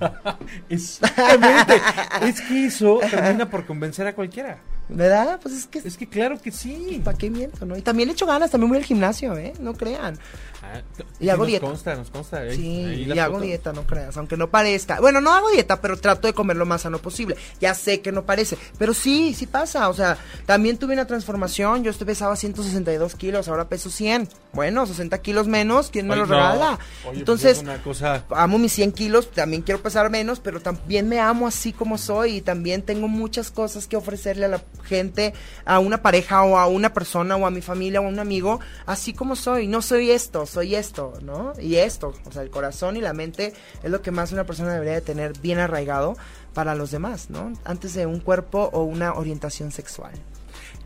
Exactamente. 0.68 1.80
es 2.22 2.40
que 2.40 2.66
eso 2.66 3.00
termina 3.10 3.48
por 3.48 3.66
convencer 3.66 4.06
a 4.06 4.14
cualquiera. 4.14 4.58
¿Verdad? 4.88 5.40
Pues 5.42 5.54
es 5.54 5.66
que 5.66 5.78
es 5.78 5.96
que 5.96 6.08
claro 6.08 6.40
que 6.40 6.52
sí. 6.52 7.00
¿Para 7.04 7.18
qué 7.18 7.28
miento, 7.28 7.66
no? 7.66 7.76
Y 7.76 7.82
también 7.82 8.08
le 8.08 8.12
echo 8.12 8.26
ganas, 8.26 8.50
también 8.50 8.68
voy 8.68 8.78
al 8.78 8.84
gimnasio, 8.84 9.36
¿eh? 9.36 9.52
No 9.60 9.74
crean. 9.74 10.18
Ah, 10.62 10.80
y 11.20 11.24
sí, 11.24 11.30
hago 11.30 11.38
nos 11.42 11.46
dieta. 11.48 11.66
Consta, 11.66 11.94
nos 11.96 12.10
consta. 12.10 12.38
Ahí, 12.38 12.56
Sí, 12.56 12.84
ahí 12.84 13.12
y 13.12 13.18
hago 13.18 13.40
dieta, 13.40 13.72
no 13.72 13.82
creas, 13.84 14.16
aunque 14.16 14.36
no 14.36 14.48
parezca. 14.50 15.00
Bueno, 15.00 15.20
no 15.20 15.32
hago 15.32 15.50
dieta, 15.50 15.80
pero 15.80 15.96
trato 15.96 16.26
de 16.26 16.34
comer 16.34 16.56
lo 16.56 16.66
más 16.66 16.82
sano 16.82 16.98
posible. 16.98 17.36
Ya 17.60 17.74
sé 17.74 18.00
que 18.00 18.12
no 18.12 18.24
parece, 18.24 18.56
pero 18.78 18.94
sí, 18.94 19.34
sí 19.34 19.46
pasa. 19.46 19.88
O 19.88 19.94
sea, 19.94 20.18
también 20.46 20.78
tuve 20.78 20.94
una 20.94 21.06
transformación. 21.06 21.82
Yo 21.84 21.90
este 21.90 22.06
pesaba 22.06 22.36
162 22.36 23.14
kilos, 23.16 23.48
ahora 23.48 23.68
peso 23.68 23.90
100. 23.90 24.28
Bueno, 24.52 24.86
60 24.86 25.18
kilos 25.18 25.46
menos, 25.48 25.90
¿quién 25.90 26.08
me 26.08 26.16
los 26.16 26.28
no. 26.28 26.34
regala? 26.34 26.78
Oye, 27.08 27.18
Entonces, 27.18 27.58
pues 27.58 27.58
es 27.58 27.62
una 27.64 27.82
cosa... 27.82 28.24
amo 28.30 28.58
mis 28.58 28.72
100 28.72 28.92
kilos, 28.92 29.30
también 29.30 29.62
quiero 29.62 29.82
pesar 29.82 30.08
menos, 30.10 30.40
pero 30.40 30.60
también 30.60 31.08
me 31.08 31.20
amo 31.20 31.46
así 31.46 31.72
como 31.72 31.98
soy 31.98 32.36
y 32.36 32.40
también 32.40 32.82
tengo 32.82 33.06
muchas 33.08 33.50
cosas 33.50 33.86
que 33.86 33.96
ofrecerle 33.96 34.46
a 34.46 34.48
la 34.48 34.62
gente, 34.84 35.34
a 35.64 35.78
una 35.78 36.02
pareja 36.02 36.42
o 36.44 36.58
a 36.58 36.66
una 36.66 36.92
persona 36.92 37.36
o 37.36 37.46
a 37.46 37.50
mi 37.50 37.60
familia 37.60 38.00
o 38.00 38.06
a 38.06 38.08
un 38.08 38.18
amigo, 38.18 38.60
así 38.86 39.12
como 39.12 39.36
soy. 39.36 39.66
No 39.66 39.82
soy 39.82 40.10
esto, 40.10 40.46
soy 40.46 40.74
esto, 40.74 41.14
¿no? 41.22 41.52
Y 41.60 41.76
esto, 41.76 42.14
o 42.24 42.32
sea, 42.32 42.42
el 42.42 42.50
corazón 42.50 42.96
y 42.96 43.00
la 43.00 43.12
mente 43.12 43.52
es 43.82 43.90
lo 43.90 44.02
que 44.02 44.10
más 44.10 44.32
una 44.32 44.44
persona 44.44 44.72
debería 44.72 44.94
de 44.94 45.00
tener 45.00 45.38
bien 45.40 45.58
arraigado 45.58 46.16
para 46.54 46.74
los 46.74 46.90
demás, 46.90 47.30
¿no? 47.30 47.52
Antes 47.64 47.94
de 47.94 48.06
un 48.06 48.20
cuerpo 48.20 48.70
o 48.72 48.82
una 48.84 49.14
orientación 49.14 49.72
sexual. 49.72 50.12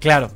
Claro, 0.01 0.31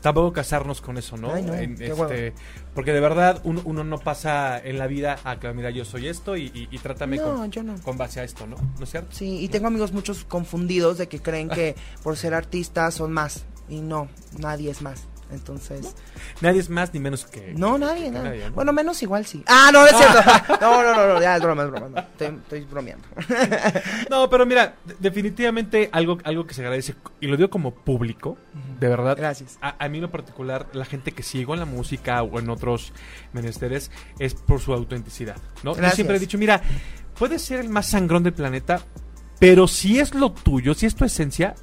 tampoco 0.00 0.32
casarnos 0.32 0.80
con 0.80 0.96
eso, 0.98 1.16
¿no? 1.16 1.32
Ay, 1.34 1.42
no, 1.42 1.54
En, 1.54 1.76
qué 1.76 1.88
este, 1.88 2.32
porque 2.74 2.92
de 2.92 3.00
verdad 3.00 3.40
uno, 3.44 3.62
uno 3.64 3.84
no 3.84 3.98
pasa 3.98 4.58
en 4.62 4.78
la 4.78 4.86
vida 4.86 5.18
a 5.24 5.38
que, 5.38 5.52
mira, 5.52 5.70
yo 5.70 5.84
soy 5.84 6.08
esto 6.08 6.36
y, 6.36 6.46
y- 6.54 6.68
y 6.70 6.78
trátame 6.78 7.16
No, 7.16 7.36
con, 7.36 7.50
yo 7.50 7.62
no. 7.62 7.74
con 7.82 7.96
base 7.98 8.20
a 8.20 8.24
esto, 8.24 8.46
¿no? 8.46 8.56
¿No 8.78 8.84
es 8.84 8.90
cierto? 8.90 9.08
Sí, 9.12 9.38
y 9.40 9.48
tengo 9.48 9.66
amigos 9.66 9.92
muchos 9.92 10.24
confundidos 10.24 10.98
de 10.98 11.08
que 11.08 11.20
creen 11.20 11.48
que 11.48 11.74
por 12.02 12.16
ser 12.16 12.34
artistas 12.34 12.94
son 12.94 13.12
más. 13.12 13.44
Y 13.68 13.80
no, 13.80 14.08
nadie 14.38 14.70
es 14.70 14.80
más. 14.82 15.06
Entonces, 15.30 15.94
Nadie 16.40 16.60
es 16.60 16.70
más 16.70 16.94
ni 16.94 17.00
menos 17.00 17.26
que... 17.26 17.52
no, 17.54 17.76
nadie, 17.76 18.04
que 18.04 18.10
nadie. 18.10 18.28
nadie, 18.28 18.48
¿no? 18.48 18.54
Bueno, 18.54 18.72
menos 18.72 19.02
igual 19.02 19.26
sí. 19.26 19.42
Ah, 19.46 19.70
no, 19.72 19.80
no 19.82 19.86
es 19.86 19.96
cierto. 19.96 20.18
No, 20.60 20.82
no, 20.82 20.94
no, 20.94 21.06
no, 21.14 21.20
ya 21.20 21.36
es 21.36 21.42
broma, 21.42 21.64
es 21.64 21.70
broma. 21.70 21.88
no, 21.90 21.98
estoy, 21.98 22.26
estoy 22.28 22.60
bromeando. 22.64 23.06
No, 24.10 24.28
pero 24.30 24.46
mira, 24.46 24.74
de- 24.84 24.96
definitivamente 24.98 25.90
algo, 25.92 26.18
algo 26.24 26.46
que 26.46 26.54
se 26.54 26.62
agradece, 26.62 26.94
y 27.20 27.26
lo 27.26 27.36
digo 27.36 27.50
como 27.50 27.74
público, 27.74 28.38
de 28.80 28.88
verdad. 28.88 29.16
Gracias. 29.18 29.58
A, 29.60 29.76
a 29.84 29.88
mí 29.88 29.98
en 29.98 30.02
lo 30.02 30.10
particular, 30.10 30.66
la 30.72 30.84
gente 30.84 31.12
que 31.12 31.22
sigo 31.22 31.52
en 31.54 31.60
la 31.60 31.66
música 31.66 32.22
o 32.22 32.38
en 32.38 32.48
otros 32.50 32.92
menesteres 33.32 33.90
es 34.18 34.34
por 34.34 34.60
su 34.60 34.72
autenticidad, 34.72 35.36
¿no? 35.62 35.76
Yo 35.76 35.90
siempre 35.90 36.16
he 36.16 36.20
dicho, 36.20 36.38
mira, 36.38 36.62
puedes 37.18 37.42
ser 37.42 37.60
el 37.60 37.68
más 37.68 37.86
sangrón 37.86 38.22
del 38.22 38.32
planeta, 38.32 38.80
pero 39.38 39.68
si 39.68 39.98
es 40.00 40.14
lo 40.14 40.32
tuyo, 40.32 40.74
si 40.74 40.86
es 40.86 40.94
tu 40.94 41.04
esencia, 41.04 41.54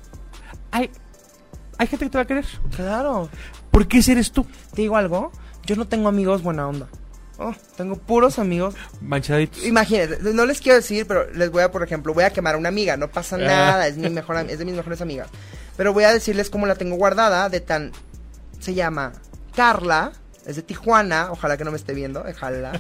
hay, 0.72 0.92
hay 1.78 1.88
gente 1.88 2.06
que 2.06 2.12
te 2.12 2.18
va 2.18 2.24
a 2.24 2.28
querer. 2.28 2.46
Claro. 2.76 3.30
¿Por 3.72 3.88
qué 3.88 4.00
ese 4.00 4.14
eres 4.14 4.32
tú? 4.32 4.46
¿Te 4.74 4.82
digo 4.84 4.98
algo? 4.98 5.32
Yo 5.66 5.76
no 5.76 5.88
tengo 5.88 6.08
amigos 6.10 6.42
buena 6.44 6.68
onda. 6.68 6.88
Oh, 7.38 7.54
tengo 7.76 7.98
puros 7.98 8.40
amigos. 8.40 8.76
Manchaditos. 9.02 9.66
Imagínate, 9.66 10.20
no 10.34 10.46
les 10.46 10.62
quiero 10.62 10.78
decir, 10.78 11.06
pero 11.06 11.30
les 11.34 11.52
voy 11.52 11.64
a, 11.64 11.72
por 11.72 11.84
ejemplo, 11.84 12.14
voy 12.14 12.24
a 12.24 12.30
quemar 12.30 12.56
a 12.56 12.58
una 12.58 12.70
amiga, 12.70 12.96
no 12.96 13.10
pasa 13.10 13.36
Ah. 13.36 13.40
nada, 13.40 13.88
es 13.88 13.98
mi 13.98 14.10
mejor, 14.10 14.38
es 14.50 14.58
de 14.58 14.64
mis 14.64 14.76
mejores 14.76 15.02
amigas. 15.02 15.28
Pero 15.76 15.92
voy 15.92 16.06
a 16.06 16.14
decirles 16.14 16.50
cómo 16.50 16.66
la 16.66 16.76
tengo 16.76 16.96
guardada, 16.96 17.50
de 17.50 17.60
tan, 17.60 17.92
se 18.60 18.74
llama 18.74 19.12
Carla, 19.54 20.14
es 20.46 20.56
de 20.56 20.62
Tijuana, 20.62 21.30
ojalá 21.32 21.58
que 21.58 21.64
no 21.64 21.72
me 21.72 21.78
esté 21.78 21.94
viendo, 21.94 22.24
ojalá. 22.28 22.80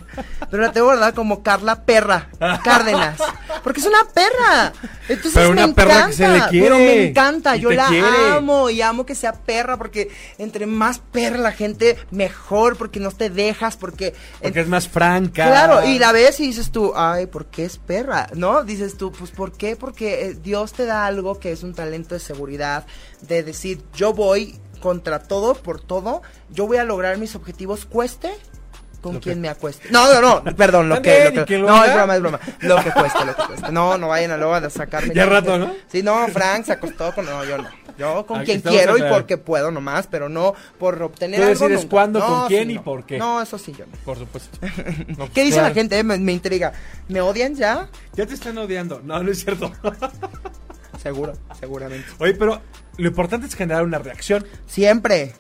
Pero 0.52 0.64
la 0.64 0.72
tengo 0.72 0.88
guardada 0.88 1.14
como 1.14 1.42
Carla 1.42 1.84
Perra 1.84 2.30
Cárdenas, 2.64 3.20
porque 3.64 3.80
es 3.80 3.86
una 3.88 4.04
perra. 4.14 4.74
Entonces 5.10 5.34
Pero 5.34 5.54
me 5.54 5.64
una 5.64 5.74
perra 5.74 5.94
encanta, 5.94 6.08
que 6.08 6.14
se 6.14 6.28
le 6.28 6.48
quiere, 6.50 6.66
pero 6.66 6.78
me 6.78 7.08
encanta, 7.08 7.56
yo 7.56 7.72
la 7.72 7.88
quiere. 7.88 8.32
amo 8.32 8.70
y 8.70 8.82
amo 8.82 9.06
que 9.06 9.16
sea 9.16 9.34
perra, 9.34 9.78
porque 9.78 10.10
entre 10.38 10.66
más 10.66 11.00
perra 11.00 11.38
la 11.38 11.52
gente, 11.52 11.98
mejor, 12.12 12.78
porque 12.78 13.00
no 13.00 13.12
te 13.12 13.30
dejas, 13.30 13.78
porque 13.78 14.14
Porque 14.42 14.60
es 14.60 14.68
más 14.68 14.88
franca. 14.88 15.46
Claro, 15.48 15.88
y 15.88 16.00
la 16.00 16.12
ves 16.12 16.40
y 16.40 16.48
dices 16.48 16.72
tú, 16.72 16.94
ay, 16.96 17.26
¿por 17.26 17.48
qué 17.48 17.66
es 17.66 17.78
perra? 17.78 18.28
¿No? 18.36 18.64
Dices 18.64 18.98
tú, 18.98 19.12
pues 19.12 19.32
¿por 19.32 19.52
qué? 19.54 19.76
Porque 19.76 20.28
eh, 20.28 20.34
Dios 20.36 20.74
te 20.74 20.86
da 20.86 21.06
algo 21.06 21.40
que 21.40 21.52
es 21.52 21.64
un 21.64 21.74
talento 21.74 22.14
de 22.16 22.20
seguridad, 22.20 22.86
de 23.22 23.44
decir, 23.44 23.82
yo 23.94 24.14
voy 24.14 24.60
contra 24.86 25.18
todo, 25.18 25.56
por 25.56 25.82
todo, 25.82 26.22
yo 26.52 26.68
voy 26.68 26.78
a 26.78 26.84
lograr 26.84 27.18
mis 27.18 27.34
objetivos, 27.34 27.88
cueste 27.88 28.32
con 29.02 29.20
quien 29.20 29.38
que- 29.38 29.42
me 29.42 29.50
acueste. 29.50 29.90
No, 29.90 30.14
no, 30.14 30.22
no, 30.22 30.44
perdón, 30.56 30.90
lo 30.90 31.02
que, 31.02 31.32
lo 31.58 31.68
no, 31.68 31.84
es 31.84 31.92
broma, 31.96 32.16
es 32.16 32.22
broma, 32.22 32.40
lo 32.60 32.76
que 32.84 32.92
cueste, 32.92 33.26
lo 33.26 33.36
que 33.36 33.44
cueste. 33.48 33.72
No, 33.72 33.98
no 33.98 34.10
vayan 34.10 34.30
a 34.30 34.38
luego 34.38 34.54
a 34.54 34.70
sacarme. 34.70 35.16
Ya 35.16 35.26
rato, 35.26 35.58
¿no? 35.58 35.74
Sí, 35.88 36.04
no, 36.04 36.28
Frank 36.28 36.66
se 36.66 36.74
acostó 36.74 37.16
con, 37.16 37.26
no, 37.26 37.44
yo 37.46 37.58
no. 37.58 37.68
Yo 37.98 38.28
con 38.28 38.42
Aquí 38.42 38.46
quien 38.46 38.62
quiero 38.62 38.96
y 38.96 39.02
porque 39.10 39.38
puedo 39.38 39.72
nomás, 39.72 40.06
pero 40.06 40.30
no 40.30 40.54
por 40.78 41.02
obtener 41.02 41.40
Tú 41.40 41.48
algo 41.48 41.68
decides 41.68 41.88
cuándo, 41.90 42.20
No, 42.20 42.28
con 42.28 42.48
quién 42.48 42.68
sí, 42.68 42.74
y 42.76 42.78
por 42.80 43.08
qué. 43.08 43.18
No, 43.18 43.42
eso 43.42 43.58
sí 43.58 43.74
yo 43.76 43.88
no. 43.88 43.94
Por 44.04 44.20
supuesto. 44.20 44.60
No, 45.08 45.16
pues, 45.16 45.30
¿Qué 45.32 45.42
dice 45.42 45.54
claro. 45.56 45.70
la 45.70 45.74
gente? 45.74 46.04
Me, 46.04 46.20
me 46.20 46.32
intriga. 46.34 46.74
¿Me 47.08 47.22
odian 47.22 47.56
ya? 47.56 47.90
Ya 48.14 48.28
te 48.28 48.36
están 48.36 48.56
odiando. 48.60 49.02
No, 49.04 49.24
no 49.24 49.32
es 49.32 49.40
cierto. 49.44 49.72
Seguro, 51.02 51.34
seguramente. 51.60 52.06
Oye, 52.20 52.34
pero 52.34 52.62
lo 52.98 53.08
importante 53.08 53.48
es 53.48 53.56
generar 53.56 53.84
una 53.84 54.00
reacción. 54.00 54.46
Siempre. 54.68 55.34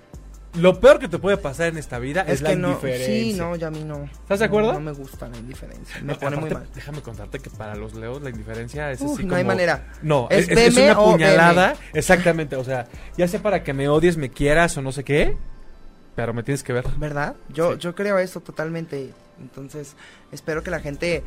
Lo 0.55 0.79
peor 0.79 0.99
que 0.99 1.09
te 1.09 1.19
puede 1.19 1.35
pasar 1.35 1.67
en 1.67 1.77
esta 1.77 1.99
vida 1.99 2.21
es, 2.21 2.35
Es, 2.35 2.41
la 2.41 2.51
que 2.51 2.55
no. 2.55 2.69
indiferencia. 2.69 3.05
Sí, 3.07 3.33
no, 3.33 3.57
ya 3.57 3.67
a 3.67 3.71
mí 3.71 3.83
no. 3.83 4.05
¿Estás 4.05 4.39
de 4.39 4.45
acuerdo? 4.45 4.69
No, 4.71 4.79
no 4.79 4.85
me 4.85 4.91
gusta 4.93 5.27
la 5.27 5.35
indiferencia. 5.37 5.97
Me 6.01 6.13
No, 6.13 6.19
pone 6.19 6.37
muy 6.37 6.49
mal. 6.49 6.65
Déjame 6.73 7.01
contarte 7.01 7.39
que 7.39 7.49
para 7.49 7.75
los 7.75 7.93
leos 7.93 8.21
la 8.21 8.29
indiferencia 8.29 8.89
es 8.91 9.01
Uf, 9.01 9.15
así 9.15 9.23
no 9.23 9.29
como... 9.29 9.35
hay 9.37 9.43
manera. 9.43 9.91
No, 10.01 10.27
¿Es 10.29 10.47
una 10.77 10.95
puñalada. 10.95 11.75
Exactamente, 11.93 12.55
o 12.55 12.63
sea, 12.63 12.87
ya 13.17 13.27
sea 13.27 13.41
para 13.41 13.63
que 13.63 13.73
me 13.73 13.89
odies, 13.89 14.15
me 14.15 14.29
quieras 14.29 14.77
o 14.77 14.81
no 14.81 14.93
sé 14.93 15.03
qué. 15.03 15.35
pero 16.15 16.33
me 16.33 16.41
tienes 16.43 16.63
que 16.63 16.71
ver. 16.71 16.85
¿Verdad? 16.97 17.35
Yo, 17.49 17.73
Sí. 17.73 17.79
yo 17.79 17.93
creo 17.93 18.17
eso 18.17 18.39
totalmente. 18.39 19.11
Entonces, 19.39 19.95
espero 20.31 20.63
que 20.63 20.71
la 20.71 20.79
gente 20.79 21.23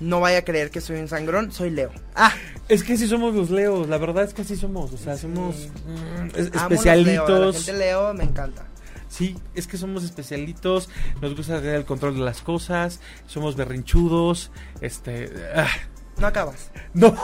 no 0.00 0.20
vaya 0.20 0.38
a 0.38 0.42
creer 0.42 0.70
que 0.70 0.80
soy 0.80 0.98
un 1.00 1.08
sangrón. 1.08 1.50
Soy 1.52 1.70
Leo. 1.70 1.90
Ah, 2.14 2.32
Es 2.68 2.82
que 2.84 2.92
así 2.94 3.06
somos 3.08 3.34
los 3.34 3.50
leos, 3.50 3.88
la 3.88 3.98
verdad 3.98 4.24
es 4.24 4.34
que 4.34 4.42
así 4.42 4.54
somos, 4.56 4.92
o 4.92 4.98
sea, 4.98 5.16
Sí. 5.16 5.22
somos 5.22 5.68
mm, 5.86 6.36
es- 6.36 6.36
amo 6.36 6.36
los 6.36 6.36
Leo. 6.36 6.52
La 6.52 6.74
especialitos. 6.74 7.56
gente 7.66 7.72
Leo 7.78 8.14
me 8.14 8.24
encanta. 8.24 8.66
Sí, 9.08 9.36
es 9.54 9.66
que 9.66 9.78
somos 9.78 10.04
especialitos, 10.04 10.90
nos 11.22 11.34
gusta 11.34 11.58
tener 11.60 11.76
el 11.76 11.84
control 11.86 12.14
de 12.14 12.20
las 12.20 12.42
cosas, 12.42 13.00
somos 13.26 13.56
berrinchudos, 13.56 14.50
este... 14.82 15.32
ah, 15.54 15.66
No 16.18 16.26
acabas. 16.26 16.70
no. 16.94 17.14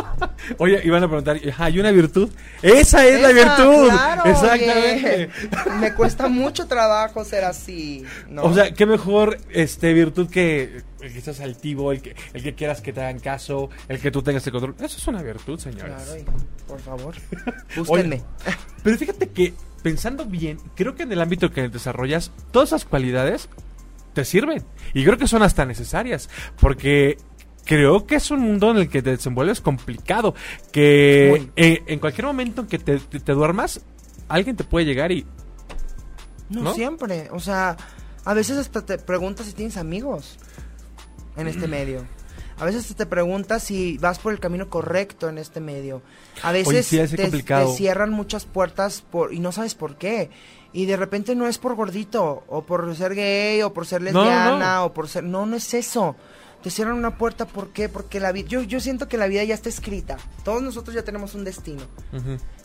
Oye, 0.58 0.80
iban 0.84 1.02
a 1.04 1.06
preguntar, 1.08 1.38
¿hay 1.58 1.78
una 1.78 1.90
virtud? 1.90 2.30
Esa 2.62 3.06
es 3.06 3.20
la 3.20 3.28
virtud. 3.28 3.88
claro, 3.88 4.24
Exactamente. 4.24 5.30
oye. 5.30 5.76
Me 5.78 5.94
cuesta 5.94 6.28
mucho 6.28 6.66
trabajo 6.66 7.24
ser 7.24 7.44
así. 7.44 8.04
¿no? 8.28 8.42
O 8.42 8.54
sea, 8.54 8.72
qué 8.72 8.86
mejor 8.86 9.38
este 9.50 9.92
virtud 9.92 10.28
que 10.28 10.82
el 11.00 11.12
que 11.12 11.20
seas 11.20 11.40
altivo, 11.40 11.92
el 11.92 12.02
que, 12.02 12.16
el 12.32 12.42
que 12.42 12.54
quieras 12.54 12.80
que 12.80 12.92
te 12.92 13.00
hagan 13.00 13.20
caso, 13.20 13.70
el 13.88 14.00
que 14.00 14.10
tú 14.10 14.22
tengas 14.22 14.46
el 14.46 14.52
control. 14.52 14.74
Eso 14.78 14.96
es 14.98 15.06
una 15.06 15.22
virtud, 15.22 15.58
señores. 15.58 15.94
Claro, 15.94 16.18
y, 16.18 16.24
por 16.66 16.80
favor. 16.80 17.14
Búsquenme. 17.76 18.22
Pero 18.82 18.98
fíjate 18.98 19.28
que, 19.28 19.54
pensando 19.82 20.24
bien, 20.24 20.58
creo 20.74 20.94
que 20.94 21.04
en 21.04 21.12
el 21.12 21.20
ámbito 21.20 21.50
que 21.50 21.68
desarrollas, 21.68 22.32
todas 22.50 22.70
esas 22.70 22.84
cualidades 22.84 23.48
te 24.14 24.24
sirven. 24.24 24.64
Y 24.94 25.04
creo 25.04 25.18
que 25.18 25.28
son 25.28 25.42
hasta 25.42 25.64
necesarias. 25.64 26.28
Porque 26.60 27.18
creo 27.64 28.06
que 28.06 28.16
es 28.16 28.30
un 28.30 28.40
mundo 28.40 28.70
en 28.70 28.78
el 28.78 28.88
que 28.88 29.02
te 29.02 29.10
desenvuelves 29.10 29.60
complicado. 29.60 30.34
Que 30.72 31.50
eh, 31.56 31.82
en 31.86 31.98
cualquier 31.98 32.26
momento 32.26 32.62
en 32.62 32.66
que 32.68 32.78
te, 32.78 32.98
te- 32.98 33.20
te 33.20 33.32
duermas, 33.32 33.80
alguien 34.28 34.56
te 34.56 34.64
puede 34.64 34.86
llegar 34.86 35.12
y... 35.12 35.26
No, 36.48 36.62
¿No? 36.62 36.74
siempre. 36.74 37.28
O 37.32 37.38
sea, 37.40 37.76
a 38.24 38.34
veces 38.34 38.58
hasta 38.58 38.84
te 38.84 38.98
preguntas 38.98 39.46
si 39.46 39.52
tienes 39.52 39.76
amigos 39.76 40.36
en 41.36 41.46
este 41.46 41.66
Mm. 41.66 41.70
medio. 41.70 42.04
A 42.58 42.64
veces 42.66 42.94
te 42.94 43.06
preguntas 43.06 43.62
si 43.62 43.96
vas 43.98 44.18
por 44.18 44.34
el 44.34 44.40
camino 44.40 44.68
correcto 44.68 45.30
en 45.30 45.38
este 45.38 45.60
medio. 45.60 46.02
A 46.42 46.52
veces 46.52 46.68
Oye, 46.68 46.82
sí, 47.08 47.16
te, 47.16 47.30
te 47.42 47.66
cierran 47.68 48.10
muchas 48.10 48.44
puertas 48.44 49.00
por, 49.00 49.32
y 49.32 49.38
no 49.40 49.50
sabes 49.50 49.74
por 49.74 49.96
qué. 49.96 50.28
Y 50.72 50.84
de 50.84 50.96
repente 50.98 51.34
no 51.34 51.46
es 51.46 51.56
por 51.56 51.74
gordito, 51.74 52.44
o 52.48 52.62
por 52.66 52.94
ser 52.94 53.14
gay, 53.14 53.62
o 53.62 53.72
por 53.72 53.86
ser 53.86 54.02
no, 54.02 54.06
lesbiana, 54.22 54.74
no. 54.76 54.84
o 54.86 54.92
por 54.92 55.08
ser... 55.08 55.24
No, 55.24 55.46
no 55.46 55.56
es 55.56 55.72
eso. 55.72 56.16
Te 56.62 56.70
cierran 56.70 56.96
una 56.96 57.16
puerta, 57.16 57.46
¿por 57.46 57.70
qué? 57.70 57.88
Porque 57.88 58.20
la 58.20 58.32
vida... 58.32 58.48
Yo, 58.48 58.62
yo 58.62 58.80
siento 58.80 59.08
que 59.08 59.16
la 59.16 59.26
vida 59.26 59.42
ya 59.44 59.54
está 59.54 59.68
escrita. 59.68 60.18
Todos 60.44 60.62
nosotros 60.62 60.94
ya 60.94 61.02
tenemos 61.02 61.34
un 61.34 61.44
destino 61.44 61.82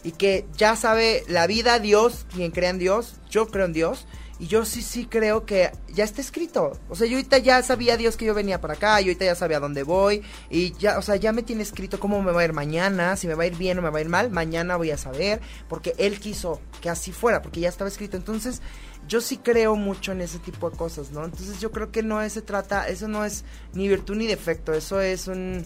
y 0.05 0.11
que 0.11 0.45
ya 0.55 0.75
sabe 0.75 1.23
la 1.27 1.47
vida, 1.47 1.79
Dios, 1.79 2.27
quien 2.33 2.51
crea 2.51 2.69
en 2.69 2.77
Dios, 2.77 3.15
yo 3.29 3.47
creo 3.47 3.65
en 3.65 3.73
Dios, 3.73 4.05
y 4.38 4.47
yo 4.47 4.65
sí, 4.65 4.81
sí 4.81 5.05
creo 5.05 5.45
que 5.45 5.71
ya 5.93 6.03
está 6.03 6.19
escrito. 6.19 6.77
O 6.89 6.95
sea, 6.95 7.07
yo 7.07 7.15
ahorita 7.15 7.38
ya 7.38 7.63
sabía 7.63 7.95
Dios 7.95 8.17
que 8.17 8.25
yo 8.25 8.33
venía 8.33 8.59
para 8.59 8.73
acá, 8.73 8.99
yo 8.99 9.07
ahorita 9.07 9.25
ya 9.25 9.36
sabía 9.36 9.59
dónde 9.59 9.83
voy, 9.83 10.23
y 10.49 10.73
ya, 10.73 10.97
o 10.97 11.01
sea, 11.01 11.15
ya 11.15 11.31
me 11.31 11.43
tiene 11.43 11.63
escrito 11.63 11.99
cómo 11.99 12.21
me 12.21 12.31
va 12.31 12.41
a 12.41 12.45
ir 12.45 12.53
mañana, 12.53 13.15
si 13.15 13.27
me 13.27 13.36
va 13.36 13.43
a 13.43 13.47
ir 13.47 13.55
bien 13.55 13.79
o 13.79 13.81
me 13.81 13.89
va 13.89 13.99
a 13.99 14.01
ir 14.01 14.09
mal, 14.09 14.31
mañana 14.31 14.75
voy 14.75 14.91
a 14.91 14.97
saber, 14.97 15.39
porque 15.69 15.93
Él 15.97 16.19
quiso 16.19 16.59
que 16.81 16.89
así 16.89 17.11
fuera, 17.13 17.41
porque 17.41 17.61
ya 17.61 17.69
estaba 17.69 17.88
escrito. 17.88 18.17
Entonces, 18.17 18.61
yo 19.07 19.21
sí 19.21 19.38
creo 19.38 19.75
mucho 19.75 20.11
en 20.11 20.21
ese 20.21 20.39
tipo 20.39 20.69
de 20.69 20.77
cosas, 20.77 21.11
¿no? 21.11 21.23
Entonces, 21.23 21.61
yo 21.61 21.71
creo 21.71 21.91
que 21.91 22.03
no 22.03 22.27
se 22.29 22.41
trata, 22.41 22.89
eso 22.89 23.07
no 23.07 23.23
es 23.23 23.45
ni 23.73 23.88
virtud 23.88 24.15
ni 24.15 24.27
defecto, 24.27 24.73
eso 24.73 24.99
es 24.99 25.27
un, 25.27 25.65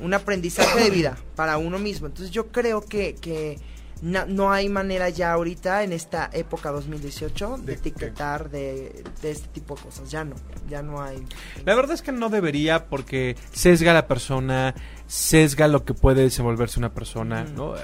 un 0.00 0.14
aprendizaje 0.14 0.82
de 0.82 0.90
vida 0.90 1.18
para 1.36 1.56
uno 1.58 1.78
mismo. 1.78 2.08
Entonces, 2.08 2.32
yo 2.32 2.48
creo 2.48 2.80
que, 2.80 3.14
que 3.14 3.58
no, 4.02 4.26
no 4.26 4.50
hay 4.52 4.68
manera 4.68 5.08
ya 5.08 5.32
ahorita 5.32 5.82
en 5.82 5.92
esta 5.92 6.30
época 6.32 6.70
2018 6.70 7.58
de, 7.58 7.64
De- 7.66 7.72
etiquetar 7.74 8.50
de, 8.50 9.04
de 9.22 9.30
este 9.30 9.48
tipo 9.48 9.74
de 9.76 9.82
cosas. 9.82 10.10
Ya 10.10 10.24
no, 10.24 10.36
ya 10.68 10.82
no 10.82 11.02
hay. 11.02 11.24
La 11.64 11.74
verdad 11.74 11.94
es 11.94 12.02
que 12.02 12.12
no 12.12 12.28
debería 12.28 12.86
porque 12.88 13.36
sesga 13.52 13.90
a 13.90 13.94
la 13.94 14.06
persona, 14.06 14.74
sesga 15.06 15.68
lo 15.68 15.84
que 15.84 15.94
puede 15.94 16.22
desenvolverse 16.22 16.78
una 16.78 16.92
persona, 16.94 17.44
Mm. 17.44 17.54
¿no? 17.54 17.74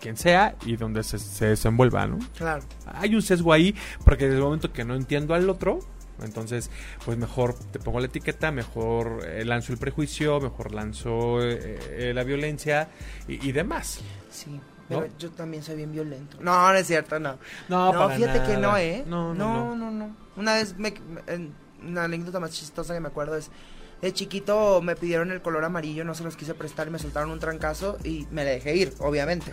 Quien 0.00 0.16
sea 0.16 0.56
y 0.66 0.76
donde 0.76 1.04
se, 1.04 1.18
se 1.20 1.46
desenvuelva, 1.46 2.06
¿no? 2.08 2.18
Claro. 2.36 2.64
Hay 2.86 3.14
un 3.14 3.22
sesgo 3.22 3.52
ahí 3.52 3.74
porque 4.04 4.24
desde 4.24 4.38
el 4.38 4.42
momento 4.42 4.72
que 4.72 4.84
no 4.84 4.96
entiendo 4.96 5.32
al 5.34 5.48
otro, 5.48 5.78
entonces 6.24 6.70
pues 7.04 7.16
mejor 7.16 7.54
te 7.70 7.78
pongo 7.78 8.00
la 8.00 8.06
etiqueta, 8.06 8.50
mejor 8.50 9.24
eh, 9.24 9.44
lanzo 9.44 9.72
el 9.72 9.78
prejuicio, 9.78 10.40
mejor 10.40 10.72
lanzo 10.74 11.40
eh, 11.42 11.78
eh, 11.90 12.12
la 12.14 12.24
violencia 12.24 12.88
y, 13.28 13.48
y 13.48 13.52
demás. 13.52 14.00
Sí. 14.28 14.60
Pero 14.94 15.06
¿No? 15.06 15.18
yo 15.18 15.30
también 15.30 15.62
soy 15.62 15.76
bien 15.76 15.92
violento. 15.92 16.36
No, 16.40 16.68
no 16.72 16.74
es 16.74 16.86
cierto, 16.86 17.18
no. 17.18 17.38
No, 17.68 17.92
No, 17.92 17.98
para 17.98 18.14
fíjate 18.16 18.42
que 18.44 18.56
no, 18.56 18.76
¿eh? 18.76 19.04
No, 19.06 19.34
no, 19.34 19.52
no, 19.52 19.74
no. 19.74 19.76
no, 19.76 19.90
no. 20.06 20.16
Una 20.36 20.54
vez, 20.54 20.76
me, 20.78 20.94
en- 21.26 21.54
una 21.86 22.04
anécdota 22.04 22.38
más 22.40 22.52
chistosa 22.52 22.94
que 22.94 23.00
me 23.00 23.08
acuerdo 23.08 23.36
es, 23.36 23.50
de 24.00 24.12
chiquito 24.12 24.80
me 24.82 24.96
pidieron 24.96 25.30
el 25.30 25.42
color 25.42 25.64
amarillo, 25.64 26.04
no 26.04 26.14
se 26.14 26.24
los 26.24 26.36
quise 26.36 26.54
prestar 26.54 26.88
y 26.88 26.90
me 26.90 26.98
soltaron 26.98 27.30
un 27.30 27.38
trancazo 27.38 27.98
y 28.04 28.26
me 28.30 28.44
le 28.44 28.50
dejé 28.52 28.76
ir, 28.76 28.94
obviamente. 28.98 29.52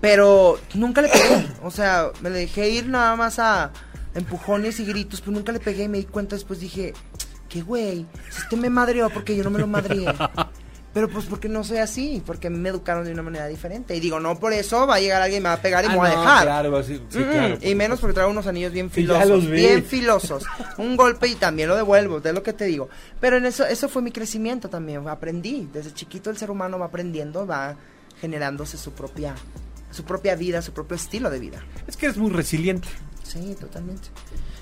Pero 0.00 0.58
nunca 0.74 1.00
le 1.02 1.08
pegué, 1.08 1.48
o 1.62 1.70
sea, 1.70 2.10
me 2.20 2.30
le 2.30 2.40
dejé 2.40 2.68
ir 2.68 2.86
nada 2.86 3.16
más 3.16 3.38
a 3.38 3.70
empujones 4.14 4.78
y 4.80 4.84
gritos, 4.84 5.20
pero 5.20 5.32
nunca 5.32 5.52
le 5.52 5.60
pegué 5.60 5.84
y 5.84 5.88
me 5.88 5.98
di 5.98 6.04
cuenta 6.04 6.36
después 6.36 6.60
dije, 6.60 6.92
qué 7.48 7.62
güey, 7.62 8.06
si 8.30 8.42
este 8.42 8.56
me 8.56 8.68
madreó 8.70 9.08
porque 9.10 9.34
yo 9.36 9.42
no 9.44 9.50
me 9.50 9.58
lo 9.58 9.66
madreé. 9.66 10.06
Pero 10.96 11.10
pues 11.10 11.26
porque 11.26 11.46
no 11.46 11.62
soy 11.62 11.76
así, 11.76 12.22
porque 12.24 12.48
me 12.48 12.70
educaron 12.70 13.04
de 13.04 13.12
una 13.12 13.20
manera 13.22 13.46
diferente. 13.48 13.94
Y 13.94 14.00
digo, 14.00 14.18
no 14.18 14.40
por 14.40 14.54
eso 14.54 14.86
va 14.86 14.94
a 14.94 14.98
llegar 15.00 15.20
alguien 15.20 15.42
y 15.42 15.42
me 15.42 15.50
va 15.50 15.56
a 15.56 15.60
pegar 15.60 15.84
y 15.84 15.88
Ah, 15.88 15.90
me 15.90 15.98
va 15.98 16.06
a 16.06 16.08
dejar. 16.10 16.42
Claro, 16.44 16.82
sí, 16.82 17.02
sí, 17.10 17.18
Mm, 17.18 17.22
claro, 17.30 17.58
y 17.60 17.74
menos 17.74 18.00
porque 18.00 18.14
traigo 18.14 18.30
unos 18.30 18.46
anillos 18.46 18.72
bien 18.72 18.90
filosos. 18.90 19.46
Bien 19.50 19.84
filosos. 19.84 20.44
Un 20.78 20.96
golpe 20.96 21.28
y 21.28 21.34
también 21.34 21.68
lo 21.68 21.76
devuelvo, 21.76 22.20
de 22.20 22.32
lo 22.32 22.42
que 22.42 22.54
te 22.54 22.64
digo. 22.64 22.88
Pero 23.20 23.36
en 23.36 23.44
eso, 23.44 23.66
eso 23.66 23.90
fue 23.90 24.00
mi 24.00 24.10
crecimiento 24.10 24.70
también. 24.70 25.06
Aprendí. 25.06 25.68
Desde 25.70 25.92
chiquito 25.92 26.30
el 26.30 26.38
ser 26.38 26.50
humano 26.50 26.78
va 26.78 26.86
aprendiendo, 26.86 27.46
va 27.46 27.76
generándose 28.18 28.78
su 28.78 28.92
propia, 28.92 29.34
su 29.90 30.04
propia 30.04 30.34
vida, 30.34 30.62
su 30.62 30.72
propio 30.72 30.96
estilo 30.96 31.30
de 31.30 31.38
vida. 31.38 31.62
Es 31.86 31.96
que 31.96 32.06
eres 32.06 32.18
muy 32.18 32.30
resiliente. 32.30 32.88
Sí, 33.22 33.56
totalmente. 33.58 34.08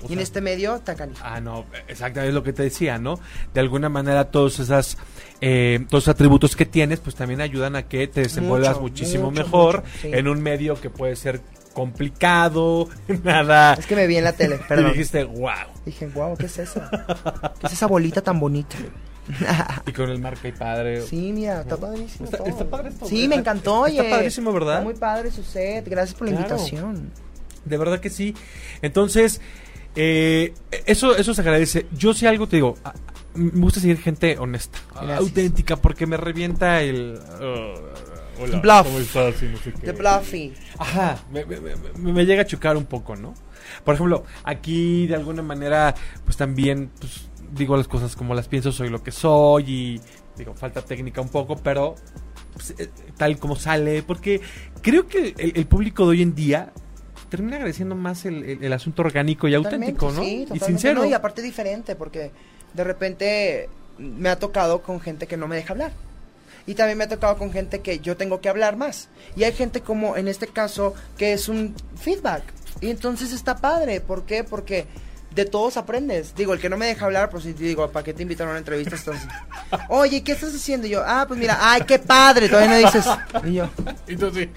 O 0.03 0.09
y 0.09 0.13
en 0.13 0.19
este 0.19 0.41
medio, 0.41 0.79
tacani. 0.79 1.13
Ah, 1.21 1.39
no, 1.39 1.65
exacto, 1.87 2.21
es 2.21 2.33
lo 2.33 2.43
que 2.43 2.51
te 2.51 2.63
decía, 2.63 2.97
¿no? 2.97 3.19
De 3.53 3.59
alguna 3.59 3.89
manera 3.89 4.31
todos 4.31 4.59
esas, 4.59 4.97
eh, 5.39 5.85
todos 5.89 6.07
atributos 6.07 6.55
que 6.55 6.65
tienes, 6.65 6.99
pues 6.99 7.15
también 7.15 7.41
ayudan 7.41 7.75
a 7.75 7.87
que 7.87 8.07
te 8.07 8.21
desenvuelvas 8.21 8.79
muchísimo 8.81 9.29
mucho, 9.29 9.43
mejor 9.43 9.75
mucho, 9.83 9.89
sí. 10.01 10.09
en 10.11 10.27
un 10.27 10.41
medio 10.41 10.79
que 10.81 10.89
puede 10.89 11.15
ser 11.15 11.41
complicado, 11.73 12.89
nada. 13.23 13.73
Es 13.75 13.85
que 13.85 13.95
me 13.95 14.07
vi 14.07 14.17
en 14.17 14.23
la 14.23 14.33
tele, 14.33 14.55
Y 14.65 14.67
perdón. 14.67 14.91
dijiste, 14.93 15.23
wow. 15.25 15.51
Dije, 15.85 16.07
wow, 16.07 16.35
¿qué 16.35 16.47
es 16.47 16.57
eso? 16.57 16.81
¿Qué 17.59 17.67
es 17.67 17.73
esa 17.73 17.85
bolita 17.87 18.21
tan 18.21 18.39
bonita? 18.39 18.77
Y 19.87 19.91
con 19.91 20.09
el 20.09 20.19
marca 20.19 20.47
y 20.47 20.51
padre. 20.51 21.01
Sí, 21.01 21.31
mira, 21.33 21.61
está 21.61 21.77
padrísimo. 21.77 22.25
Está- 22.25 22.37
todo. 22.37 22.47
está 22.47 22.65
padre 22.69 22.89
esto, 22.89 23.05
Sí, 23.07 23.27
me 23.27 23.35
encantó, 23.35 23.85
Está 23.87 24.01
oye. 24.01 24.09
padrísimo, 24.09 24.53
¿verdad? 24.53 24.73
Está 24.75 24.83
muy 24.83 24.93
padre 24.95 25.31
su 25.31 25.43
set. 25.43 25.87
Gracias 25.87 26.17
por 26.17 26.29
la 26.29 26.35
Claro. 26.37 26.55
invitación. 26.55 27.11
De 27.65 27.77
verdad 27.77 27.99
que 27.99 28.09
sí. 28.09 28.35
Entonces, 28.81 29.41
eh, 29.95 30.53
eso, 30.85 31.15
eso 31.15 31.33
se 31.33 31.41
agradece. 31.41 31.85
Yo 31.91 32.13
sí 32.13 32.25
algo 32.27 32.47
te 32.47 32.57
digo, 32.57 32.75
ah, 32.83 32.93
me 33.33 33.49
gusta 33.61 33.79
seguir 33.79 33.97
gente 33.99 34.37
honesta, 34.37 34.77
Gracias. 34.93 35.19
auténtica, 35.19 35.75
porque 35.77 36.05
me 36.05 36.17
revienta 36.17 36.81
el... 36.81 37.17
uh, 37.41 38.41
hola, 38.43 38.59
Bluff. 38.59 38.83
¿cómo 38.83 38.99
estás? 38.99 39.41
Y 39.43 39.45
no 39.47 39.57
sé 39.57 39.73
qué. 39.73 39.79
The 39.87 39.91
Bluffy. 39.93 40.53
Ajá, 40.77 41.17
me, 41.31 41.45
me- 41.45 41.59
me- 41.59 41.75
me- 41.97 42.13
me 42.13 42.25
llega 42.25 42.43
a 42.43 42.45
chocar 42.45 42.77
un 42.77 42.85
poco, 42.85 43.15
¿no? 43.15 43.33
Por 43.83 43.95
ejemplo, 43.95 44.23
aquí 44.43 45.07
de 45.07 45.15
alguna 45.15 45.41
manera, 45.41 45.95
pues 46.23 46.37
también 46.37 46.91
pues, 46.99 47.27
digo 47.55 47.75
las 47.77 47.87
cosas 47.87 48.15
como 48.15 48.33
las 48.33 48.47
pienso, 48.47 48.71
soy 48.71 48.89
lo 48.89 49.01
que 49.03 49.11
soy 49.11 49.63
y 49.71 50.01
digo, 50.37 50.53
falta 50.53 50.81
técnica 50.81 51.21
un 51.21 51.29
poco, 51.29 51.55
pero 51.57 51.95
pues, 52.53 52.73
eh, 52.77 52.89
tal 53.17 53.37
como 53.39 53.55
sale, 53.55 54.03
porque 54.03 54.41
creo 54.81 55.07
que 55.07 55.33
el, 55.37 55.53
el 55.55 55.65
público 55.65 56.03
de 56.03 56.09
hoy 56.09 56.21
en 56.21 56.35
día 56.35 56.71
termina 57.29 57.55
agradeciendo 57.57 57.95
más 57.95 58.25
el, 58.25 58.43
el- 58.43 58.63
el 58.63 58.73
asunto 58.73 59.01
orgánico 59.01 59.47
y 59.47 59.53
auténtico, 59.55 60.11
¿no? 60.11 60.23
sí, 60.23 60.45
y 60.53 60.59
sincero. 60.59 61.01
no, 61.01 61.05
y 61.05 61.13
aparte 61.13 61.41
diferente, 61.41 61.95
porque 61.95 62.31
de 62.73 62.83
repente 62.83 63.69
me 63.97 64.29
ha 64.29 64.37
tocado 64.37 64.81
con 64.81 64.99
gente 64.99 65.25
que 65.27 65.37
no 65.37 65.47
me 65.47 65.55
deja 65.55 65.73
hablar. 65.73 65.91
Y 66.67 66.73
también 66.73 66.97
me 66.97 67.03
ha 67.03 67.07
tocado 67.07 67.37
con 67.37 67.51
gente 67.51 67.81
que 67.81 67.99
yo 67.99 68.17
tengo 68.17 68.41
que 68.41 68.49
hablar 68.49 68.75
más. 68.75 69.07
Y 69.35 69.43
hay 69.43 69.53
gente 69.53 69.81
como 69.81 70.17
en 70.17 70.27
este 70.27 70.47
caso 70.47 70.95
que 71.15 71.31
es 71.33 71.47
un 71.47 71.75
feedback. 71.95 72.41
Y 72.81 72.89
entonces 72.89 73.31
está 73.33 73.57
padre. 73.57 74.01
¿Por 74.01 74.23
qué? 74.25 74.43
Porque 74.43 74.85
de 75.35 75.45
todos 75.45 75.75
aprendes. 75.77 76.33
Digo, 76.35 76.53
el 76.53 76.59
que 76.59 76.69
no 76.69 76.77
me 76.77 76.85
deja 76.85 77.05
hablar, 77.05 77.29
pues 77.29 77.43
sí, 77.43 77.53
digo, 77.53 77.91
¿para 77.91 78.03
qué 78.03 78.13
te 78.13 78.23
invitaron 78.23 78.49
a 78.49 78.51
una 78.53 78.59
entrevista? 78.59 78.95
Entonces, 78.95 79.27
Oye, 79.89 80.23
¿qué 80.23 80.31
estás 80.31 80.55
haciendo? 80.55 80.87
Y 80.87 80.91
yo, 80.91 81.03
ah, 81.05 81.25
pues 81.27 81.39
mira, 81.39 81.57
ay, 81.59 81.81
qué 81.85 81.99
padre. 81.99 82.47
Todavía 82.49 82.71
no 82.71 82.77
dices. 82.77 83.05
Y 83.43 83.53
yo, 83.53 83.69
Entonces, 84.07 84.49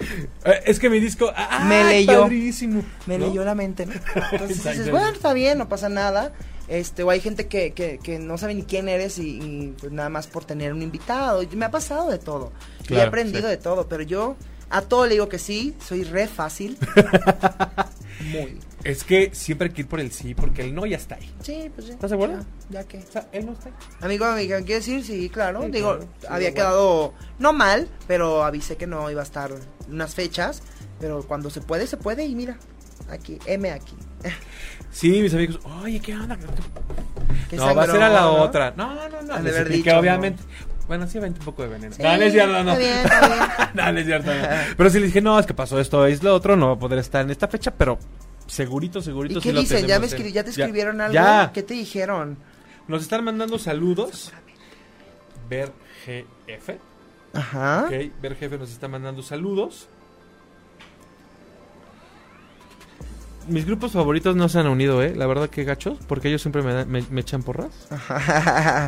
eh, 0.45 0.61
es 0.65 0.79
que 0.79 0.89
mi 0.89 0.99
disco... 0.99 1.31
¡Ah, 1.35 1.65
Me 1.67 1.83
leyó. 1.83 2.21
padrísimo! 2.23 2.83
me 3.05 3.17
¿no? 3.17 3.27
leyó 3.27 3.43
la 3.43 3.55
mente, 3.55 3.85
¿no? 3.85 3.93
Entonces 4.31 4.63
dices, 4.63 4.89
bueno, 4.89 5.09
está 5.09 5.33
bien, 5.33 5.57
no 5.57 5.67
pasa 5.67 5.89
nada. 5.89 6.31
Este, 6.69 7.03
o 7.03 7.09
hay 7.09 7.19
gente 7.19 7.47
que, 7.47 7.73
que, 7.73 7.99
que 8.01 8.19
no 8.19 8.37
sabe 8.37 8.53
ni 8.53 8.63
quién 8.63 8.87
eres 8.89 9.17
y, 9.17 9.39
y, 9.41 9.75
pues 9.79 9.91
nada 9.91 10.09
más 10.09 10.27
por 10.27 10.45
tener 10.45 10.71
un 10.71 10.81
invitado. 10.81 11.41
Y 11.43 11.47
me 11.55 11.65
ha 11.65 11.71
pasado 11.71 12.09
de 12.09 12.19
todo. 12.19 12.51
y 12.81 12.83
he 12.83 12.87
Claro, 12.87 13.07
aprendido 13.09 13.41
sí. 13.43 13.47
de 13.49 13.57
todo, 13.57 13.87
pero 13.89 14.03
yo 14.03 14.35
a 14.69 14.81
todo 14.83 15.05
le 15.07 15.13
digo 15.13 15.27
que 15.27 15.39
sí, 15.39 15.75
soy 15.85 16.03
re 16.03 16.27
fácil. 16.27 16.77
Muy. 18.31 18.59
Es 18.83 19.03
que 19.03 19.31
siempre 19.33 19.67
hay 19.67 19.73
que 19.73 19.81
ir 19.81 19.87
por 19.87 19.99
el 19.99 20.11
sí, 20.11 20.33
porque 20.33 20.61
el 20.61 20.75
no 20.75 20.85
ya 20.85 20.97
está 20.97 21.15
ahí. 21.15 21.33
Sí, 21.41 21.71
pues 21.73 21.87
sí. 21.87 21.93
¿Estás 21.93 22.09
seguro? 22.09 22.33
Ya, 22.69 22.81
ya 22.81 22.87
que. 22.87 22.97
O 22.97 23.11
sea, 23.11 23.27
él 23.31 23.45
no 23.45 23.53
está 23.53 23.69
ahí. 23.69 23.75
Amigo, 24.01 24.25
amiga, 24.25 24.57
¿quieres 24.61 24.85
decir? 24.85 25.03
Sí, 25.03 25.29
claro. 25.29 25.63
Sí, 25.63 25.71
Digo, 25.71 25.97
claro. 25.97 26.09
Sí, 26.19 26.27
había 26.29 26.49
bueno. 26.49 26.55
quedado 26.55 27.13
no 27.39 27.53
mal, 27.53 27.87
pero 28.07 28.43
avisé 28.43 28.77
que 28.77 28.87
no 28.87 29.09
iba 29.09 29.21
a 29.21 29.23
estar 29.23 29.51
unas 29.89 30.15
fechas. 30.15 30.61
Pero 30.99 31.23
cuando 31.23 31.49
se 31.49 31.61
puede, 31.61 31.87
se 31.87 31.97
puede. 31.97 32.25
Y 32.25 32.35
mira, 32.35 32.57
aquí, 33.09 33.37
M 33.45 33.71
aquí. 33.71 33.95
Sí, 34.91 35.21
mis 35.21 35.31
amigos, 35.35 35.59
oye, 35.83 35.99
¿qué 35.99 36.15
onda? 36.15 36.35
Qué 37.47 37.57
no, 37.57 37.75
va 37.75 37.83
a 37.83 37.85
ser 37.85 38.01
a 38.01 38.09
la 38.09 38.27
otra. 38.27 38.73
No, 38.75 38.95
no, 39.07 39.21
no. 39.21 39.37
De 39.43 39.51
les 39.51 39.69
dicho, 39.69 39.95
obviamente. 39.97 40.41
Bueno, 40.89 41.07
sí, 41.07 41.19
vente 41.19 41.39
un 41.39 41.45
poco 41.45 41.61
de 41.61 41.69
veneno. 41.69 41.95
Sí, 41.95 42.03
no, 42.03 42.17
no 42.17 42.23
es 42.23 42.33
cierto, 42.33 42.63
no. 42.63 42.73
Está 42.73 42.77
bien, 42.77 42.97
está 43.05 43.27
bien. 43.27 43.39
no, 43.75 43.91
no 43.93 43.99
es 43.99 44.05
cierto. 44.05 44.33
no. 44.33 44.41
Pero 44.77 44.89
sí 44.89 44.99
le 44.99 45.05
dije, 45.05 45.21
no, 45.21 45.39
es 45.39 45.45
que 45.45 45.53
pasó 45.53 45.79
esto, 45.79 46.05
es 46.05 46.21
lo 46.23 46.35
otro, 46.35 46.57
no 46.57 46.67
va 46.67 46.73
a 46.73 46.79
poder 46.79 46.99
estar 46.99 47.23
en 47.23 47.29
esta 47.31 47.47
fecha, 47.47 47.71
pero 47.71 47.97
segurito, 48.47 49.01
segurito. 49.01 49.39
¿Y 49.39 49.41
sí 49.41 49.49
qué 49.49 49.53
lo 49.53 49.61
dicen? 49.61 49.85
¿Ya, 49.87 49.99
me 49.99 50.07
tenemos 50.07 50.13
en- 50.13 50.19
escri- 50.27 50.33
¿Ya 50.33 50.43
te 50.43 50.49
escribieron 50.49 50.99
algo? 50.99 51.13
Ya. 51.13 51.51
¿Qué 51.53 51.63
te 51.63 51.75
dijeron? 51.75 52.37
Nos 52.89 53.03
están 53.03 53.23
mandando 53.23 53.57
saludos. 53.59 54.33
Ver 55.47 55.71
GF. 56.05 56.71
Ajá. 57.33 57.83
Ok, 57.85 58.11
Ver 58.21 58.35
Jefe 58.35 58.57
nos 58.57 58.71
está 58.71 58.87
mandando 58.87 59.21
saludos. 59.21 59.87
Mis 63.47 63.65
grupos 63.65 63.91
favoritos 63.93 64.35
no 64.35 64.47
se 64.49 64.59
han 64.59 64.67
unido, 64.67 65.01
¿eh? 65.01 65.13
La 65.15 65.25
verdad 65.25 65.49
que 65.49 65.63
gachos, 65.63 65.97
porque 66.07 66.27
ellos 66.29 66.41
siempre 66.41 66.61
me, 66.61 66.73
dan- 66.73 66.89
me, 66.89 67.03
me 67.09 67.21
echan 67.21 67.41
porras. 67.41 67.87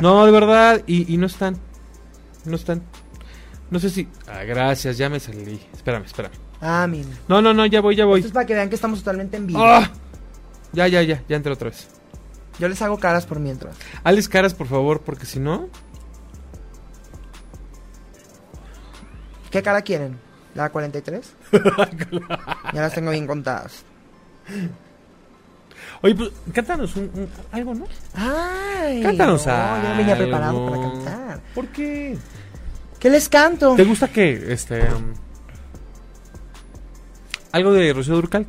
No, 0.02 0.24
de 0.24 0.30
verdad, 0.32 0.82
y, 0.86 1.12
y 1.12 1.16
no 1.16 1.26
están. 1.26 1.56
No 2.44 2.56
están. 2.56 2.82
No 3.70 3.78
sé 3.78 3.88
si... 3.90 4.08
Ah, 4.26 4.42
gracias, 4.44 4.98
ya 4.98 5.08
me 5.08 5.18
salí. 5.20 5.60
Espérame, 5.72 6.04
espérame. 6.04 6.32
ah, 6.60 6.86
mira. 6.88 7.08
No, 7.28 7.40
no, 7.40 7.54
no, 7.54 7.64
ya 7.66 7.80
voy, 7.80 7.96
ya 7.96 8.02
Esto 8.04 8.08
voy. 8.10 8.20
es 8.20 8.32
para 8.32 8.46
que 8.46 8.54
vean 8.54 8.68
que 8.68 8.74
estamos 8.74 8.98
totalmente 8.98 9.36
en 9.36 9.46
vivo. 9.46 9.60
¡Ah! 9.62 9.90
Ya, 10.72 10.86
ya, 10.88 11.02
ya, 11.02 11.22
ya 11.28 11.36
entré 11.36 11.52
otra 11.52 11.70
vez. 11.70 11.88
Yo 12.58 12.68
les 12.68 12.80
hago 12.82 12.98
caras 12.98 13.24
por 13.26 13.40
mientras. 13.40 13.76
Alex 14.04 14.28
Caras, 14.28 14.52
por 14.54 14.66
favor, 14.66 15.00
porque 15.00 15.24
si 15.26 15.40
no... 15.40 15.68
¿Qué 19.50 19.62
cara 19.62 19.82
quieren? 19.82 20.18
¿La 20.54 20.70
43? 20.70 21.34
ya 22.72 22.80
las 22.82 22.94
tengo 22.94 23.10
bien 23.10 23.26
contadas. 23.26 23.84
Oye, 26.02 26.14
pues, 26.16 26.30
cántanos 26.52 26.96
un, 26.96 27.04
un- 27.14 27.28
algo, 27.52 27.74
¿no? 27.74 27.86
Ay, 28.14 29.02
Cántanos 29.02 29.46
no, 29.46 29.52
algo. 29.52 29.82
yo 29.84 29.88
no 29.90 29.96
venía 29.98 30.16
preparado 30.16 30.66
para 30.70 30.82
cantar. 30.82 31.40
¿Por 31.54 31.68
qué? 31.68 32.18
¿Qué 32.98 33.08
les 33.10 33.28
canto? 33.28 33.74
¿Te 33.76 33.84
gusta 33.84 34.08
qué? 34.08 34.52
Este. 34.52 34.80
um, 34.92 35.14
algo 37.52 37.72
de 37.72 37.92
Rocío 37.92 38.14
Durcal. 38.16 38.46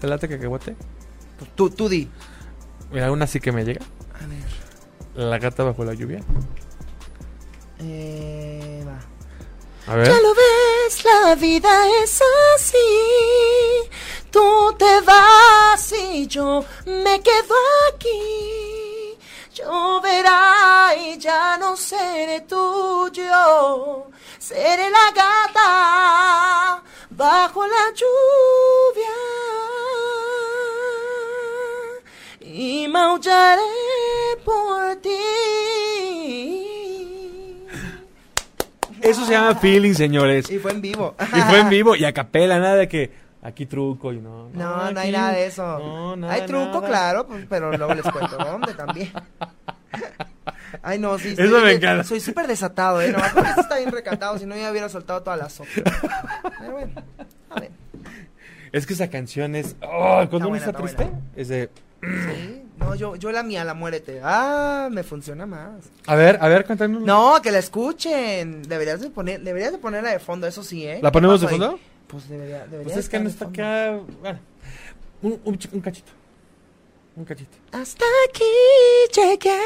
¿Te 0.00 0.06
late 0.06 0.28
cacahuate? 0.28 0.76
Pues 1.38 1.50
tú, 1.54 1.70
tú 1.70 1.88
di. 1.88 2.08
Mira, 2.92 3.10
una 3.12 3.26
sí 3.26 3.40
que 3.40 3.52
me 3.52 3.64
llega. 3.64 3.80
A 4.14 4.26
ver. 4.26 5.26
La 5.28 5.38
gata 5.38 5.64
bajo 5.64 5.84
la 5.84 5.94
lluvia. 5.94 6.20
Eh, 7.80 8.84
va. 8.86 8.98
A 9.92 9.96
ver. 9.96 10.06
Ya 10.06 10.14
lo 10.20 10.28
ves, 10.34 10.57
la 11.04 11.34
vida 11.34 11.86
es 12.02 12.22
así. 12.54 12.78
Tú 14.30 14.74
te 14.78 15.00
vas 15.02 15.92
y 15.92 16.26
yo 16.26 16.64
me 16.86 17.20
quedo 17.20 17.54
aquí. 17.88 19.18
Lloverá 19.54 20.94
y 20.96 21.18
ya 21.18 21.58
no 21.58 21.76
seré 21.76 22.40
tuyo. 22.42 24.06
Seré 24.38 24.88
la 24.90 25.10
gata 25.14 26.82
bajo 27.10 27.66
la 27.66 27.92
lluvia. 28.00 29.16
Y 32.40 32.88
maullaré 32.88 33.62
por 34.42 34.96
ti. 35.02 35.37
Eso 39.08 39.24
se 39.24 39.32
llama 39.32 39.54
feeling, 39.56 39.94
señores. 39.94 40.50
Y 40.50 40.58
fue 40.58 40.72
en 40.72 40.80
vivo. 40.80 41.14
Y 41.34 41.40
fue 41.42 41.60
en 41.60 41.68
vivo 41.68 41.96
y 41.96 42.04
a 42.04 42.12
capela, 42.12 42.58
nada 42.58 42.76
de 42.76 42.88
que 42.88 43.10
aquí 43.42 43.66
truco 43.66 44.12
y 44.12 44.20
no. 44.20 44.48
No, 44.52 44.90
no 44.90 45.00
hay 45.00 45.10
nada 45.12 45.32
de 45.32 45.46
eso. 45.46 45.62
No, 45.78 46.16
nada. 46.16 46.32
hay 46.34 46.46
truco, 46.46 46.74
nada. 46.74 46.88
claro, 46.88 47.26
pues, 47.26 47.46
pero 47.48 47.76
luego 47.76 47.94
les 47.94 48.02
cuento 48.04 48.36
dónde 48.36 48.74
también. 48.74 49.12
Ay, 50.82 50.98
no, 50.98 51.18
sí. 51.18 51.28
Eso 51.28 51.42
estoy- 51.44 51.62
me 51.62 51.72
encanta. 51.72 52.04
Soy 52.04 52.20
súper 52.20 52.46
desatado, 52.46 53.00
¿eh? 53.00 53.10
No, 53.10 53.18
porque 53.34 53.48
esto 53.48 53.60
está 53.62 53.78
bien 53.78 53.90
recatado, 53.90 54.38
si 54.38 54.46
no 54.46 54.54
ya 54.56 54.70
hubiera 54.70 54.88
soltado 54.88 55.22
toda 55.22 55.36
la 55.36 55.48
sopa. 55.48 55.68
Pero 56.60 56.72
bueno, 56.72 56.92
a 57.50 57.60
ver. 57.60 57.70
Es 58.70 58.86
que 58.86 58.92
esa 58.92 59.08
canción 59.08 59.54
es. 59.56 59.76
Oh, 59.80 59.88
cuando 59.88 60.22
Está 60.24 60.36
uno 60.36 60.48
buena, 60.50 60.58
está 60.66 60.70
está 60.70 60.82
triste, 60.82 61.04
buena. 61.04 61.20
es 61.36 61.48
de. 61.48 61.70
Sí, 62.02 62.62
no, 62.78 62.94
yo, 62.94 63.16
yo 63.16 63.32
la 63.32 63.42
mía, 63.42 63.64
la 63.64 63.74
muérete. 63.74 64.20
Ah, 64.22 64.88
me 64.90 65.02
funciona 65.02 65.46
más. 65.46 65.84
A 66.06 66.14
ver, 66.14 66.38
a 66.40 66.48
ver, 66.48 66.64
cuéntanos. 66.64 67.02
No, 67.02 67.40
que 67.42 67.50
la 67.50 67.58
escuchen. 67.58 68.62
Deberías 68.62 69.00
de 69.00 69.10
poner, 69.10 69.40
deberías 69.42 69.72
de 69.72 69.78
ponerla 69.78 70.10
de 70.10 70.18
fondo, 70.18 70.46
eso 70.46 70.62
sí, 70.62 70.86
¿eh? 70.86 71.00
¿La 71.02 71.10
¿Qué 71.10 71.12
ponemos 71.14 71.40
de 71.40 71.46
ahí? 71.48 71.58
fondo? 71.58 71.78
Pues 72.06 72.28
debería, 72.28 72.66
debería 72.66 72.84
Pues 72.84 72.96
es 72.96 73.08
que 73.08 73.18
no 73.20 73.28
está 73.28 73.46
acá. 73.46 73.98
Bueno, 74.20 74.38
un, 75.22 75.58
un 75.72 75.80
cachito. 75.80 76.12
Un 77.18 77.24
cachito. 77.24 77.58
Hasta 77.72 78.04
aquí 78.28 78.44
llegué 79.12 79.58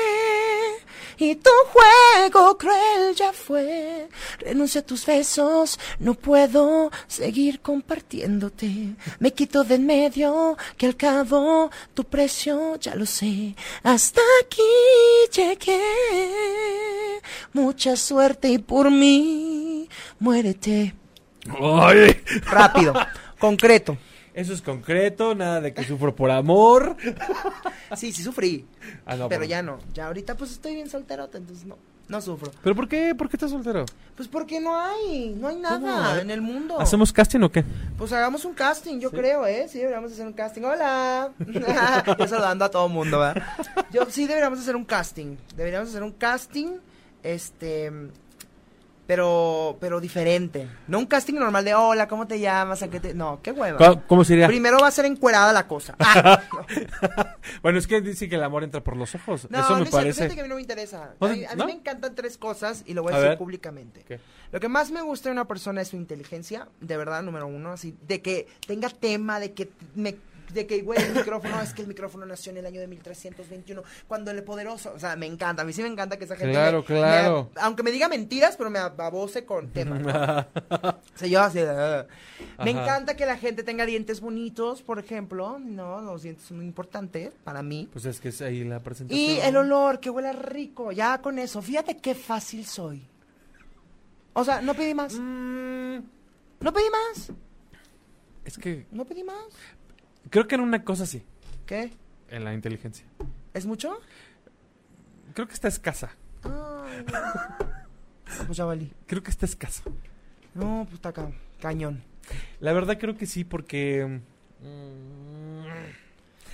y 1.19 1.35
tu 1.35 1.51
juego 1.67 2.57
cruel 2.57 3.15
ya 3.15 3.35
fue. 3.35 4.09
Renuncia 4.39 4.81
a 4.81 4.87
tus 4.87 5.05
besos, 5.05 5.79
no 5.99 6.15
puedo 6.15 6.91
seguir 7.09 7.61
compartiéndote. 7.61 8.95
Me 9.19 9.35
quito 9.35 9.65
de 9.65 9.75
en 9.75 9.85
medio, 9.85 10.57
que 10.79 10.87
al 10.87 10.97
cabo 10.97 11.71
tu 11.93 12.05
precio 12.05 12.77
ya 12.77 12.95
lo 12.95 13.05
sé. 13.05 13.55
Hasta 13.83 14.23
aquí 14.41 14.63
llegué. 15.31 15.79
Mucha 17.53 17.97
suerte 17.97 18.49
y 18.49 18.57
por 18.57 18.91
mí 18.91 19.91
muérete. 20.21 20.95
¡Ay! 21.61 22.19
Rápido, 22.47 22.95
concreto. 23.39 23.99
Eso 24.35 24.53
es 24.55 24.63
concreto, 24.63 25.35
nada 25.35 25.61
de 25.61 25.75
que 25.75 25.85
sufro 25.85 26.15
por 26.15 26.31
amor. 26.31 26.97
Sí, 27.97 28.13
sí 28.13 28.23
sufrí, 28.23 28.65
Ah, 29.05 29.17
no, 29.17 29.29
pero 29.29 29.45
ya 29.45 29.63
no. 29.63 29.79
Ya 29.93 30.07
ahorita 30.07 30.37
pues 30.37 30.53
estoy 30.53 30.75
bien 30.75 30.89
solterote, 30.89 31.37
entonces 31.37 31.67
no, 31.67 31.77
no 32.09 32.21
sufro. 32.23 32.51
¿Pero 32.63 32.75
por 32.75 32.89
qué? 32.89 33.15
¿Por 33.15 33.29
qué 33.29 33.37
estás 33.37 33.51
soltero? 33.51 33.85
Pues 34.17 34.29
porque 34.29 34.61
no 34.61 34.79
hay, 34.79 35.35
no 35.39 35.49
hay 35.49 35.57
nada 35.57 36.21
en 36.21 36.31
el 36.31 36.41
mundo. 36.41 36.81
¿Hacemos 36.81 37.13
casting 37.13 37.41
o 37.41 37.53
qué? 37.53 37.65
Pues 37.99 38.13
hagamos 38.13 38.45
un 38.45 38.55
casting, 38.55 38.99
yo 38.99 39.11
creo, 39.11 39.47
¿eh? 39.47 39.67
Sí, 39.69 39.79
deberíamos 39.79 40.13
hacer 40.13 40.27
un 40.27 40.33
casting. 40.33 40.63
Hola. 40.63 41.33
yo 42.19 42.27
saludando 42.27 42.65
a 42.65 42.71
todo 42.71 42.87
el 42.87 42.93
mundo, 42.93 43.19
¿verdad? 43.19 43.43
Yo 43.93 44.07
sí 44.09 44.27
deberíamos 44.27 44.59
hacer 44.59 44.77
un 44.77 44.85
casting. 44.85 45.37
Deberíamos 45.55 45.91
hacer 45.91 46.03
un 46.03 46.13
casting, 46.13 46.79
este, 47.23 47.93
pero, 49.13 49.77
pero 49.79 50.01
diferente. 50.01 50.67
No 50.89 50.99
un 50.99 51.05
casting 51.05 51.35
normal 51.35 51.67
de, 51.67 51.75
hola, 51.75 52.09
¿cómo 52.09 52.27
te 52.27 52.41
llamas? 52.41 52.83
¿A 52.83 52.89
qué 52.89 52.99
te...? 52.99 53.13
No, 53.13 53.41
qué 53.43 53.53
hueva. 53.53 53.77
¿Cómo, 53.77 54.03
cómo 54.07 54.25
sería? 54.25 54.47
Primero 54.47 54.79
va 54.79 54.89
a 54.89 54.91
ser 54.91 55.05
encuerada 55.05 55.53
la 55.53 55.69
cosa. 55.69 55.95
Ah, 55.99 56.41
no. 56.51 56.65
bueno, 57.63 57.79
es 57.79 57.87
que 57.87 58.01
dice 58.01 58.27
que 58.27 58.37
el 58.37 58.43
amor 58.43 58.65
entra 58.65 58.83
por 58.83 58.97
los 58.97 59.15
ojos. 59.15 59.49
No, 59.51 59.61
Eso 59.61 59.77
me 59.77 59.85
parece. 59.85 60.29
que 60.35 60.41
a 60.41 60.45
mí 60.45 60.49
no 60.49 60.55
me 60.55 60.63
interesa. 60.63 61.13
A 61.21 61.29
mí, 61.29 61.45
a 61.45 61.51
mí 61.51 61.57
¿No? 61.57 61.67
me 61.67 61.73
encantan 61.73 62.15
tres 62.15 62.39
cosas 62.39 62.85
y 62.87 62.95
lo 62.95 63.03
voy 63.03 63.13
a, 63.13 63.17
A 63.17 63.19
decir 63.19 63.29
ver. 63.33 63.39
públicamente. 63.39 64.03
¿Qué? 64.09 64.19
Lo 64.51 64.61
que 64.61 64.69
más 64.71 64.91
me 64.91 65.03
gusta 65.03 65.29
de 65.29 65.35
una 65.35 65.47
persona 65.47 65.83
es 65.83 65.89
su 65.89 65.97
inteligencia, 65.97 66.69
de 66.81 66.97
verdad, 66.97 67.23
número 67.23 67.47
uno, 67.47 67.73
así, 67.73 67.95
de 68.09 68.23
que 68.23 68.47
tenga 68.67 68.89
tema, 68.89 69.41
de 69.41 69.53
que 69.53 69.69
me 69.95 70.17
de 70.53 70.67
que, 70.67 70.83
güey, 70.83 71.01
el 71.03 71.15
micrófono, 71.15 71.61
es 71.61 71.73
que 71.75 71.83
el 71.83 71.89
micrófono 71.89 72.27
nació 72.27 72.51
en 72.53 72.59
el 72.59 72.67
año 72.67 72.81
de 72.81 72.87
1321, 72.87 73.83
cuando 74.07 74.31
el 74.31 74.43
poderoso, 74.45 74.93
o 74.95 74.99
sea, 74.99 75.17
me 75.17 75.27
encanta, 75.27 75.63
a 75.63 75.65
mí 75.65 75.73
sí 75.73 75.83
me 75.83 75.89
encanta 75.89 76.17
que 76.19 76.25
esa 76.25 76.37
gente, 76.37 76.53
Claro, 76.53 76.81
me- 76.81 76.85
claro. 76.85 77.51
me- 77.55 77.61
aunque 77.63 77.83
me 77.83 77.91
diga 77.91 78.09
mentiras, 78.09 78.57
pero 78.57 78.71
me 78.71 78.79
ababose 78.79 79.45
con 79.45 79.69
tema, 79.71 79.99
¿no? 79.99 80.09
O 80.85 80.95
sea, 81.15 81.29
yo 81.29 81.41
así, 81.41 81.61
me 82.65 82.71
encanta 82.71 83.17
que 83.17 83.27
la 83.27 83.37
gente 83.37 83.63
tenga 83.63 83.87
dientes 83.87 84.21
bonitos, 84.21 84.83
por 84.83 84.99
ejemplo, 84.99 85.59
no, 85.59 86.01
los 86.01 86.23
dientes 86.23 86.45
son 86.47 86.59
muy 86.59 86.67
importantes 86.67 87.33
para 87.45 87.63
mí. 87.63 87.89
Pues 87.93 88.05
es 88.05 88.21
que 88.21 88.29
es 88.29 88.41
ahí 88.43 88.65
la 88.65 88.81
presentación. 88.81 89.19
Y 89.21 89.41
el 89.41 89.57
olor, 89.57 90.01
que 90.01 90.11
huela 90.11 90.33
rico, 90.33 90.93
ya 90.93 91.21
con 91.23 91.39
eso, 91.39 91.63
fíjate 91.63 91.97
qué 91.99 92.15
fácil 92.15 92.65
soy. 92.67 93.03
O 94.35 94.45
sea, 94.45 94.63
no 94.63 94.75
pedí 94.75 94.95
más, 94.95 95.15
Mm, 95.15 95.97
no 96.61 96.73
pedí 96.73 96.85
más, 96.91 97.31
es 98.45 98.57
que 98.59 98.87
no 98.91 99.05
pedí 99.05 99.23
más. 99.25 99.37
Creo 100.31 100.47
que 100.49 100.55
en 100.55 100.61
una 100.63 100.85
cosa 100.85 101.07
sí, 101.07 101.23
¿Qué? 101.67 101.93
en 102.29 102.45
la 102.45 102.55
inteligencia. 102.55 103.05
¿Es 103.55 103.67
mucho? 103.67 103.99
Creo 105.35 105.47
que 105.47 105.55
está 105.55 105.69
escasa. 105.69 106.11
Ay, 106.45 107.05
no. 107.13 107.19
Ah, 108.35 108.45
pues 108.47 108.57
ya 108.57 108.65
valí. 108.65 108.91
Creo 109.07 109.23
que 109.23 109.31
está 109.31 109.45
escasa. 109.45 109.83
No, 110.55 110.85
pues 110.85 110.95
está 110.95 111.13
ca- 111.13 111.31
cañón. 111.61 112.03
La 112.61 112.73
verdad 112.73 112.97
creo 112.99 113.15
que 113.15 113.27
sí, 113.27 113.45
porque... 113.45 114.23
mm, 114.61 115.22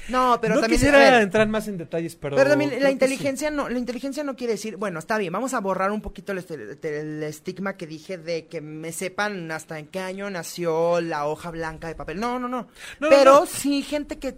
No, 0.09 0.39
pero 0.41 0.55
no 0.55 0.61
también 0.61 0.79
quisiera 0.81 0.99
ver, 0.99 1.23
entrar 1.23 1.47
más 1.49 1.69
en 1.69 1.77
detalles, 1.79 2.17
pero... 2.17 2.37
Pero 2.37 2.51
también 2.51 2.83
la 2.83 2.91
inteligencia 2.91 3.51
no, 3.51 3.69
la 3.69 3.79
inteligencia 3.79 4.25
no 4.25 4.37
quiere 4.37 4.55
decir, 4.55 4.77
bueno, 4.77 4.99
está 4.99 5.19
bien, 5.19 5.33
vamos 5.33 5.55
a 5.55 5.61
borrar 5.61 5.91
un 5.91 6.01
poquito 6.01 6.33
el, 6.33 6.39
este- 6.39 7.01
el 7.01 7.23
estigma 7.23 7.77
que 7.77 7.87
dije 7.87 8.17
de 8.19 8.47
que 8.47 8.61
me 8.61 8.93
sepan 8.93 9.51
hasta 9.51 9.79
en 9.79 9.87
qué 9.87 10.01
año 10.01 10.31
nació 10.31 11.01
la 11.01 11.27
hoja 11.27 11.51
blanca 11.51 11.89
de 11.89 11.95
papel. 11.95 12.19
No, 12.21 12.39
no, 12.39 12.49
no. 12.49 12.69
Pero 13.01 13.41
no. 13.41 13.47
sí 13.47 13.83
gente 13.83 14.19
que, 14.19 14.37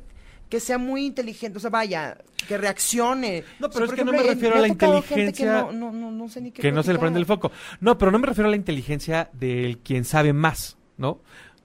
que 0.48 0.58
sea 0.60 0.78
muy 0.78 1.06
inteligente, 1.06 1.58
o 1.58 1.60
sea, 1.60 1.70
vaya, 1.70 2.18
que 2.48 2.58
reaccione. 2.58 3.44
No, 3.60 3.68
O 3.68 3.70
sea, 3.70 3.74
pero 3.74 3.84
es 3.84 3.90
por 3.90 3.98
que 3.98 4.04
no 4.04 4.12
me 4.12 4.22
refiero 4.22 4.56
a 4.56 4.60
la 4.60 4.66
gente 4.68 4.86
que 4.86 4.96
inteligencia 4.96 5.52
no, 5.52 5.72
no, 5.72 5.92
no, 5.92 6.10
no 6.10 6.28
sé 6.28 6.40
ni 6.40 6.50
qué 6.50 6.62
que 6.62 6.72
no 6.72 6.82
se 6.82 6.92
le 6.92 6.98
prende 6.98 7.18
el 7.20 7.26
foco. 7.26 7.52
No, 7.80 7.96
pero 7.96 8.10
no 8.10 8.18
me 8.18 8.26
refiero 8.26 8.48
a 8.48 8.50
la 8.50 8.56
inteligencia 8.56 9.30
del 9.32 9.78
quien 9.78 10.04
sabe 10.04 10.32
más, 10.32 10.76
¿no? 10.96 11.20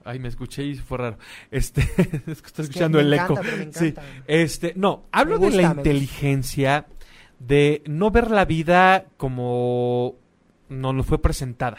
Ay, 0.06 0.18
me 0.18 0.28
escuché 0.28 0.64
y 0.64 0.74
fue 0.76 0.98
raro. 0.98 1.18
Este, 1.50 1.80
estoy 2.26 2.32
Es 2.32 2.42
que 2.42 2.62
escuchando 2.62 2.98
me 2.98 3.04
el 3.04 3.12
encanta, 3.12 3.34
eco. 3.34 3.42
pero 3.42 3.56
me 3.58 3.72
Sí. 3.72 3.94
Este, 4.26 4.72
no, 4.76 5.04
hablo 5.12 5.38
de 5.38 5.50
la 5.50 5.62
inteligencia 5.74 6.86
de 7.38 7.82
no 7.86 8.10
ver 8.10 8.30
la 8.30 8.44
vida 8.44 9.06
como 9.16 10.14
nos 10.68 10.94
lo 10.94 11.02
fue 11.02 11.20
presentada. 11.20 11.78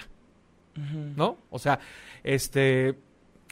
¿no? 1.16 1.38
O 1.50 1.58
sea, 1.58 1.80
este, 2.24 2.94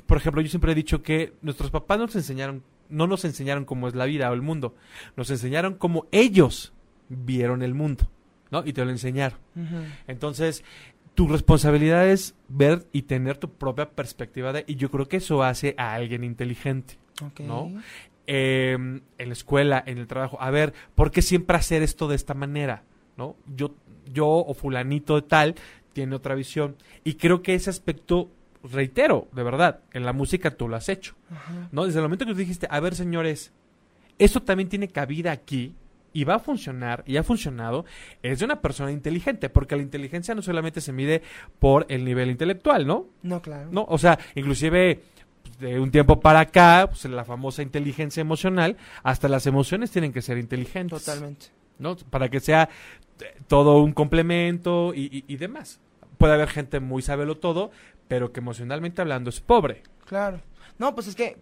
por 0.06 0.18
ejemplo, 0.18 0.42
yo 0.42 0.50
siempre 0.50 0.74
he 0.74 0.76
dicho 0.76 1.02
que 1.02 1.34
nuestros 1.42 1.72
papás 1.72 1.98
nos 1.98 2.16
enseñaron, 2.16 2.62
no 2.90 3.08
nos 3.08 3.26
enseñaron 3.26 3.66
cómo 3.66 3.88
es 3.88 3.96
la 3.96 4.06
vida 4.06 4.30
o 4.30 4.34
el 4.36 4.44
mundo, 4.44 4.76
nos 5.16 5.32
enseñaron 5.32 5.74
cómo 5.74 6.06
ellos 6.12 6.72
vieron 7.10 7.64
el 7.64 7.74
mundo, 7.74 8.08
¿no? 8.52 8.64
Y 8.64 8.74
te 8.74 8.86
lo 8.86 8.92
enseñaron. 8.92 9.40
Entonces, 10.08 10.64
tu 11.16 11.28
responsabilidad 11.28 12.08
es 12.08 12.36
ver 12.50 12.86
y 12.92 13.04
tener 13.04 13.38
tu 13.38 13.50
propia 13.50 13.90
perspectiva 13.90 14.52
de, 14.54 14.66
y 14.68 14.76
yo 14.76 14.92
creo 14.92 15.08
que 15.08 15.18
eso 15.18 15.44
hace 15.44 15.74
a 15.78 15.94
alguien 15.94 16.24
inteligente. 16.24 16.98
¿no? 17.40 17.72
Eh, 18.28 18.74
en 18.74 19.02
la 19.18 19.34
escuela, 19.34 19.82
en 19.86 19.98
el 19.98 20.08
trabajo, 20.08 20.38
a 20.42 20.52
ver, 20.52 20.74
¿por 20.94 21.12
qué 21.12 21.22
siempre 21.22 21.56
hacer 21.56 21.82
esto 21.82 22.10
de 22.10 22.16
esta 22.16 22.34
manera? 22.34 22.84
¿No? 23.18 23.38
Yo, 23.56 23.76
yo 24.14 24.28
o 24.28 24.54
fulanito 24.54 25.16
de 25.16 25.22
tal 25.22 25.56
tiene 25.94 26.16
otra 26.16 26.36
visión. 26.36 26.76
Y 27.06 27.14
creo 27.14 27.42
que 27.42 27.56
ese 27.56 27.70
aspecto, 27.70 28.30
reitero, 28.62 29.30
de 29.32 29.44
verdad, 29.44 29.80
en 29.94 30.04
la 30.06 30.12
música 30.12 30.52
tú 30.52 30.68
lo 30.68 30.76
has 30.76 30.90
hecho. 30.90 31.16
Ajá. 31.32 31.70
¿No? 31.72 31.86
Desde 31.86 32.00
el 32.00 32.04
momento 32.04 32.26
que 32.26 32.34
tú 32.34 32.40
dijiste, 32.40 32.68
a 32.70 32.80
ver, 32.82 32.94
señores, 32.94 33.54
esto 34.20 34.42
también 34.44 34.68
tiene 34.68 34.90
cabida 34.90 35.32
aquí 35.32 35.74
y 36.16 36.24
va 36.24 36.36
a 36.36 36.40
funcionar 36.40 37.04
y 37.06 37.18
ha 37.18 37.24
funcionado, 37.24 37.86
es 38.24 38.40
de 38.40 38.46
una 38.46 38.62
persona 38.62 38.92
inteligente, 38.92 39.50
porque 39.50 39.76
la 39.76 39.84
inteligencia 39.84 40.34
no 40.34 40.42
solamente 40.42 40.82
se 40.82 40.92
mide 40.94 41.22
por 41.60 41.86
el 41.90 42.04
nivel 42.06 42.32
intelectual, 42.32 42.88
¿no? 42.88 43.06
No, 43.22 43.42
claro. 43.42 43.70
¿no? 43.72 43.86
O 43.90 43.98
sea, 44.00 44.18
inclusive 44.34 45.02
pues, 45.44 45.60
de 45.60 45.80
un 45.80 45.92
tiempo 45.92 46.20
para 46.20 46.40
acá, 46.40 46.88
pues, 46.90 47.06
la 47.06 47.24
famosa 47.26 47.62
inteligencia 47.62 48.22
emocional, 48.22 48.78
hasta 49.04 49.28
las 49.28 49.46
emociones 49.46 49.92
tienen 49.92 50.12
que 50.14 50.22
ser 50.24 50.38
inteligentes. 50.40 51.04
Totalmente. 51.06 51.48
¿no? 51.78 51.96
Para 52.10 52.30
que 52.30 52.40
sea 52.40 52.70
eh, 53.22 53.26
todo 53.48 53.84
un 53.84 53.92
complemento 53.92 54.94
y, 54.96 55.02
y- 55.18 55.26
y 55.28 55.36
demás. 55.38 55.80
Puede 56.18 56.34
haber 56.34 56.48
gente 56.48 56.80
muy 56.80 57.02
sabelo 57.02 57.36
todo, 57.36 57.72
pero 58.08 58.32
que 58.32 58.40
emocionalmente 58.40 59.02
hablando 59.02 59.30
es 59.30 59.42
pobre. 59.42 59.84
Claro. 60.06 60.40
No, 60.80 60.96
pues 60.96 61.08
es 61.08 61.16
que 61.16 61.36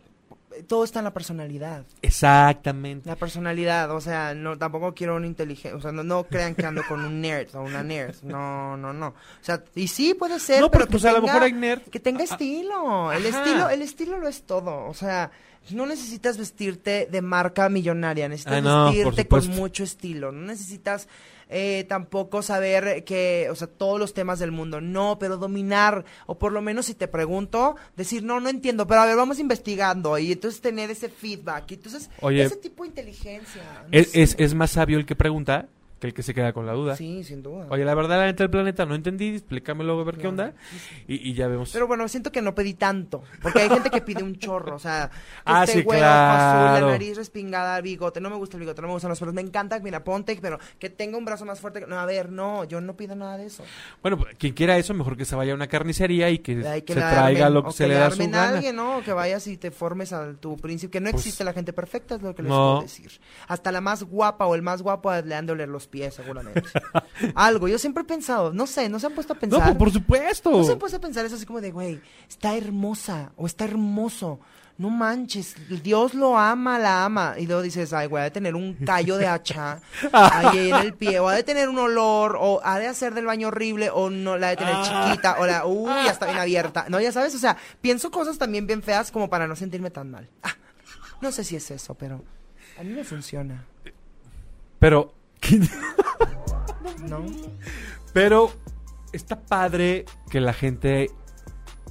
todo 0.67 0.83
está 0.83 0.99
en 0.99 1.05
la 1.05 1.13
personalidad. 1.13 1.85
Exactamente. 2.01 3.07
La 3.09 3.15
personalidad, 3.15 3.91
o 3.91 4.01
sea, 4.01 4.33
no 4.33 4.57
tampoco 4.57 4.93
quiero 4.93 5.15
un 5.15 5.25
inteligente, 5.25 5.75
o 5.77 5.81
sea, 5.81 5.91
no, 5.91 6.03
no 6.03 6.23
crean 6.25 6.55
que 6.55 6.65
ando 6.65 6.81
con 6.87 7.03
un 7.03 7.21
nerd 7.21 7.55
o 7.55 7.61
una 7.61 7.83
nerd. 7.83 8.15
No, 8.23 8.77
no, 8.77 8.93
no. 8.93 9.07
O 9.07 9.13
sea, 9.41 9.63
y 9.75 9.87
sí 9.87 10.13
puede 10.13 10.39
ser, 10.39 10.61
No, 10.61 10.71
pero 10.71 10.85
que 10.85 10.91
pues, 10.91 11.05
a 11.05 11.11
lo 11.11 11.17
tenga- 11.19 11.27
mejor 11.27 11.43
hay 11.43 11.53
nerd. 11.53 11.81
que 11.83 11.99
tenga 11.99 12.21
Ah, 12.21 12.23
estilo. 12.25 13.11
El 13.11 13.25
estilo, 13.25 13.69
el 13.69 13.81
estilo 13.81 14.19
lo 14.19 14.27
es 14.27 14.43
todo. 14.43 14.85
O 14.85 14.93
sea, 14.93 15.31
no 15.71 15.85
necesitas 15.85 16.37
vestirte 16.37 17.07
de 17.09 17.21
marca 17.21 17.69
millonaria, 17.69 18.27
necesitas 18.27 18.57
Ah, 18.57 18.61
no, 18.61 18.85
vestirte 18.85 19.27
con 19.27 19.47
mucho 19.49 19.83
estilo. 19.83 20.31
No 20.31 20.41
necesitas 20.41 21.07
eh, 21.49 21.85
tampoco 21.87 22.41
saber 22.41 23.03
que, 23.03 23.47
o 23.49 23.55
sea, 23.55 23.67
todos 23.67 23.99
los 23.99 24.13
temas 24.13 24.39
del 24.39 24.51
mundo. 24.51 24.81
No, 24.81 25.17
pero 25.19 25.37
dominar, 25.37 26.03
o 26.25 26.37
por 26.37 26.51
lo 26.51 26.61
menos 26.61 26.87
si 26.87 26.95
te 26.95 27.07
pregunto, 27.07 27.75
decir, 27.95 28.23
no, 28.23 28.39
no 28.39 28.49
entiendo, 28.49 28.87
pero 28.87 29.01
a 29.01 29.05
ver, 29.05 29.15
vamos 29.15 29.39
investigando. 29.39 30.17
Y 30.17 30.31
entonces 30.31 30.61
tener 30.61 30.89
ese 30.91 31.09
feedback. 31.09 31.71
Y 31.71 31.73
entonces, 31.75 32.09
Oye, 32.21 32.43
ese 32.43 32.57
tipo 32.57 32.83
de 32.83 32.89
inteligencia. 32.89 33.63
no 33.83 33.87
Es, 33.91 34.15
es, 34.15 34.35
es 34.39 34.53
más 34.53 34.71
sabio 34.71 34.97
el 34.97 35.05
que 35.05 35.15
pregunta 35.15 35.67
que 36.03 36.07
el 36.07 36.13
que 36.13 36.21
se 36.23 36.33
queda 36.33 36.51
con 36.51 36.65
la 36.65 36.73
duda. 36.73 36.95
Sí, 36.97 37.23
sin 37.23 37.41
duda. 37.41 37.65
Oye, 37.69 37.85
la 37.85 37.95
verdad, 37.95 38.17
la 38.17 38.25
neta 38.25 38.43
del 38.43 38.49
planeta 38.51 38.85
no 38.85 38.93
entendí, 38.95 39.29
explícamelo 39.29 39.99
a 39.99 40.03
ver 40.03 40.15
qué 40.15 40.21
Claro. 40.23 40.29
onda. 40.31 40.53
Y, 41.07 41.29
y 41.29 41.33
ya 41.33 41.47
vemos. 41.47 41.71
Pero 41.71 41.87
bueno, 41.87 42.07
siento 42.09 42.31
que 42.31 42.41
no 42.41 42.53
pedí 42.53 42.73
tanto. 42.73 43.23
Porque 43.41 43.59
hay 43.61 43.69
gente 43.69 43.89
que 43.89 44.01
pide 44.01 44.21
un 44.23 44.37
chorro. 44.37 44.75
O 44.75 44.79
sea, 44.79 45.09
Ah, 45.45 45.63
esté 45.63 45.77
sí, 45.79 45.83
güero, 45.83 46.01
ojo 46.05 46.09
azul, 46.11 46.59
claro. 46.69 46.85
la 46.87 46.91
nariz 46.93 47.15
respingada, 47.17 47.79
bigote. 47.81 48.19
No 48.19 48.29
me 48.29 48.35
gusta 48.35 48.57
el 48.57 48.61
bigote, 48.61 48.81
no 48.81 48.87
me 48.87 48.93
gustan 48.93 49.09
los 49.09 49.19
pelos. 49.19 49.33
Me 49.33 49.41
encanta, 49.41 49.79
mira, 49.79 50.03
ponte, 50.03 50.37
pero 50.41 50.59
que 50.79 50.89
tenga 50.89 51.17
un 51.17 51.25
brazo 51.25 51.45
más 51.45 51.59
fuerte. 51.59 51.79
que- 51.81 51.87
No, 51.87 51.97
a 51.99 52.05
ver, 52.05 52.29
no, 52.31 52.63
yo 52.65 52.81
no 52.81 52.95
pido 52.97 53.15
nada 53.15 53.37
de 53.37 53.45
eso. 53.45 53.63
Bueno, 54.01 54.17
pues, 54.17 54.35
quien 54.37 54.53
quiera 54.53 54.77
eso, 54.77 54.93
mejor 54.93 55.15
que 55.17 55.25
se 55.25 55.35
vaya 55.35 55.53
a 55.53 55.55
una 55.55 55.67
carnicería 55.67 56.29
y 56.29 56.39
que, 56.39 56.55
que 56.85 56.93
se 56.93 56.99
traiga 56.99 57.45
armen, 57.47 57.53
lo 57.53 57.63
que 57.65 57.71
se 57.71 57.87
le 57.87 57.93
da 57.95 58.11
su 58.11 58.17
gana. 58.19 58.49
alguien, 58.49 58.75
¿no? 58.75 59.01
Que 59.03 59.13
vayas 59.13 59.47
y 59.47 59.57
te 59.57 59.71
formes 59.71 60.11
a 60.13 60.33
tu 60.33 60.57
príncipe. 60.57 60.91
Que 60.91 60.99
no 60.99 61.11
Pues, 61.11 61.21
existe 61.23 61.43
la 61.43 61.53
gente 61.53 61.71
perfecta, 61.73 62.15
es 62.15 62.21
lo 62.21 62.35
que 62.35 62.41
les 62.43 62.49
no. 62.49 62.55
puedo 62.73 62.81
decir. 62.81 63.11
Hasta 63.47 63.71
la 63.71 63.79
más 63.81 64.03
guapa 64.03 64.45
o 64.45 64.55
el 64.55 64.61
más 64.61 64.81
guapo 64.81 65.11
le 65.13 65.35
han 65.35 65.45
de 65.45 65.53
oler 65.53 65.69
los 65.69 65.87
pies, 65.93 66.15
seguramente. 66.15 66.63
Algo, 67.35 67.67
yo 67.67 67.77
siempre 67.77 68.01
he 68.01 68.05
pensado, 68.07 68.51
no 68.51 68.65
sé, 68.65 68.89
no 68.89 68.99
se 68.99 69.05
han 69.05 69.13
puesto 69.13 69.33
a 69.33 69.35
No, 69.35 69.39
pensar. 69.39 69.63
pues, 69.63 69.77
por 69.77 69.91
supuesto. 69.91 70.51
No 70.51 70.63
se 70.63 70.71
han 70.73 70.79
puesto 70.79 70.97
a 70.97 71.01
pensar 71.01 71.23
eso 71.25 71.35
así 71.35 71.45
como 71.45 71.61
de, 71.61 71.71
güey, 71.71 72.01
está 72.27 72.55
hermosa 72.57 73.31
o 73.37 73.45
está 73.45 73.65
hermoso. 73.65 74.39
No 74.75 74.89
manches, 74.89 75.55
Dios 75.83 76.15
lo 76.15 76.35
ama, 76.35 76.79
la 76.79 77.05
ama. 77.05 77.35
Y 77.37 77.45
luego 77.45 77.61
dices, 77.61 77.93
ay, 77.93 78.07
güey, 78.07 78.21
ha 78.21 78.23
de 78.23 78.31
tener 78.31 78.55
un 78.55 78.73
callo 78.73 79.17
de 79.19 79.27
hacha 79.27 79.79
ahí 80.11 80.71
en 80.71 80.75
el 80.77 80.93
pie, 80.95 81.19
o 81.19 81.29
ha 81.29 81.35
de 81.35 81.43
tener 81.43 81.69
un 81.69 81.77
olor, 81.77 82.35
o 82.41 82.59
ha 82.63 82.79
de 82.79 82.87
hacer 82.87 83.13
del 83.13 83.27
baño 83.27 83.49
horrible, 83.49 83.91
o 83.91 84.09
no 84.09 84.35
la 84.35 84.47
ha 84.47 84.49
de 84.49 84.57
tener 84.57 84.75
chiquita, 84.81 85.35
o 85.39 85.45
la, 85.45 85.67
uy, 85.67 85.91
ya 86.05 86.09
está 86.11 86.25
bien 86.25 86.39
abierta. 86.39 86.87
No, 86.89 86.99
ya 86.99 87.11
sabes, 87.11 87.35
o 87.35 87.37
sea, 87.37 87.55
pienso 87.81 88.09
cosas 88.09 88.39
también 88.39 88.65
bien 88.65 88.81
feas 88.81 89.11
como 89.11 89.29
para 89.29 89.45
no 89.47 89.55
sentirme 89.55 89.91
tan 89.91 90.09
mal. 90.09 90.27
Ah, 90.41 90.55
no 91.21 91.31
sé 91.31 91.43
si 91.43 91.55
es 91.55 91.69
eso, 91.69 91.93
pero 91.93 92.23
a 92.79 92.83
mí 92.83 92.89
me 92.93 93.03
funciona, 93.03 93.63
Pero, 94.79 95.13
¿no? 97.07 97.25
pero 98.13 98.51
está 99.11 99.41
padre 99.41 100.05
que 100.29 100.39
la 100.41 100.53
gente 100.53 101.11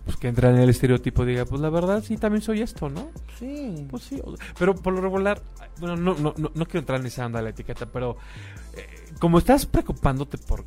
pues, 0.04 0.16
que 0.16 0.28
entra 0.28 0.50
en 0.50 0.58
el 0.58 0.70
estereotipo 0.70 1.24
diga, 1.24 1.44
pues 1.44 1.60
la 1.60 1.70
verdad 1.70 2.02
sí, 2.02 2.16
también 2.16 2.42
soy 2.42 2.62
esto, 2.62 2.88
¿no? 2.88 3.10
Sí. 3.38 3.86
Pues 3.90 4.04
sí, 4.04 4.20
pero 4.58 4.74
por 4.74 4.92
lo 4.92 5.00
regular, 5.00 5.42
bueno, 5.78 5.96
no, 5.96 6.14
no, 6.14 6.34
no, 6.36 6.50
no 6.54 6.66
quiero 6.66 6.80
entrar 6.80 7.00
en 7.00 7.06
esa 7.06 7.26
onda 7.26 7.38
de 7.38 7.44
la 7.44 7.50
etiqueta, 7.50 7.86
pero 7.86 8.16
eh, 8.76 8.86
como 9.18 9.38
estás 9.38 9.66
preocupándote 9.66 10.38
por, 10.38 10.64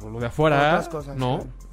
por 0.00 0.12
lo 0.12 0.20
de 0.20 0.26
afuera, 0.26 0.86
cosas, 0.90 1.16
¿no? 1.16 1.38
claro. 1.38 1.65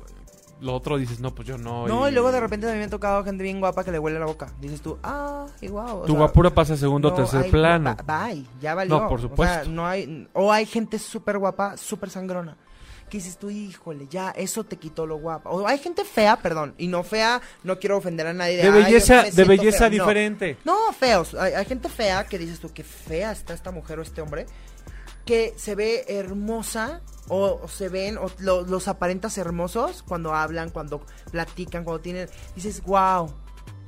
Lo 0.63 0.73
otro 0.73 0.97
dices, 0.97 1.19
no, 1.19 1.35
pues 1.35 1.47
yo 1.47 1.57
no. 1.57 1.87
No, 1.87 2.07
y 2.07 2.11
luego 2.11 2.31
de 2.31 2.39
repente 2.39 2.65
también 2.65 2.79
me 2.79 2.85
ha 2.85 2.89
tocado 2.89 3.23
gente 3.23 3.43
bien 3.43 3.59
guapa 3.59 3.83
que 3.83 3.91
le 3.91 3.99
huele 3.99 4.17
la 4.17 4.25
boca. 4.25 4.49
Dices 4.61 4.81
tú, 4.81 4.97
ah, 5.03 5.45
qué 5.59 5.67
guau. 5.67 5.99
o 5.99 6.01
Tu 6.05 6.13
sea, 6.13 6.17
guapura 6.19 6.49
pasa 6.51 6.73
a 6.73 6.77
segundo 6.77 7.09
o 7.09 7.11
no 7.11 7.17
tercer 7.17 7.43
hay- 7.43 7.51
plano. 7.51 7.97
Bye, 8.05 8.45
ya 8.61 8.73
valió. 8.73 8.97
No, 8.99 9.09
por 9.09 9.19
O 9.19 9.21
sea, 9.21 9.29
supuesto. 9.29 9.69
no 9.69 9.85
hay, 9.85 10.27
o 10.33 10.51
hay 10.53 10.65
gente 10.65 10.97
súper 10.99 11.37
guapa, 11.37 11.75
súper 11.77 12.09
sangrona. 12.09 12.55
Que 13.09 13.17
dices 13.17 13.37
tú, 13.37 13.49
híjole, 13.49 14.07
ya, 14.09 14.31
eso 14.31 14.63
te 14.63 14.77
quitó 14.77 15.05
lo 15.05 15.17
guapa. 15.17 15.49
O 15.51 15.67
hay 15.67 15.77
gente 15.77 16.03
fea, 16.05 16.37
perdón, 16.37 16.73
y 16.77 16.87
no 16.87 17.03
fea, 17.03 17.41
no 17.63 17.77
quiero 17.77 17.97
ofender 17.97 18.25
a 18.27 18.33
nadie. 18.33 18.55
De 18.57 18.63
"Ay, 18.63 18.69
yo 18.69 18.73
belleza, 18.85 19.23
de 19.23 19.43
belleza 19.43 19.77
feo". 19.79 19.89
No. 19.89 19.91
diferente. 20.05 20.57
No, 20.63 20.77
feos. 20.97 21.35
Hay, 21.35 21.53
hay 21.53 21.65
gente 21.65 21.89
fea 21.89 22.25
que 22.25 22.39
dices 22.39 22.59
tú, 22.59 22.71
qué 22.73 22.83
fea 22.83 23.31
está 23.33 23.53
esta 23.53 23.69
mujer 23.71 23.99
o 23.99 24.01
este 24.01 24.21
hombre, 24.21 24.45
que 25.25 25.53
se 25.57 25.75
ve 25.75 26.05
hermosa 26.07 27.01
o, 27.29 27.59
o 27.63 27.67
se 27.67 27.89
ven, 27.89 28.17
o 28.17 28.27
lo- 28.39 28.63
los 28.63 28.87
aparentas 28.87 29.37
hermosos 29.37 30.03
cuando 30.03 30.33
hablan, 30.33 30.69
cuando 30.69 31.01
platican, 31.31 31.83
cuando 31.83 32.01
tienen. 32.01 32.27
Dices, 32.55 32.83
wow, 32.83 33.33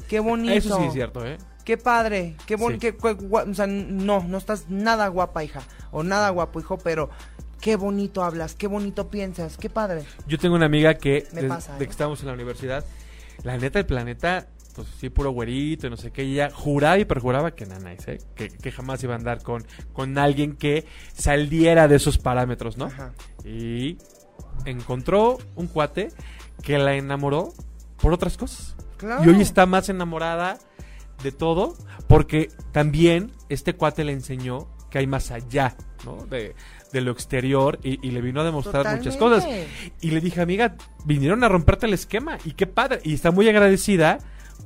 qué 0.08 0.20
bonito. 0.20 0.54
Eso 0.54 0.78
sí 0.78 0.84
es 0.86 0.94
cierto, 0.94 1.26
¿eh? 1.26 1.38
Qué 1.66 1.78
padre, 1.78 2.36
qué 2.46 2.58
Sí. 2.58 2.64
bonito, 2.64 2.88
o 3.02 3.54
sea, 3.54 3.66
no, 3.68 4.24
no 4.24 4.38
estás 4.38 4.70
nada 4.70 5.08
guapa, 5.08 5.44
hija, 5.44 5.62
o 5.92 6.04
nada 6.04 6.30
guapo, 6.30 6.60
hijo, 6.60 6.78
pero 6.78 7.10
qué 7.60 7.76
bonito 7.76 8.24
hablas, 8.24 8.54
qué 8.54 8.68
bonito 8.68 9.10
piensas, 9.10 9.58
qué 9.58 9.70
padre. 9.70 10.04
Yo 10.28 10.38
tengo 10.38 10.56
una 10.56 10.68
amiga 10.68 10.94
que, 10.94 11.28
Me 11.32 11.42
desde 11.42 11.48
pasa, 11.50 11.76
de 11.78 11.84
¿eh? 11.84 11.88
que 11.88 11.92
estábamos 11.92 12.20
en 12.22 12.28
la 12.28 12.34
universidad, 12.34 12.86
la 13.44 13.58
neta 13.58 13.80
del 13.80 13.88
planeta, 13.88 14.48
pues 14.76 14.88
sí, 15.00 15.10
puro 15.10 15.32
güerito 15.32 15.88
y 15.88 15.90
no 15.90 15.98
sé 15.98 16.12
qué, 16.12 16.24
y 16.24 16.34
ella 16.34 16.50
juraba 16.54 16.98
y 17.00 17.06
perjuraba 17.06 17.52
que 17.52 17.66
nanáis, 17.66 18.08
¿eh? 18.08 18.18
Que, 18.36 18.50
que 18.50 18.72
jamás 18.72 19.02
iba 19.04 19.14
a 19.14 19.18
andar 19.18 19.42
con, 19.42 19.66
con 19.94 20.18
alguien 20.18 20.56
que 20.58 20.86
saliera 21.14 21.88
de 21.88 21.96
esos 21.96 22.18
parámetros, 22.18 22.78
¿no? 22.78 22.86
Ajá. 22.86 23.14
Y 23.46 23.98
encontró 24.66 25.38
un 25.56 25.68
cuate 25.68 26.10
que 26.62 26.78
la 26.78 26.96
enamoró 26.96 27.54
por 28.02 28.14
otras 28.14 28.38
cosas. 28.38 28.76
Claro. 28.98 29.24
Y 29.24 29.34
hoy 29.34 29.42
está 29.42 29.66
más 29.66 29.90
enamorada 29.90 30.58
de 31.24 31.32
todo 31.32 31.76
porque 32.08 32.50
también 32.72 33.32
este 33.50 33.74
cuate 33.74 34.04
le 34.04 34.12
enseñó 34.12 34.68
que 34.90 35.00
hay 35.00 35.08
más 35.08 35.32
allá, 35.32 35.76
¿no? 36.06 36.26
De, 36.26 36.56
de 36.92 37.02
lo 37.02 37.12
exterior 37.12 37.80
y, 37.84 38.06
y 38.06 38.12
le 38.12 38.22
vino 38.22 38.42
a 38.42 38.44
demostrar 38.44 38.98
muchas 38.98 39.18
cosas. 39.18 39.46
Y 40.02 40.12
le 40.12 40.22
dije, 40.22 40.42
amiga, 40.42 40.76
vinieron 41.06 41.44
a 41.44 41.50
romperte 41.50 41.86
el 41.86 41.94
esquema 41.94 42.38
y 42.46 42.52
qué 42.54 42.68
padre. 42.68 43.00
Y 43.04 43.14
está 43.14 43.32
muy 43.32 43.48
agradecida 43.50 44.20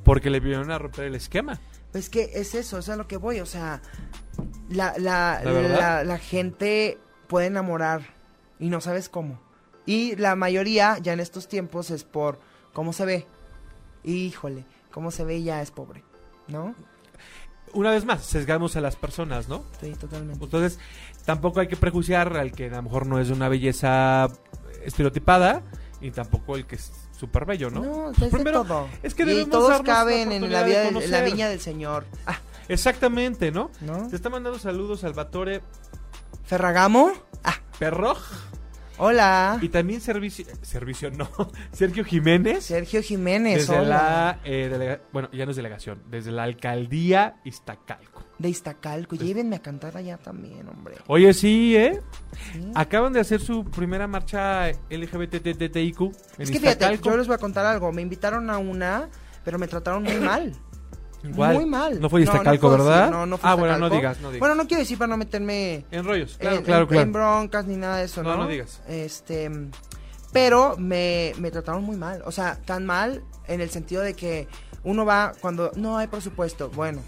porque 0.03 0.29
le 0.29 0.39
vinieron 0.39 0.71
a 0.71 0.77
romper 0.77 1.05
el 1.05 1.15
esquema. 1.15 1.59
Es 1.93 2.09
que 2.09 2.31
es 2.35 2.55
eso, 2.55 2.77
es 2.77 2.89
a 2.89 2.95
lo 2.95 3.07
que 3.07 3.17
voy, 3.17 3.39
o 3.39 3.45
sea, 3.45 3.81
la, 4.69 4.93
la, 4.97 5.41
¿La 5.43 5.51
verdad? 5.51 5.79
la, 5.79 6.03
la 6.03 6.17
gente 6.17 6.99
puede 7.27 7.47
enamorar 7.47 8.01
y 8.59 8.69
no 8.69 8.81
sabes 8.81 9.09
cómo. 9.09 9.39
Y 9.85 10.15
la 10.17 10.35
mayoría 10.35 10.97
ya 10.99 11.13
en 11.13 11.19
estos 11.19 11.47
tiempos 11.47 11.89
es 11.89 12.03
por 12.03 12.39
cómo 12.73 12.93
se 12.93 13.05
ve. 13.05 13.27
Híjole, 14.03 14.65
cómo 14.91 15.11
se 15.11 15.23
ve 15.23 15.41
ya 15.41 15.61
es 15.61 15.71
pobre, 15.71 16.03
¿no? 16.47 16.75
Una 17.73 17.91
vez 17.91 18.05
más, 18.05 18.23
sesgamos 18.23 18.75
a 18.75 18.81
las 18.81 18.95
personas, 18.95 19.47
¿no? 19.47 19.63
Sí, 19.79 19.91
totalmente. 19.93 20.43
Entonces, 20.43 20.79
tampoco 21.25 21.59
hay 21.59 21.67
que 21.67 21.75
prejuiciar 21.75 22.35
al 22.37 22.51
que 22.51 22.67
a 22.67 22.77
lo 22.77 22.83
mejor 22.83 23.05
no 23.05 23.19
es 23.19 23.27
de 23.27 23.33
una 23.33 23.49
belleza 23.49 24.27
estereotipada 24.83 25.61
y 26.01 26.11
tampoco 26.11 26.55
el 26.55 26.65
que 26.65 26.75
es 26.75 26.91
súper 27.19 27.45
bello, 27.45 27.69
¿no? 27.69 27.81
No, 27.83 28.11
es 28.11 28.17
de 28.19 28.29
primero, 28.29 28.63
todo. 28.63 28.87
es 29.03 29.13
que 29.13 29.23
y 29.23 29.45
todos 29.45 29.69
la 29.79 29.83
caben 29.83 30.31
en 30.31 30.51
la, 30.51 30.63
vida 30.63 30.83
de 30.83 30.91
de- 30.91 31.03
en 31.05 31.11
la 31.11 31.21
viña 31.21 31.49
del 31.49 31.59
Señor. 31.59 32.05
Ah, 32.25 32.39
Exactamente, 32.69 33.51
¿no? 33.51 33.71
¿no? 33.81 34.07
Te 34.09 34.15
está 34.15 34.29
mandando 34.29 34.57
saludos 34.59 34.99
Salvatore 35.01 35.61
Ferragamo. 36.45 37.11
Ah, 37.43 37.55
Perroj 37.77 38.19
hola. 38.97 39.57
y 39.61 39.69
también 39.69 40.01
servicio, 40.01 40.45
servicio 40.61 41.09
no, 41.11 41.29
Sergio 41.71 42.03
Jiménez. 42.03 42.63
Sergio 42.65 43.01
Jiménez, 43.01 43.67
Desde 43.67 43.79
hola. 43.79 43.87
la, 43.87 44.39
eh, 44.43 44.69
delega- 44.71 45.01
bueno, 45.11 45.29
ya 45.31 45.45
no 45.45 45.51
es 45.51 45.57
delegación, 45.57 46.01
desde 46.09 46.31
la 46.31 46.43
alcaldía 46.43 47.35
Iztacalco. 47.43 48.18
De 48.39 48.49
Iztacalco. 48.49 49.15
Llévenme 49.17 49.57
a 49.57 49.59
cantar 49.61 49.95
allá 49.97 50.17
también, 50.17 50.67
hombre. 50.69 50.95
Oye, 51.07 51.33
sí, 51.33 51.75
¿eh? 51.75 51.99
Sí. 52.53 52.71
Acaban 52.73 53.11
de 53.13 53.19
hacer 53.19 53.41
su 53.41 53.65
primera 53.65 54.07
marcha 54.07 54.71
LGBTTIQ 54.89 56.01
Es 56.37 56.49
que 56.49 56.59
fíjate, 56.59 56.99
yo 57.03 57.17
les 57.17 57.27
voy 57.27 57.35
a 57.35 57.37
contar 57.37 57.65
algo. 57.65 57.91
Me 57.91 58.01
invitaron 58.01 58.49
a 58.49 58.57
una, 58.57 59.09
pero 59.43 59.59
me 59.59 59.67
trataron 59.67 60.03
muy 60.03 60.15
mal. 60.19 60.53
Igual. 61.21 61.55
Muy 61.55 61.65
mal. 61.65 61.99
No 61.99 62.09
fue 62.09 62.21
Iztacalco, 62.21 62.69
puedo 62.69 62.77
¿verdad? 62.85 62.99
decir, 63.07 63.11
no, 63.15 63.25
no 63.25 63.37
fue 63.37 63.49
ah, 63.49 63.55
bueno, 63.55 63.77
no 63.77 63.89
digas, 63.89 64.21
no 64.21 64.29
digas. 64.29 64.39
Bueno, 64.39 64.55
no 64.55 64.65
quiero 64.67 64.79
decir 64.79 64.97
para 64.97 65.09
no 65.09 65.17
meterme 65.17 65.83
en 65.91 66.05
rollos, 66.05 66.37
claro, 66.37 66.55
en, 66.57 66.63
claro, 66.63 66.81
en- 66.83 66.87
claro. 66.87 67.01
en 67.03 67.11
broncas 67.11 67.65
ni 67.65 67.75
nada 67.75 67.97
de 67.97 68.05
eso, 68.05 68.23
No, 68.23 68.37
¿no? 68.37 68.43
no 68.43 68.47
digas. 68.47 68.81
Este, 68.87 69.51
pero 70.31 70.77
me, 70.77 71.33
me 71.39 71.51
trataron 71.51 71.83
muy 71.83 71.97
mal. 71.97 72.21
O 72.25 72.31
sea, 72.31 72.55
tan 72.63 72.85
mal 72.85 73.21
en 73.47 73.59
el 73.59 73.69
sentido 73.69 74.01
de 74.01 74.13
que 74.13 74.47
uno 74.85 75.03
va 75.05 75.33
cuando 75.41 75.71
no 75.75 75.97
hay 75.97 76.07
presupuesto. 76.07 76.69
Bueno, 76.69 77.01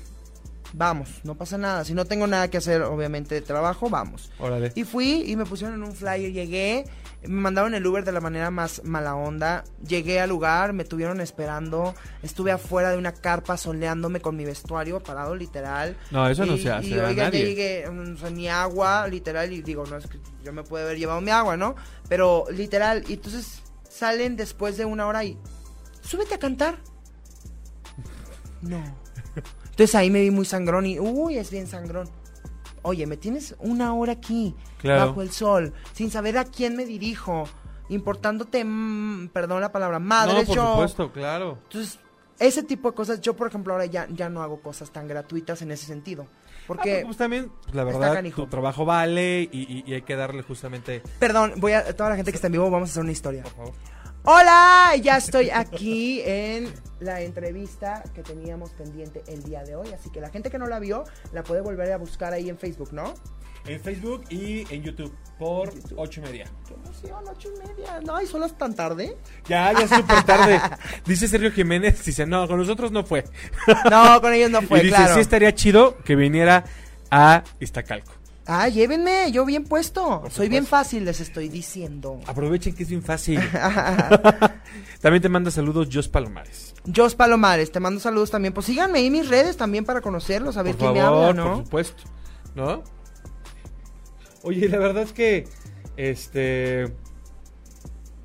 vamos, 0.74 1.10
no 1.24 1.36
pasa 1.36 1.58
nada. 1.58 1.86
Si 1.86 1.94
no 1.94 2.06
tengo 2.06 2.28
nada 2.28 2.50
que 2.50 2.58
hacer, 2.58 2.82
obviamente, 2.84 3.36
de 3.36 3.42
trabajo, 3.42 3.90
vamos. 3.90 4.32
Órale. 4.40 4.72
Y 4.76 4.84
fui 4.84 5.24
y 5.28 5.36
me 5.36 5.46
pusieron 5.46 5.76
en 5.76 5.84
un 5.84 5.94
flyer, 5.94 6.32
llegué, 6.32 6.86
me 7.24 7.42
mandaron 7.42 7.74
el 7.74 7.86
Uber 7.86 8.04
de 8.04 8.12
la 8.12 8.22
manera 8.22 8.50
más 8.50 8.84
mala 8.84 9.16
onda, 9.16 9.64
llegué 9.88 10.20
al 10.20 10.30
lugar, 10.30 10.74
me 10.74 10.86
tuvieron 10.86 11.22
esperando, 11.22 11.94
estuve 12.24 12.52
afuera 12.52 12.92
de 12.92 12.98
una 12.98 13.14
carpa 13.14 13.58
soleándome 13.58 14.22
con 14.22 14.36
mi 14.36 14.46
vestuario 14.46 15.00
parado 15.02 15.36
literal. 15.36 15.96
No, 16.10 16.28
eso 16.28 16.46
no 16.46 16.58
se 16.58 16.72
hace 16.72 16.88
Y 16.88 16.94
oiga, 16.94 17.26
nadie. 17.26 17.46
llegué, 17.46 17.90
mm, 17.90 18.16
o 18.16 18.18
sea, 18.18 18.30
ni 18.30 18.48
agua, 18.48 19.08
literal, 19.08 19.52
y 19.52 19.62
digo, 19.62 19.86
no, 19.86 19.98
es 19.98 20.08
que 20.08 20.20
yo 20.44 20.54
me 20.54 20.64
pude 20.64 20.84
haber 20.84 20.98
llevado 20.98 21.22
mi 21.22 21.32
agua, 21.32 21.58
¿no? 21.58 21.76
Pero 22.10 22.46
literal, 22.52 23.04
y 23.08 23.14
entonces 23.14 23.62
salen 23.88 24.36
después 24.36 24.78
de 24.78 24.86
una 24.86 25.06
hora 25.06 25.24
y, 25.24 25.38
súbete 26.02 26.36
a 26.36 26.40
cantar. 26.40 26.78
No. 28.62 29.01
Entonces 29.72 29.96
ahí 29.96 30.10
me 30.12 30.22
vi 30.22 30.32
muy 30.32 30.46
sangrón 30.46 30.86
y, 30.86 31.00
uy, 31.00 31.38
es 31.38 31.50
bien 31.52 31.68
sangrón. 31.68 32.08
Oye, 32.84 33.06
me 33.08 33.18
tienes 33.18 33.56
una 33.60 33.94
hora 33.94 34.14
aquí, 34.14 34.56
Claro. 34.80 35.08
bajo 35.08 35.22
el 35.22 35.32
sol, 35.32 35.74
sin 35.94 36.10
saber 36.12 36.38
a 36.38 36.46
quién 36.46 36.76
me 36.76 36.86
dirijo, 36.86 37.44
importándote, 37.90 38.64
mm, 38.66 39.30
perdón 39.30 39.62
la 39.62 39.72
palabra, 39.72 40.00
madre 40.00 40.34
no, 40.42 40.44
por 40.46 40.56
yo. 40.56 40.72
supuesto, 40.72 41.12
claro. 41.12 41.60
Entonces, 41.64 42.00
ese 42.40 42.64
tipo 42.64 42.90
de 42.90 42.96
cosas, 42.96 43.22
yo 43.22 43.36
por 43.36 43.48
ejemplo 43.48 43.74
ahora 43.74 43.86
ya, 43.86 44.08
ya 44.10 44.30
no 44.30 44.42
hago 44.42 44.62
cosas 44.62 44.90
tan 44.92 45.08
gratuitas 45.08 45.62
en 45.62 45.72
ese 45.72 45.86
sentido. 45.86 46.26
Ah, 46.30 46.64
Porque, 46.68 47.04
pues 47.06 47.18
también, 47.18 47.52
la 47.74 47.84
verdad, 47.84 48.24
tu 48.36 48.48
trabajo 48.48 48.86
vale 48.86 49.42
y, 49.52 49.60
y- 49.62 49.84
y 49.86 49.94
hay 49.94 50.02
que 50.04 50.16
darle 50.16 50.42
justamente... 50.42 51.04
perdón, 51.20 51.54
voy 51.58 51.74
a, 51.74 51.96
toda 51.96 52.10
la 52.10 52.16
gente 52.16 52.32
que 52.32 52.36
está 52.38 52.48
en 52.48 52.54
vivo, 52.54 52.70
vamos 52.72 52.90
a 52.90 52.92
hacer 52.92 53.04
una 53.04 53.12
historia. 53.12 53.44
Por 53.44 53.52
favor. 53.54 53.74
Hola, 54.24 54.94
ya 55.02 55.18
estoy 55.18 55.50
aquí 55.50 56.22
en 56.24 56.72
la 57.00 57.22
entrevista 57.22 58.04
que 58.14 58.22
teníamos 58.22 58.70
pendiente 58.70 59.24
el 59.28 59.42
día 59.42 59.64
de 59.64 59.76
hoy, 59.76 59.92
así 59.94 60.12
que 60.12 60.22
la 60.22 60.30
gente 60.30 60.52
que 60.52 60.60
no 60.60 60.68
la 60.68 60.80
vio 60.80 61.06
la 61.34 61.42
puede 61.42 61.62
volver 61.62 61.92
a 61.92 61.98
buscar 61.98 62.32
ahí 62.32 62.48
en 62.48 62.56
Facebook, 62.56 62.94
¿no? 62.94 63.16
En 63.66 63.80
Facebook 63.80 64.24
y 64.30 64.72
en 64.74 64.84
YouTube 64.84 65.12
por 65.40 65.74
YouTube. 65.74 65.98
ocho 65.98 66.20
y 66.20 66.24
media. 66.24 66.46
Qué 66.68 66.76
emoción, 66.76 67.24
ocho 67.28 67.50
y 67.50 67.68
media. 67.68 68.00
No, 68.02 68.22
y 68.22 68.28
solo 68.28 68.46
es 68.46 68.56
tan 68.56 68.76
tarde. 68.76 69.18
Ya, 69.48 69.74
ya 69.74 69.86
es 69.86 69.90
súper 69.90 70.24
tarde. 70.24 70.62
Dice 71.06 71.28
Sergio 71.28 71.52
Jiménez, 71.52 72.04
dice, 72.06 72.28
no, 72.28 72.48
con 72.48 72.58
nosotros 72.60 72.92
no 72.92 73.04
fue. 73.04 73.24
No, 73.90 74.22
con 74.22 74.34
ellos 74.34 74.52
no 74.52 74.62
fue, 74.68 74.82
y 74.82 74.84
dice, 74.84 74.98
claro. 74.98 75.16
sí 75.16 75.20
estaría 75.20 75.54
chido 75.56 75.98
que 75.98 76.16
viniera 76.16 76.64
a 77.10 77.44
Iztacalco. 77.60 78.21
Ah, 78.48 78.68
llévenme, 78.70 79.32
yo 79.32 79.46
bien 79.46 79.64
puesto. 79.66 80.22
Por 80.22 80.32
Soy 80.32 80.50
bien 80.50 80.66
fácil, 80.66 81.06
les 81.06 81.20
estoy 81.22 81.48
diciendo. 81.48 82.20
Aprovechen 82.26 82.74
que 82.76 82.84
es 82.84 82.90
bien 82.90 83.04
fácil. 83.04 83.40
También 85.02 85.22
te 85.22 85.30
manda 85.30 85.52
saludos 85.52 85.88
Jos 85.92 86.08
Palomares. 86.08 86.74
Jos 86.94 87.14
Palomares, 87.16 87.72
te 87.72 87.80
mando 87.80 88.00
saludos 88.00 88.32
también. 88.32 88.54
Pues 88.54 88.66
síganme 88.66 89.00
ahí 89.00 89.10
mis 89.12 89.30
redes 89.30 89.58
también 89.58 89.86
para 89.86 90.02
conocerlos, 90.02 90.58
a 90.58 90.64
ver 90.64 90.76
por 90.76 90.92
quién 90.92 91.04
favor, 91.04 91.22
me 91.36 91.42
habla, 91.42 91.44
por 91.44 91.52
¿no? 91.60 91.64
supuesto. 91.64 92.04
¿No? 92.56 92.84
Oye, 94.44 94.68
la 94.68 94.80
verdad 94.80 95.04
es 95.04 95.14
que, 95.14 95.48
este... 95.98 96.92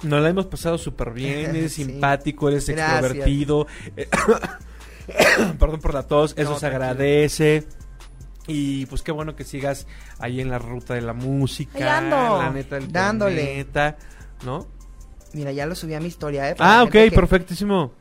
Nos 0.02 0.22
la 0.22 0.28
hemos 0.28 0.46
pasado 0.46 0.78
súper 0.78 1.10
bien, 1.12 1.50
eres 1.56 1.72
Sí. 1.74 1.84
simpático, 1.84 2.48
eres 2.48 2.66
Gracias. 2.68 3.00
extrovertido. 3.02 3.66
Eh, 3.96 4.08
Perdón 5.58 5.80
por 5.80 5.94
la 5.94 6.02
tos, 6.04 6.32
eso 6.36 6.50
No, 6.50 6.58
se 6.58 6.68
tranquilo. 6.70 6.78
Y 8.46 8.86
pues 8.86 9.02
qué 9.02 9.12
bueno 9.12 9.34
que 9.34 9.44
sigas 9.44 9.86
ahí 10.18 10.40
en 10.40 10.50
la 10.50 10.58
ruta 10.58 10.94
de 10.94 11.00
la 11.00 11.12
música. 11.12 11.98
Ando, 11.98 12.16
la 12.42 12.50
neta 12.50 12.78
dándole. 12.80 13.42
planeta, 13.42 13.96
¿no? 14.44 14.66
Mira, 15.32 15.52
ya 15.52 15.66
lo 15.66 15.74
subí 15.74 15.94
a 15.94 16.00
mi 16.00 16.06
historia, 16.06 16.48
¿eh? 16.50 16.54
para 16.54 16.78
Ah, 16.78 16.82
ok, 16.84 16.90
que- 16.90 17.10
perfectísimo. 17.12 17.92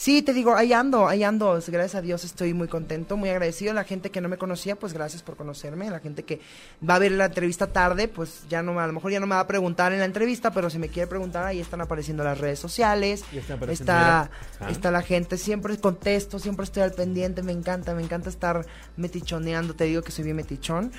Sí, 0.00 0.22
te 0.22 0.32
digo, 0.32 0.54
ahí 0.54 0.72
ando, 0.72 1.08
ahí 1.08 1.24
ando. 1.24 1.54
Gracias 1.66 1.96
a 1.96 2.00
Dios 2.02 2.22
estoy 2.22 2.54
muy 2.54 2.68
contento, 2.68 3.16
muy 3.16 3.30
agradecido. 3.30 3.74
La 3.74 3.82
gente 3.82 4.12
que 4.12 4.20
no 4.20 4.28
me 4.28 4.38
conocía, 4.38 4.76
pues 4.76 4.92
gracias 4.92 5.24
por 5.24 5.34
conocerme. 5.36 5.90
La 5.90 5.98
gente 5.98 6.22
que 6.22 6.40
va 6.88 6.94
a 6.94 6.98
ver 7.00 7.10
la 7.10 7.24
entrevista 7.24 7.66
tarde, 7.66 8.06
pues 8.06 8.44
ya 8.48 8.62
no, 8.62 8.74
me- 8.74 8.80
a 8.80 8.86
lo 8.86 8.92
mejor 8.92 9.10
ya 9.10 9.18
no 9.18 9.26
me 9.26 9.34
va 9.34 9.40
a 9.40 9.46
preguntar 9.48 9.92
en 9.92 9.98
la 9.98 10.04
entrevista, 10.04 10.52
pero 10.52 10.70
si 10.70 10.78
me 10.78 10.88
quiere 10.88 11.08
preguntar, 11.08 11.44
ahí 11.44 11.58
están 11.58 11.80
apareciendo 11.80 12.22
las 12.22 12.38
redes 12.38 12.60
sociales. 12.60 13.24
Está. 13.72 14.30
Ah. 14.60 14.90
la 14.92 15.02
gente, 15.02 15.36
siempre 15.36 15.76
contesto, 15.78 16.38
siempre 16.38 16.62
estoy 16.62 16.84
al 16.84 16.92
pendiente, 16.92 17.42
me 17.42 17.50
encanta, 17.50 17.92
me 17.92 18.02
encanta 18.04 18.28
estar 18.30 18.64
metichoneando, 18.96 19.74
te 19.74 19.82
digo 19.84 20.02
que 20.02 20.12
soy 20.12 20.22
bien 20.22 20.36
metichón, 20.36 20.92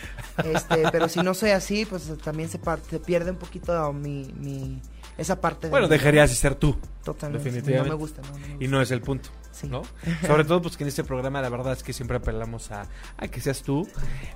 este, 0.43 0.84
pero 0.91 1.08
si 1.08 1.22
no 1.22 1.34
soy 1.34 1.52
así, 1.52 1.86
pues 1.86 2.12
también 2.22 2.50
se, 2.50 2.60
se 2.89 3.00
pierde 3.00 3.32
un 3.32 3.38
poquito 3.38 3.93
mi, 3.93 4.30
mi, 4.38 4.82
esa 5.20 5.39
parte 5.41 5.67
de 5.67 5.72
Bueno, 5.72 5.88
mí. 5.88 5.91
dejarías 5.91 6.30
de 6.30 6.36
ser 6.36 6.55
tú. 6.55 6.76
Totalmente, 7.03 7.43
definitivamente. 7.49 7.89
no 7.89 7.95
me 7.95 7.99
gusta, 7.99 8.22
no, 8.22 8.28
no 8.30 8.38
me 8.38 8.47
gusta. 8.47 8.63
Y 8.63 8.67
no 8.67 8.82
es 8.82 8.91
el 8.91 9.01
punto. 9.01 9.30
Sí. 9.51 9.67
¿no? 9.67 9.82
Sobre 10.28 10.43
todo 10.45 10.61
pues 10.61 10.78
que 10.78 10.84
en 10.84 10.88
este 10.89 11.03
programa 11.03 11.41
la 11.41 11.49
verdad 11.49 11.74
es 11.74 11.84
que 11.84 11.91
siempre 11.93 12.17
apelamos 12.17 12.72
a, 12.72 12.86
a 13.17 13.28
que 13.28 13.41
seas 13.41 13.61
tú, 13.63 13.88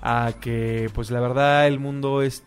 a 0.02 0.34
que 0.42 0.90
pues 0.94 1.12
la 1.12 1.20
verdad 1.20 1.68
el 1.68 1.80
mundo 1.80 2.22
es 2.22 2.44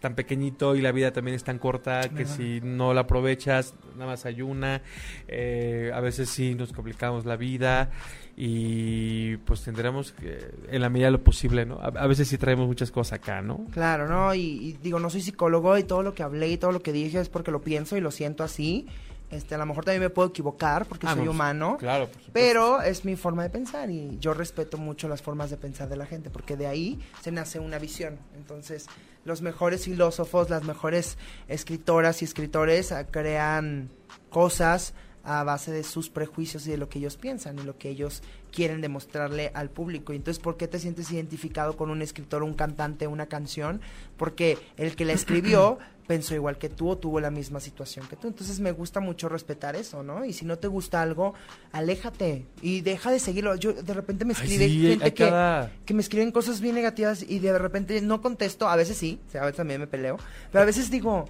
tan 0.00 0.14
pequeñito 0.14 0.76
y 0.76 0.80
la 0.80 0.92
vida 0.92 1.12
también 1.12 1.34
es 1.34 1.44
tan 1.44 1.58
corta 1.58 2.08
que 2.08 2.24
si 2.24 2.60
no 2.62 2.94
la 2.94 3.02
aprovechas 3.02 3.74
nada 3.94 4.06
más 4.12 4.24
hay 4.26 4.42
una 4.42 4.82
Eh, 5.26 5.90
a 5.94 6.00
veces 6.00 6.28
sí 6.30 6.54
nos 6.54 6.72
complicamos 6.72 7.24
la 7.26 7.36
vida 7.36 7.90
y 8.36 9.36
pues 9.38 9.62
tendremos 9.62 10.12
que 10.12 10.50
en 10.70 10.80
la 10.80 10.88
medida 10.88 11.06
de 11.08 11.12
lo 11.12 11.22
posible 11.24 11.66
no 11.66 11.78
a, 11.80 11.86
a 11.88 12.06
veces 12.06 12.28
sí 12.28 12.38
traemos 12.38 12.66
muchas 12.68 12.90
cosas 12.90 13.14
acá 13.18 13.42
no 13.42 13.66
Claro, 13.72 14.08
¿no? 14.08 14.34
Y, 14.34 14.40
y 14.40 14.72
digo, 14.82 14.98
no 15.00 15.10
soy 15.10 15.20
psicólogo 15.22 15.76
y 15.76 15.82
todo 15.84 16.02
lo 16.02 16.14
que 16.14 16.22
hablé 16.22 16.48
y 16.48 16.56
todo 16.56 16.70
lo 16.72 16.80
que 16.80 16.92
dije 16.92 17.20
es 17.20 17.28
porque 17.28 17.50
lo 17.50 17.60
pienso 17.60 17.96
y 17.96 18.00
lo 18.00 18.10
siento 18.10 18.44
así. 18.44 18.86
Este, 19.30 19.54
a 19.54 19.58
lo 19.58 19.66
mejor 19.66 19.84
también 19.84 20.00
me 20.00 20.08
puedo 20.08 20.28
equivocar 20.28 20.86
porque 20.86 21.06
Ah, 21.06 21.14
soy 21.14 21.24
no, 21.26 21.32
humano. 21.32 21.76
claro. 21.78 22.08
Pero 22.32 22.80
es 22.80 23.04
mi 23.04 23.14
forma 23.16 23.42
de 23.42 23.50
pensar 23.50 23.90
y 23.90 24.16
yo 24.20 24.32
respeto 24.32 24.78
mucho 24.78 25.06
las 25.08 25.20
formas 25.20 25.50
de 25.50 25.58
pensar 25.58 25.88
de 25.88 25.96
la 25.96 26.06
gente 26.06 26.30
porque 26.30 26.56
de 26.56 26.66
ahí 26.66 26.98
se 27.20 27.30
nace 27.30 27.58
una 27.58 27.78
visión. 27.78 28.18
Entonces, 28.36 28.86
los 29.24 29.42
mejores 29.42 29.84
filósofos, 29.84 30.50
las 30.50 30.64
mejores 30.64 31.18
escritoras 31.48 32.22
y 32.22 32.24
escritores 32.24 32.92
ah, 32.92 33.06
crean 33.06 33.90
cosas 34.30 34.94
a 35.30 35.44
base 35.44 35.70
de 35.72 35.82
sus 35.84 36.08
prejuicios 36.08 36.66
y 36.66 36.70
de 36.70 36.78
lo 36.78 36.88
que 36.88 36.98
ellos 36.98 37.16
piensan 37.16 37.58
y 37.58 37.62
lo 37.62 37.76
que 37.76 37.90
ellos 37.90 38.22
quieren 38.50 38.80
demostrarle 38.80 39.50
al 39.54 39.68
público. 39.68 40.12
Y 40.12 40.16
entonces, 40.16 40.42
¿por 40.42 40.56
qué 40.56 40.68
te 40.68 40.78
sientes 40.78 41.10
identificado 41.10 41.76
con 41.76 41.90
un 41.90 42.00
escritor, 42.00 42.42
un 42.42 42.54
cantante, 42.54 43.06
una 43.06 43.26
canción? 43.26 43.80
Porque 44.16 44.56
el 44.78 44.96
que 44.96 45.04
la 45.04 45.12
escribió 45.12 45.78
pensó 46.08 46.34
igual 46.34 46.56
que 46.56 46.70
tú 46.70 46.88
o 46.88 46.96
tuvo 46.96 47.20
la 47.20 47.30
misma 47.30 47.60
situación 47.60 48.06
que 48.08 48.16
tú. 48.16 48.28
Entonces 48.28 48.58
me 48.60 48.72
gusta 48.72 49.00
mucho 49.00 49.28
respetar 49.28 49.76
eso, 49.76 50.02
¿no? 50.02 50.24
Y 50.24 50.32
si 50.32 50.46
no 50.46 50.56
te 50.56 50.66
gusta 50.66 51.02
algo, 51.02 51.34
aléjate 51.72 52.46
y 52.62 52.80
deja 52.80 53.10
de 53.10 53.20
seguirlo. 53.20 53.54
Yo 53.56 53.74
de 53.74 53.92
repente 53.94 54.24
me 54.24 54.32
Ay, 54.34 54.40
escribe 54.42 54.66
sí, 54.68 54.80
gente 54.88 55.12
que, 55.12 55.24
cada- 55.28 55.70
que 55.84 55.92
me 55.94 56.00
escriben 56.00 56.32
cosas 56.32 56.60
bien 56.62 56.74
negativas 56.74 57.22
y 57.22 57.38
de 57.40 57.58
repente 57.58 58.00
no 58.00 58.22
contesto. 58.22 58.68
A 58.68 58.76
veces 58.76 58.96
sí, 58.96 59.20
o 59.28 59.30
sea, 59.30 59.42
a 59.42 59.44
veces 59.44 59.58
también 59.58 59.80
me 59.80 59.86
peleo. 59.86 60.16
Pero 60.50 60.62
a 60.62 60.66
veces 60.66 60.90
digo, 60.90 61.26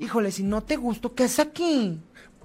híjole, 0.00 0.32
si 0.32 0.42
no 0.42 0.62
te 0.64 0.74
gusto, 0.76 1.14
¿qué 1.14 1.24
es 1.24 1.38
aquí? 1.38 2.00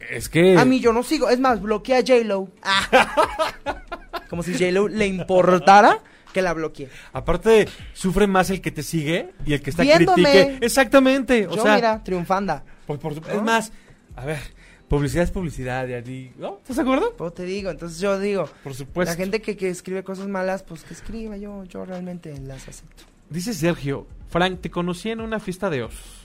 Es 0.10 0.30
que 0.30 0.58
A 0.58 0.66
mí 0.66 0.80
yo 0.80 0.94
no 0.94 1.04
sigo. 1.04 1.30
Es 1.30 1.40
más, 1.40 1.62
bloquea 1.62 1.98
a 2.00 2.02
J-Lo. 2.02 2.50
Ah. 2.62 3.56
Como 4.30 4.44
si 4.44 4.54
J-Lo 4.54 4.88
le 4.88 5.08
importara 5.08 6.00
que 6.34 6.42
la 6.42 6.54
bloqueé. 6.54 6.90
Aparte, 7.14 7.68
sufre 7.94 8.26
más 8.26 8.50
el 8.50 8.60
que 8.62 8.72
te 8.72 8.82
sigue 8.82 9.32
y 9.46 9.54
el 9.54 9.62
que 9.62 9.70
está 9.70 9.84
Viéndome. 9.84 10.24
critique. 10.32 10.66
Exactamente. 10.66 11.48
O 11.48 11.56
Yo, 11.56 11.62
sea, 11.64 11.76
mira, 11.76 12.04
triunfanda. 12.04 12.64
por- 12.88 12.98
por- 13.00 13.22
¿No? 13.22 13.34
es 13.34 13.42
más, 13.44 13.72
a 14.16 14.26
ver, 14.26 14.40
publicidad 14.88 15.24
es 15.26 15.32
publicidad. 15.32 15.88
Y 15.88 15.94
así, 15.94 16.32
¿no? 16.38 16.58
¿Estás 16.58 16.78
de 16.78 16.82
acuerdo? 16.82 17.14
Pues 17.16 17.34
te 17.36 17.44
digo, 17.46 17.70
entonces 17.70 18.00
yo 18.00 18.18
digo, 18.20 18.50
Por 18.64 18.74
supuesto. 18.74 19.12
la 19.12 19.16
gente 19.18 19.42
que, 19.44 19.56
que 19.56 19.70
escribe 19.70 20.04
cosas 20.04 20.28
malas, 20.28 20.64
pues 20.64 20.84
que 20.84 20.96
escriba, 20.96 21.38
yo, 21.38 21.64
yo 21.66 21.86
realmente 21.86 22.36
las 22.40 22.68
acepto. 22.68 23.04
Dice 23.30 23.54
Sergio, 23.54 24.08
Frank, 24.30 24.60
te 24.62 24.72
conocí 24.72 25.12
en 25.12 25.22
una 25.22 25.40
fiesta 25.40 25.70
de 25.70 25.84
osos. 25.84 26.23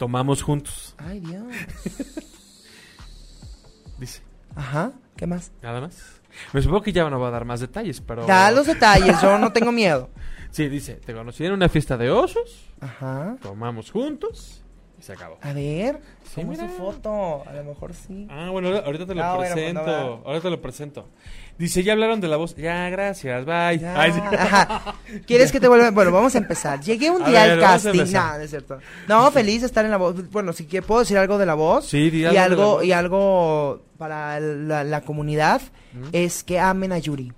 Tomamos 0.00 0.42
juntos. 0.42 0.94
Ay, 0.96 1.20
Dios. 1.20 1.44
Dice, 3.98 4.22
Ajá, 4.56 4.92
¿qué 5.14 5.26
más? 5.26 5.52
nada 5.60 5.82
más. 5.82 6.22
Me 6.54 6.62
supongo 6.62 6.80
que 6.80 6.92
ya 6.94 7.10
no 7.10 7.20
va 7.20 7.28
a 7.28 7.30
dar 7.30 7.44
más 7.44 7.60
detalles, 7.60 8.00
pero... 8.00 8.24
Da 8.24 8.50
los 8.50 8.66
detalles, 8.66 9.20
yo 9.20 9.36
no 9.36 9.52
tengo 9.52 9.70
miedo. 9.72 10.08
Sí, 10.52 10.68
dice, 10.68 10.94
te 10.94 11.14
conocí 11.14 11.44
en 11.44 11.52
una 11.52 11.68
fiesta 11.68 11.96
de 11.96 12.10
osos, 12.10 12.66
Ajá. 12.80 13.36
tomamos 13.40 13.92
juntos 13.92 14.64
y 15.00 15.02
se 15.02 15.12
acabó. 15.14 15.38
A 15.40 15.52
ver, 15.52 15.98
Sí, 16.24 16.42
¿cómo 16.42 16.52
es 16.52 16.58
su 16.60 16.68
foto? 16.68 17.42
A 17.48 17.52
lo 17.54 17.64
mejor 17.64 17.92
sí. 17.94 18.28
Ah, 18.30 18.50
bueno, 18.50 18.68
ahorita 18.76 19.06
te 19.06 19.14
lo 19.14 19.22
Ah, 19.24 19.34
bueno, 19.36 19.54
pues, 19.54 19.64
presento. 19.64 19.86
no, 19.86 20.22
ahorita 20.26 20.42
te 20.42 20.50
lo 20.50 20.60
presento. 20.62 21.08
Dice, 21.58 21.82
ya 21.82 21.92
hablaron 21.92 22.20
de 22.20 22.28
la 22.28 22.36
voz. 22.36 22.54
Ya, 22.56 22.88
gracias, 22.88 23.44
bye. 23.44 23.78
Ya. 23.78 24.00
Ay, 24.00 24.12
sí. 24.12 24.20
Ajá. 24.20 24.94
¿Quieres 25.26 25.50
que 25.52 25.60
te 25.60 25.68
vuelva? 25.68 25.90
Bueno, 25.90 26.10
vamos 26.12 26.34
a 26.34 26.38
empezar. 26.38 26.80
Llegué 26.80 27.10
un 27.10 27.22
A 27.22 27.28
día 27.28 27.42
ver, 27.42 27.50
al 27.52 27.60
casting. 27.60 27.90
empezar. 27.90 28.38
No, 28.38 28.44
es 28.44 28.50
cierto. 28.50 28.78
No, 29.08 29.30
feliz 29.30 29.60
de 29.60 29.66
estar 29.66 29.84
en 29.84 29.90
la 29.90 29.96
voz. 29.96 30.30
Bueno, 30.30 30.52
si 30.52 30.66
que 30.66 30.80
puedo 30.82 31.00
decir 31.00 31.18
algo 31.18 31.36
de 31.36 31.46
la 31.46 31.54
voz. 31.54 31.86
Sí, 31.86 32.08
di 32.10 32.20
y 32.20 32.24
algo 32.24 32.32
de 32.32 32.34
la 32.38 32.44
algo 32.44 32.82
y 32.82 32.92
algo 32.92 33.82
para 33.98 34.40
la, 34.40 34.84
la 34.84 35.00
comunidad 35.02 35.60
Ujú. 35.98 36.08
es 36.12 36.44
que 36.44 36.58
amen 36.60 36.92
a 36.92 36.98
Yuri. 36.98 37.32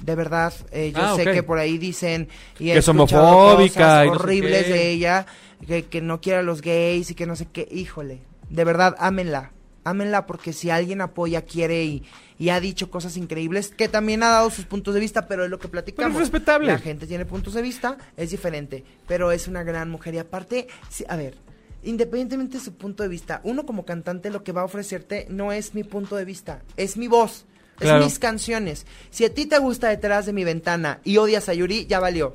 De 0.00 0.14
verdad, 0.14 0.52
eh, 0.72 0.92
yo 0.94 1.02
Ah, 1.02 1.14
sé 1.16 1.22
ok. 1.22 1.32
que 1.34 1.42
por 1.42 1.58
ahí 1.58 1.76
dicen 1.76 2.28
y 2.60 2.70
he 2.70 2.74
Que 2.74 2.78
es 2.78 2.88
homofóbica 2.88 3.74
cosas 3.74 4.04
y 4.06 4.08
no 4.08 4.14
sé 4.14 4.20
horribles 4.22 4.68
de 4.68 4.90
ella, 4.90 5.26
que, 5.66 5.84
que 5.84 6.00
no 6.00 6.20
quiere 6.20 6.40
a 6.40 6.42
los 6.42 6.62
gays 6.62 7.10
y 7.10 7.14
que 7.14 7.26
no 7.26 7.36
sé 7.36 7.46
qué. 7.52 7.68
Híjole, 7.70 8.20
de 8.50 8.64
verdad, 8.64 8.96
ámenla. 8.98 9.52
Ámenla 9.84 10.26
porque 10.26 10.52
si 10.52 10.68
alguien 10.68 11.00
apoya, 11.00 11.42
quiere 11.42 11.84
y, 11.84 12.04
y 12.38 12.50
ha 12.50 12.60
dicho 12.60 12.90
cosas 12.90 13.16
increíbles, 13.16 13.68
que 13.70 13.88
también 13.88 14.22
ha 14.22 14.28
dado 14.28 14.50
sus 14.50 14.66
puntos 14.66 14.92
de 14.92 15.00
vista, 15.00 15.26
pero 15.26 15.44
es 15.44 15.50
lo 15.50 15.58
que 15.58 15.68
platicamos. 15.68 16.12
Pero 16.12 16.24
es 16.24 16.30
respetable. 16.30 16.66
La 16.66 16.78
gente 16.78 17.06
tiene 17.06 17.24
puntos 17.24 17.54
de 17.54 17.62
vista, 17.62 17.96
es 18.16 18.30
diferente, 18.30 18.84
pero 19.06 19.32
es 19.32 19.48
una 19.48 19.62
gran 19.62 19.88
mujer 19.88 20.14
y 20.14 20.18
aparte, 20.18 20.68
sí, 20.90 21.04
a 21.08 21.16
ver, 21.16 21.36
independientemente 21.82 22.58
de 22.58 22.64
su 22.64 22.74
punto 22.74 23.02
de 23.02 23.08
vista, 23.08 23.40
uno 23.44 23.64
como 23.64 23.86
cantante 23.86 24.30
lo 24.30 24.44
que 24.44 24.52
va 24.52 24.60
a 24.60 24.64
ofrecerte 24.64 25.26
no 25.30 25.52
es 25.52 25.74
mi 25.74 25.84
punto 25.84 26.16
de 26.16 26.26
vista, 26.26 26.62
es 26.76 26.96
mi 26.96 27.08
voz. 27.08 27.46
Claro. 27.76 28.00
Es 28.00 28.04
mis 28.06 28.18
canciones. 28.18 28.86
Si 29.10 29.24
a 29.24 29.32
ti 29.32 29.46
te 29.46 29.56
gusta 29.58 29.88
detrás 29.88 30.26
de 30.26 30.32
mi 30.32 30.42
ventana 30.42 30.98
y 31.04 31.18
odias 31.18 31.48
a 31.48 31.54
Yuri, 31.54 31.86
ya 31.86 32.00
valió. 32.00 32.32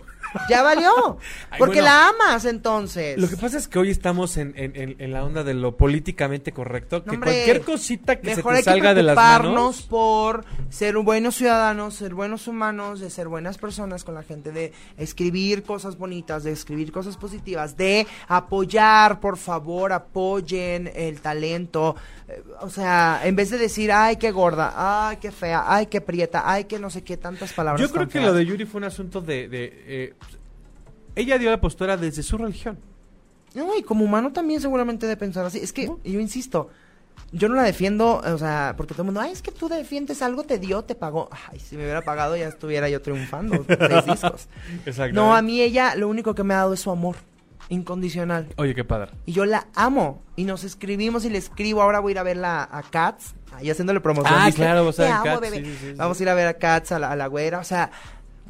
Ya 0.50 0.64
valió. 0.64 1.18
Ay, 1.50 1.60
Porque 1.60 1.82
bueno. 1.82 1.86
la 1.96 2.10
amas 2.10 2.46
entonces. 2.46 3.18
Lo 3.20 3.28
que 3.30 3.38
pasa 3.38 3.58
es 3.58 3.68
que 3.68 3.80
hoy 3.80 3.90
estamos 3.90 4.38
en, 4.38 4.54
en- 4.58 4.76
en- 4.76 4.96
en 5.00 5.12
la 5.14 5.24
onda 5.24 5.44
de 5.44 5.54
lo 5.54 5.78
políticamente 5.78 6.52
correcto. 6.52 7.04
Que 7.04 7.12
hombre, 7.12 7.32
cualquier 7.32 7.62
cosita 7.62 8.20
que 8.20 8.30
se 8.32 8.36
Mejor 8.38 8.54
te 8.54 8.58
hay 8.60 8.64
que 8.64 8.70
salga 8.70 8.94
de 8.94 9.04
las 9.04 9.16
manos. 9.16 9.82
por 9.84 10.46
ser 10.70 10.98
buenos 10.98 11.36
ciudadanos, 11.36 11.96
ser 11.96 12.14
buenos 12.14 12.48
humanos, 12.48 13.00
de 13.00 13.10
ser 13.10 13.28
buenas 13.28 13.58
personas 13.58 14.04
con 14.04 14.16
la 14.16 14.24
gente, 14.24 14.52
de 14.52 14.74
escribir 14.98 15.64
cosas 15.64 15.98
bonitas, 15.98 16.44
de 16.44 16.52
escribir 16.52 16.92
cosas 16.92 17.18
positivas, 17.18 17.78
de 17.78 18.08
apoyar, 18.28 19.20
por 19.20 19.38
favor, 19.38 19.92
apoyen 19.94 20.92
el 20.96 21.22
talento. 21.22 21.96
Eh, 22.28 22.42
O 22.62 22.70
sea, 22.70 23.22
en 23.24 23.36
vez 23.36 23.50
de 23.50 23.58
decir, 23.58 23.92
ay, 23.92 24.16
qué 24.18 24.32
gorda, 24.32 24.74
ay, 25.10 25.18
qué 25.18 25.32
fea, 25.32 25.64
ay, 25.68 25.88
qué 25.88 26.02
prieta, 26.02 26.44
ay, 26.46 26.66
qué 26.66 26.80
no 26.80 26.90
sé 26.90 27.04
qué, 27.04 27.18
tantas 27.18 27.54
palabras. 27.54 27.82
Yo 27.82 27.94
creo 27.94 28.08
que 28.08 28.14
feas. 28.20 28.26
lo 28.26 28.34
de 28.34 28.46
Yuri 28.46 28.66
fue 28.66 28.80
un 28.80 28.86
asunto 28.86 29.22
de... 29.22 29.48
de, 29.48 29.84
eh, 29.88 30.14
ella 31.16 31.38
dio 31.38 31.50
la 31.50 31.60
postura 31.62 31.98
desde 31.98 32.24
su 32.24 32.38
religión. 32.38 32.78
No, 33.54 33.78
y 33.78 33.84
como 33.84 34.04
humano 34.06 34.32
también 34.32 34.62
seguramente 34.62 35.06
de 35.06 35.16
pensar 35.18 35.46
así. 35.46 35.60
Es 35.60 35.74
que, 35.74 35.86
yo 35.86 36.20
insisto, 36.20 36.70
yo 37.32 37.48
no 37.50 37.56
la 37.56 37.64
defiendo, 37.64 38.18
o 38.26 38.38
sea, 38.38 38.74
porque 38.76 38.94
todo 38.94 39.04
el 39.04 39.08
mundo, 39.08 39.22
ay, 39.22 39.32
es 39.32 39.42
que 39.44 39.52
tú 39.52 39.70
defiendes 39.70 40.22
algo, 40.24 40.44
te 40.44 40.58
dio, 40.58 40.84
te 40.84 40.96
pagó. 40.96 41.30
Ay, 41.52 41.60
si 41.60 41.76
me 41.78 41.84
hubiera 41.84 42.02
pagado 42.02 42.36
ya 42.36 42.48
estuviera 42.48 42.90
yo 42.90 43.02
triunfando, 43.02 43.64
seis 43.68 44.06
discos. 44.08 44.48
Exacto. 44.86 45.16
No, 45.16 45.36
a 45.36 45.42
mí 45.44 45.62
ella 45.62 45.96
lo 45.96 46.08
único 46.08 46.34
que 46.34 46.44
me 46.44 46.54
ha 46.56 46.58
dado 46.58 46.74
es 46.74 46.80
su 46.80 46.90
amor 46.90 47.16
incondicional. 47.70 48.48
Oye, 48.58 48.76
qué 48.76 48.84
padre. 48.84 49.12
Y 49.26 49.34
yo 49.34 49.46
la 49.46 49.68
amo. 49.76 50.22
Y 50.36 50.44
nos 50.46 50.64
escribimos 50.64 51.26
y 51.26 51.30
le 51.30 51.38
escribo. 51.38 51.82
Ahora 51.82 52.00
voy 52.00 52.12
a 52.12 52.14
ir 52.14 52.20
a 52.20 52.24
verla 52.24 52.68
a 52.72 52.84
Cats. 52.84 53.36
Ahí 53.54 53.70
haciéndole 53.70 54.00
promoción. 54.02 54.36
Ah, 54.38 54.46
¿viste? 54.48 54.62
claro, 54.62 54.92
Te 54.92 55.04
ver 55.04 55.12
amo, 55.12 55.24
Cats, 55.24 55.42
bebé. 55.42 55.58
sí, 55.58 55.64
sí, 55.66 55.72
sí, 55.80 55.88
sí. 55.92 55.94
Vamos 55.96 56.20
a 56.20 56.24
ir 56.24 56.30
a 56.30 56.34
ver 56.34 56.48
a 56.48 56.54
Cats, 56.56 56.92
a 56.92 57.00
la, 57.00 57.12
a 57.12 57.16
la 57.16 57.28
güera. 57.28 57.60
O 57.60 57.64
sea, 57.64 57.92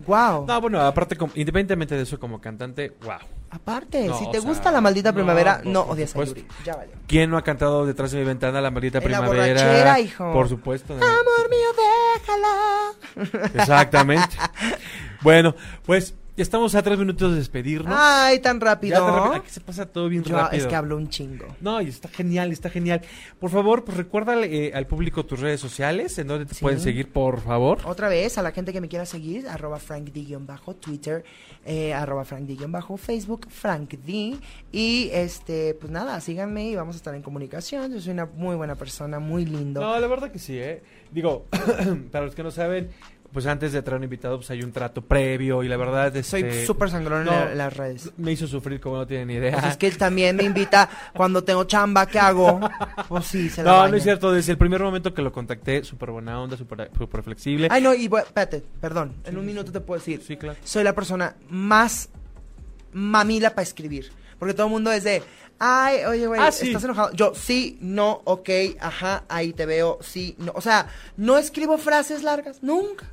wow. 0.07 0.45
No, 0.45 0.61
bueno, 0.61 0.81
aparte, 0.81 1.15
como- 1.15 1.31
independientemente 1.35 1.95
de 1.95 2.03
eso, 2.03 2.19
como 2.19 2.39
cantante, 2.41 2.93
wow. 3.03 3.17
Aparte, 3.51 4.07
No, 4.07 4.17
si 4.17 4.25
te 4.31 4.39
sea, 4.41 4.49
gusta 4.49 4.71
la 4.71 4.81
maldita 4.81 5.13
primavera, 5.13 5.61
no 5.63 5.81
odias 5.81 6.15
a. 6.15 6.23
Yuri. 6.23 6.47
Ya 6.65 6.75
valió. 6.75 6.93
¿Quién 7.07 7.29
no 7.29 7.37
ha 7.37 7.43
cantado 7.43 7.85
detrás 7.85 8.11
de 8.11 8.17
mi 8.19 8.25
ventana 8.25 8.59
la 8.61 8.71
maldita 8.71 8.97
En 8.97 9.03
la 9.11 9.19
primavera? 9.19 9.53
borrachera, 9.53 9.99
hijo. 9.99 10.33
Por 10.33 10.49
supuesto. 10.49 10.93
Amor 10.95 11.49
mío, 11.51 11.69
déjala. 12.17 13.53
Exactamente. 13.53 14.35
bueno, 15.21 15.55
pues 15.85 16.15
ya 16.36 16.41
estamos 16.43 16.73
a 16.75 16.81
tres 16.81 16.97
minutos 16.97 17.31
de 17.31 17.38
despedirnos. 17.38 17.95
Ay, 17.97 18.39
tan 18.39 18.59
Ya 18.59 18.65
rápido. 18.65 19.34
aquí 19.34 19.49
se 19.49 19.61
pasa 19.61 19.86
todo 19.86 20.09
bien 20.09 20.23
Yo, 20.23 20.36
rápido. 20.36 20.61
es 20.63 20.67
que 20.67 20.75
hablo 20.75 20.97
un 20.97 21.09
chingo. 21.09 21.45
No, 21.61 21.79
y 21.81 21.88
está 21.89 22.09
genial, 22.09 22.51
está 22.51 22.69
genial. 22.69 23.01
Por 23.39 23.51
favor, 23.51 23.84
pues 23.84 23.97
recuérdale 23.97 24.67
eh, 24.67 24.71
al 24.73 24.88
público 24.88 25.25
tus 25.25 25.39
redes 25.39 25.59
sociales, 25.59 26.17
en 26.17 26.27
donde 26.27 26.45
te 26.45 26.55
Sí. 26.55 26.61
pueden 26.61 26.79
seguir, 26.79 27.11
por 27.11 27.41
favor. 27.41 27.79
Otra 27.86 28.09
vez, 28.09 28.38
a 28.38 28.41
la 28.41 28.51
gente 28.51 28.73
que 28.73 28.81
me 28.81 28.88
quiera 28.89 29.05
seguir, 29.05 29.47
arroba 29.47 29.79
Frank 29.79 30.09
bajo 30.39 30.75
Twitter, 30.75 31.23
eh, 31.65 31.93
arroba 31.93 32.25
Frank 32.25 32.49
bajo 32.67 32.97
Facebook, 32.97 33.47
Frank 33.49 33.91
D. 34.05 34.36
Y 34.71 35.09
este, 35.13 35.75
pues 35.75 35.91
nada, 35.91 36.19
síganme 36.19 36.69
y 36.69 36.75
vamos 36.75 36.95
a 36.95 36.97
estar 36.97 37.13
en 37.15 37.21
comunicación. 37.21 37.93
Yo 37.93 38.01
soy 38.01 38.11
una 38.13 38.25
muy 38.25 38.55
buena 38.55 38.75
persona, 38.75 39.19
muy 39.19 39.45
lindo. 39.45 39.81
No, 39.81 39.99
la 39.99 40.07
verdad 40.07 40.31
que 40.31 40.39
sí, 40.39 40.57
¿eh? 40.57 40.81
Digo, 41.11 41.45
para 42.11 42.25
los 42.25 42.34
que 42.34 42.41
no 42.43 42.49
saben, 42.51 42.89
pues 43.34 43.45
antes 43.47 43.71
de 43.73 43.81
traer 43.81 43.97
un 43.97 44.03
invitado, 44.03 44.38
pues 44.38 44.49
hay 44.51 44.61
un 44.61 44.71
trato 44.71 45.01
previo 45.01 45.63
y 45.63 45.67
la 45.67 45.75
verdad 45.75 46.15
es 46.15 46.27
Soy 46.27 46.65
súper 46.65 46.89
sangrón 46.91 47.21
en 47.21 47.25
la- 47.25 47.55
las 47.55 47.75
redes. 47.75 48.11
Me 48.17 48.31
hizo 48.31 48.45
sufrir 48.47 48.79
como 48.79 48.97
no 48.97 49.07
tienen 49.07 49.27
ni 49.27 49.34
idea. 49.34 49.53
Pues 49.53 49.65
es 49.65 49.77
que 49.77 49.88
él 49.88 49.97
también 49.97 50.36
me 50.36 50.43
invita 50.43 50.88
cuando 51.15 51.43
tengo 51.43 51.63
chamba, 51.65 52.05
¿qué 52.05 52.19
hago? 52.19 52.59
Pues 53.09 53.25
sí, 53.25 53.49
se 53.49 53.63
la 53.63 53.71
No, 53.71 53.77
baña. 53.79 53.91
no 53.91 53.97
es 53.97 54.03
cierto. 54.03 54.31
Desde 54.31 54.51
el 54.51 54.57
primer 54.57 54.81
momento 54.81 55.13
que 55.13 55.21
lo 55.21 55.31
contacté, 55.31 55.84
súper 55.84 56.11
buena 56.11 56.39
onda, 56.39 56.55
súper 56.57 56.89
flexible. 57.23 57.67
Ay, 57.71 57.81
no, 57.81 57.93
y 57.93 58.05
espérate, 58.05 58.63
perdón, 58.79 59.13
en 59.25 59.38
un 59.38 59.45
minuto 59.45 59.71
te 59.71 59.79
puedo 59.81 59.99
decir. 59.99 60.21
Sí, 60.25 60.38
claro. 60.38 60.57
soy 60.63 60.84
la 60.84 60.93
persona 60.93 61.36
más 61.49 62.09
mamila 62.91 63.49
para 63.51 63.63
escribir. 63.63 64.11
Porque 64.39 64.53
todo 64.53 64.67
el 64.67 64.71
mundo 64.73 64.91
es 64.91 65.03
de, 65.03 65.23
ay, 65.59 66.03
oye, 66.05 66.27
güey, 66.27 66.41
Ah, 66.41 66.51
sí. 66.51 66.67
¿estás 66.67 66.84
enojado? 66.84 67.11
Yo, 67.13 67.34
sí, 67.34 67.77
no, 67.81 68.21
ok, 68.25 68.49
ajá, 68.79 69.23
ahí 69.29 69.53
te 69.53 69.65
veo, 69.65 69.99
sí, 70.01 70.36
no. 70.38 70.51
O 70.55 70.61
sea, 70.61 70.88
no 71.17 71.38
escribo 71.38 71.77
frases 71.77 72.23
largas, 72.23 72.61
nunca. 72.61 73.05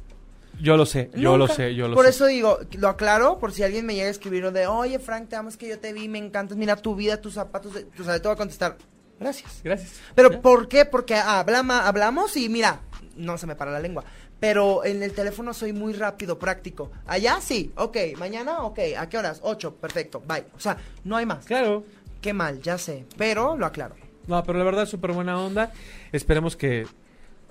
Yo 0.63 0.77
lo 0.77 0.87
sé, 0.87 1.11
yo 1.15 1.37
lo 1.37 1.49
sé, 1.49 1.75
yo 1.75 1.89
lo 1.89 1.95
Por 1.95 2.05
sé. 2.05 2.11
eso 2.11 2.27
digo, 2.27 2.59
lo 2.79 2.89
aclaro, 2.89 3.39
por 3.39 3.53
si 3.53 3.63
alguien 3.63 3.87
me 3.87 3.95
llega 3.95 4.09
a 4.09 4.11
escribir 4.11 4.51
de, 4.53 4.67
oye, 4.67 4.99
Frank, 4.99 5.29
te 5.29 5.37
amo, 5.37 5.49
es 5.49 5.57
que 5.57 5.69
yo 5.69 5.79
te 5.79 5.93
vi, 5.93 6.09
me 6.09 6.19
encantas, 6.19 6.57
mira 6.57 6.77
tu 6.77 6.95
vida, 6.95 7.21
tus 7.21 7.35
zapatos, 7.35 7.73
o 7.75 8.05
sea, 8.05 8.21
te 8.21 8.29
voy 8.29 8.35
a 8.35 8.37
contestar, 8.37 8.77
gracias. 9.19 9.61
Gracias. 9.65 10.01
Pero 10.15 10.31
¿Ya? 10.31 10.43
¿por 10.43 10.69
qué? 10.69 10.85
Porque 10.85 11.15
hablama, 11.15 11.87
hablamos 11.87 12.37
y 12.37 12.49
mira, 12.49 12.81
no 13.17 13.39
se 13.39 13.47
me 13.47 13.57
para 13.57 13.71
la 13.71 13.81
lengua. 13.81 14.05
Pero 14.39 14.85
en 14.87 15.03
el 15.03 15.13
teléfono 15.13 15.53
soy 15.53 15.75
muy 15.75 15.93
rápido, 15.93 16.39
práctico. 16.39 16.91
Allá 17.07 17.41
sí, 17.43 17.73
ok. 17.77 17.97
Mañana, 18.19 18.61
ok. 18.63 18.79
¿A 18.99 19.07
qué 19.07 19.19
horas? 19.19 19.41
Ocho, 19.43 19.75
perfecto, 19.77 20.23
bye. 20.27 20.47
O 20.57 20.61
sea, 20.61 20.79
no 21.05 21.17
hay 21.17 21.27
más. 21.27 21.45
Claro. 21.45 21.85
Qué 22.23 22.33
mal, 22.33 22.63
ya 22.63 22.79
sé. 22.79 23.05
Pero 23.19 23.59
lo 23.59 23.67
aclaro. 23.67 23.97
No, 24.27 24.43
pero 24.43 24.59
la 24.59 24.65
verdad, 24.65 24.87
súper 24.87 25.13
buena 25.13 25.39
onda. 25.39 25.73
Esperemos 26.11 26.57
que 26.57 26.87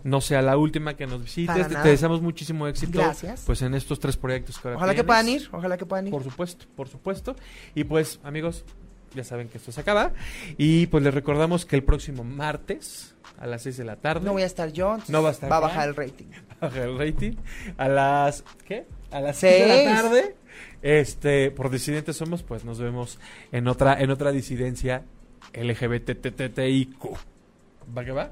no 0.03 0.21
sea 0.21 0.41
la 0.41 0.57
última 0.57 0.95
que 0.95 1.07
nos 1.07 1.21
visites. 1.21 1.67
Te, 1.67 1.89
deseamos 1.89 2.21
muchísimo 2.21 2.67
éxito. 2.67 2.99
Gracias. 2.99 3.43
Pues 3.45 3.61
en 3.61 3.73
estos 3.73 3.99
tres 3.99 4.17
proyectos 4.17 4.57
que 4.57 4.67
ahora 4.67 4.77
Ojalá 4.77 4.95
que 4.95 5.03
puedan 5.03 5.29
ir, 5.29 5.49
ojalá 5.51 5.77
que 5.77 5.85
puedan 5.85 6.07
ir. 6.07 6.11
Por 6.11 6.23
supuesto, 6.23 6.65
por 6.75 6.87
supuesto. 6.87 7.35
Y 7.75 7.83
pues, 7.83 8.19
amigos, 8.23 8.65
ya 9.15 9.23
saben 9.23 9.49
que 9.49 9.57
esto 9.57 9.71
se 9.71 9.81
acaba. 9.81 10.13
Y 10.57 10.87
pues 10.87 11.03
les 11.03 11.13
recordamos 11.13 11.65
que 11.65 11.75
el 11.75 11.83
próximo 11.83 12.23
martes 12.23 13.15
a 13.37 13.47
las 13.47 13.63
6 13.63 13.77
de 13.77 13.85
la 13.85 13.95
tarde 13.95 14.25
No 14.25 14.33
voy 14.33 14.41
a 14.43 14.45
estar 14.45 14.71
yo, 14.71 14.97
No 15.07 15.23
va 15.23 15.29
a 15.29 15.31
estar 15.31 15.51
Va 15.51 15.57
a 15.57 15.61
bajar 15.61 15.89
el 15.89 15.95
rating. 15.95 16.27
baja 16.61 16.83
el 16.83 16.97
rating 16.97 17.33
a 17.77 17.87
las 17.87 18.43
¿qué? 18.65 18.85
A 19.11 19.21
las 19.21 19.37
6 19.37 19.67
de 19.67 19.85
la 19.85 19.95
tarde. 19.95 20.35
Este, 20.81 21.51
por 21.51 21.69
disidentes 21.69 22.17
somos, 22.17 22.43
pues 22.43 22.65
nos 22.65 22.79
vemos 22.79 23.19
en 23.51 23.67
otra 23.67 23.99
en 23.99 24.11
otra 24.11 24.31
disidencia 24.31 25.03
LGBTTTIQ. 25.53 27.03
¿Va 27.97 28.05
que 28.05 28.11
va? 28.11 28.31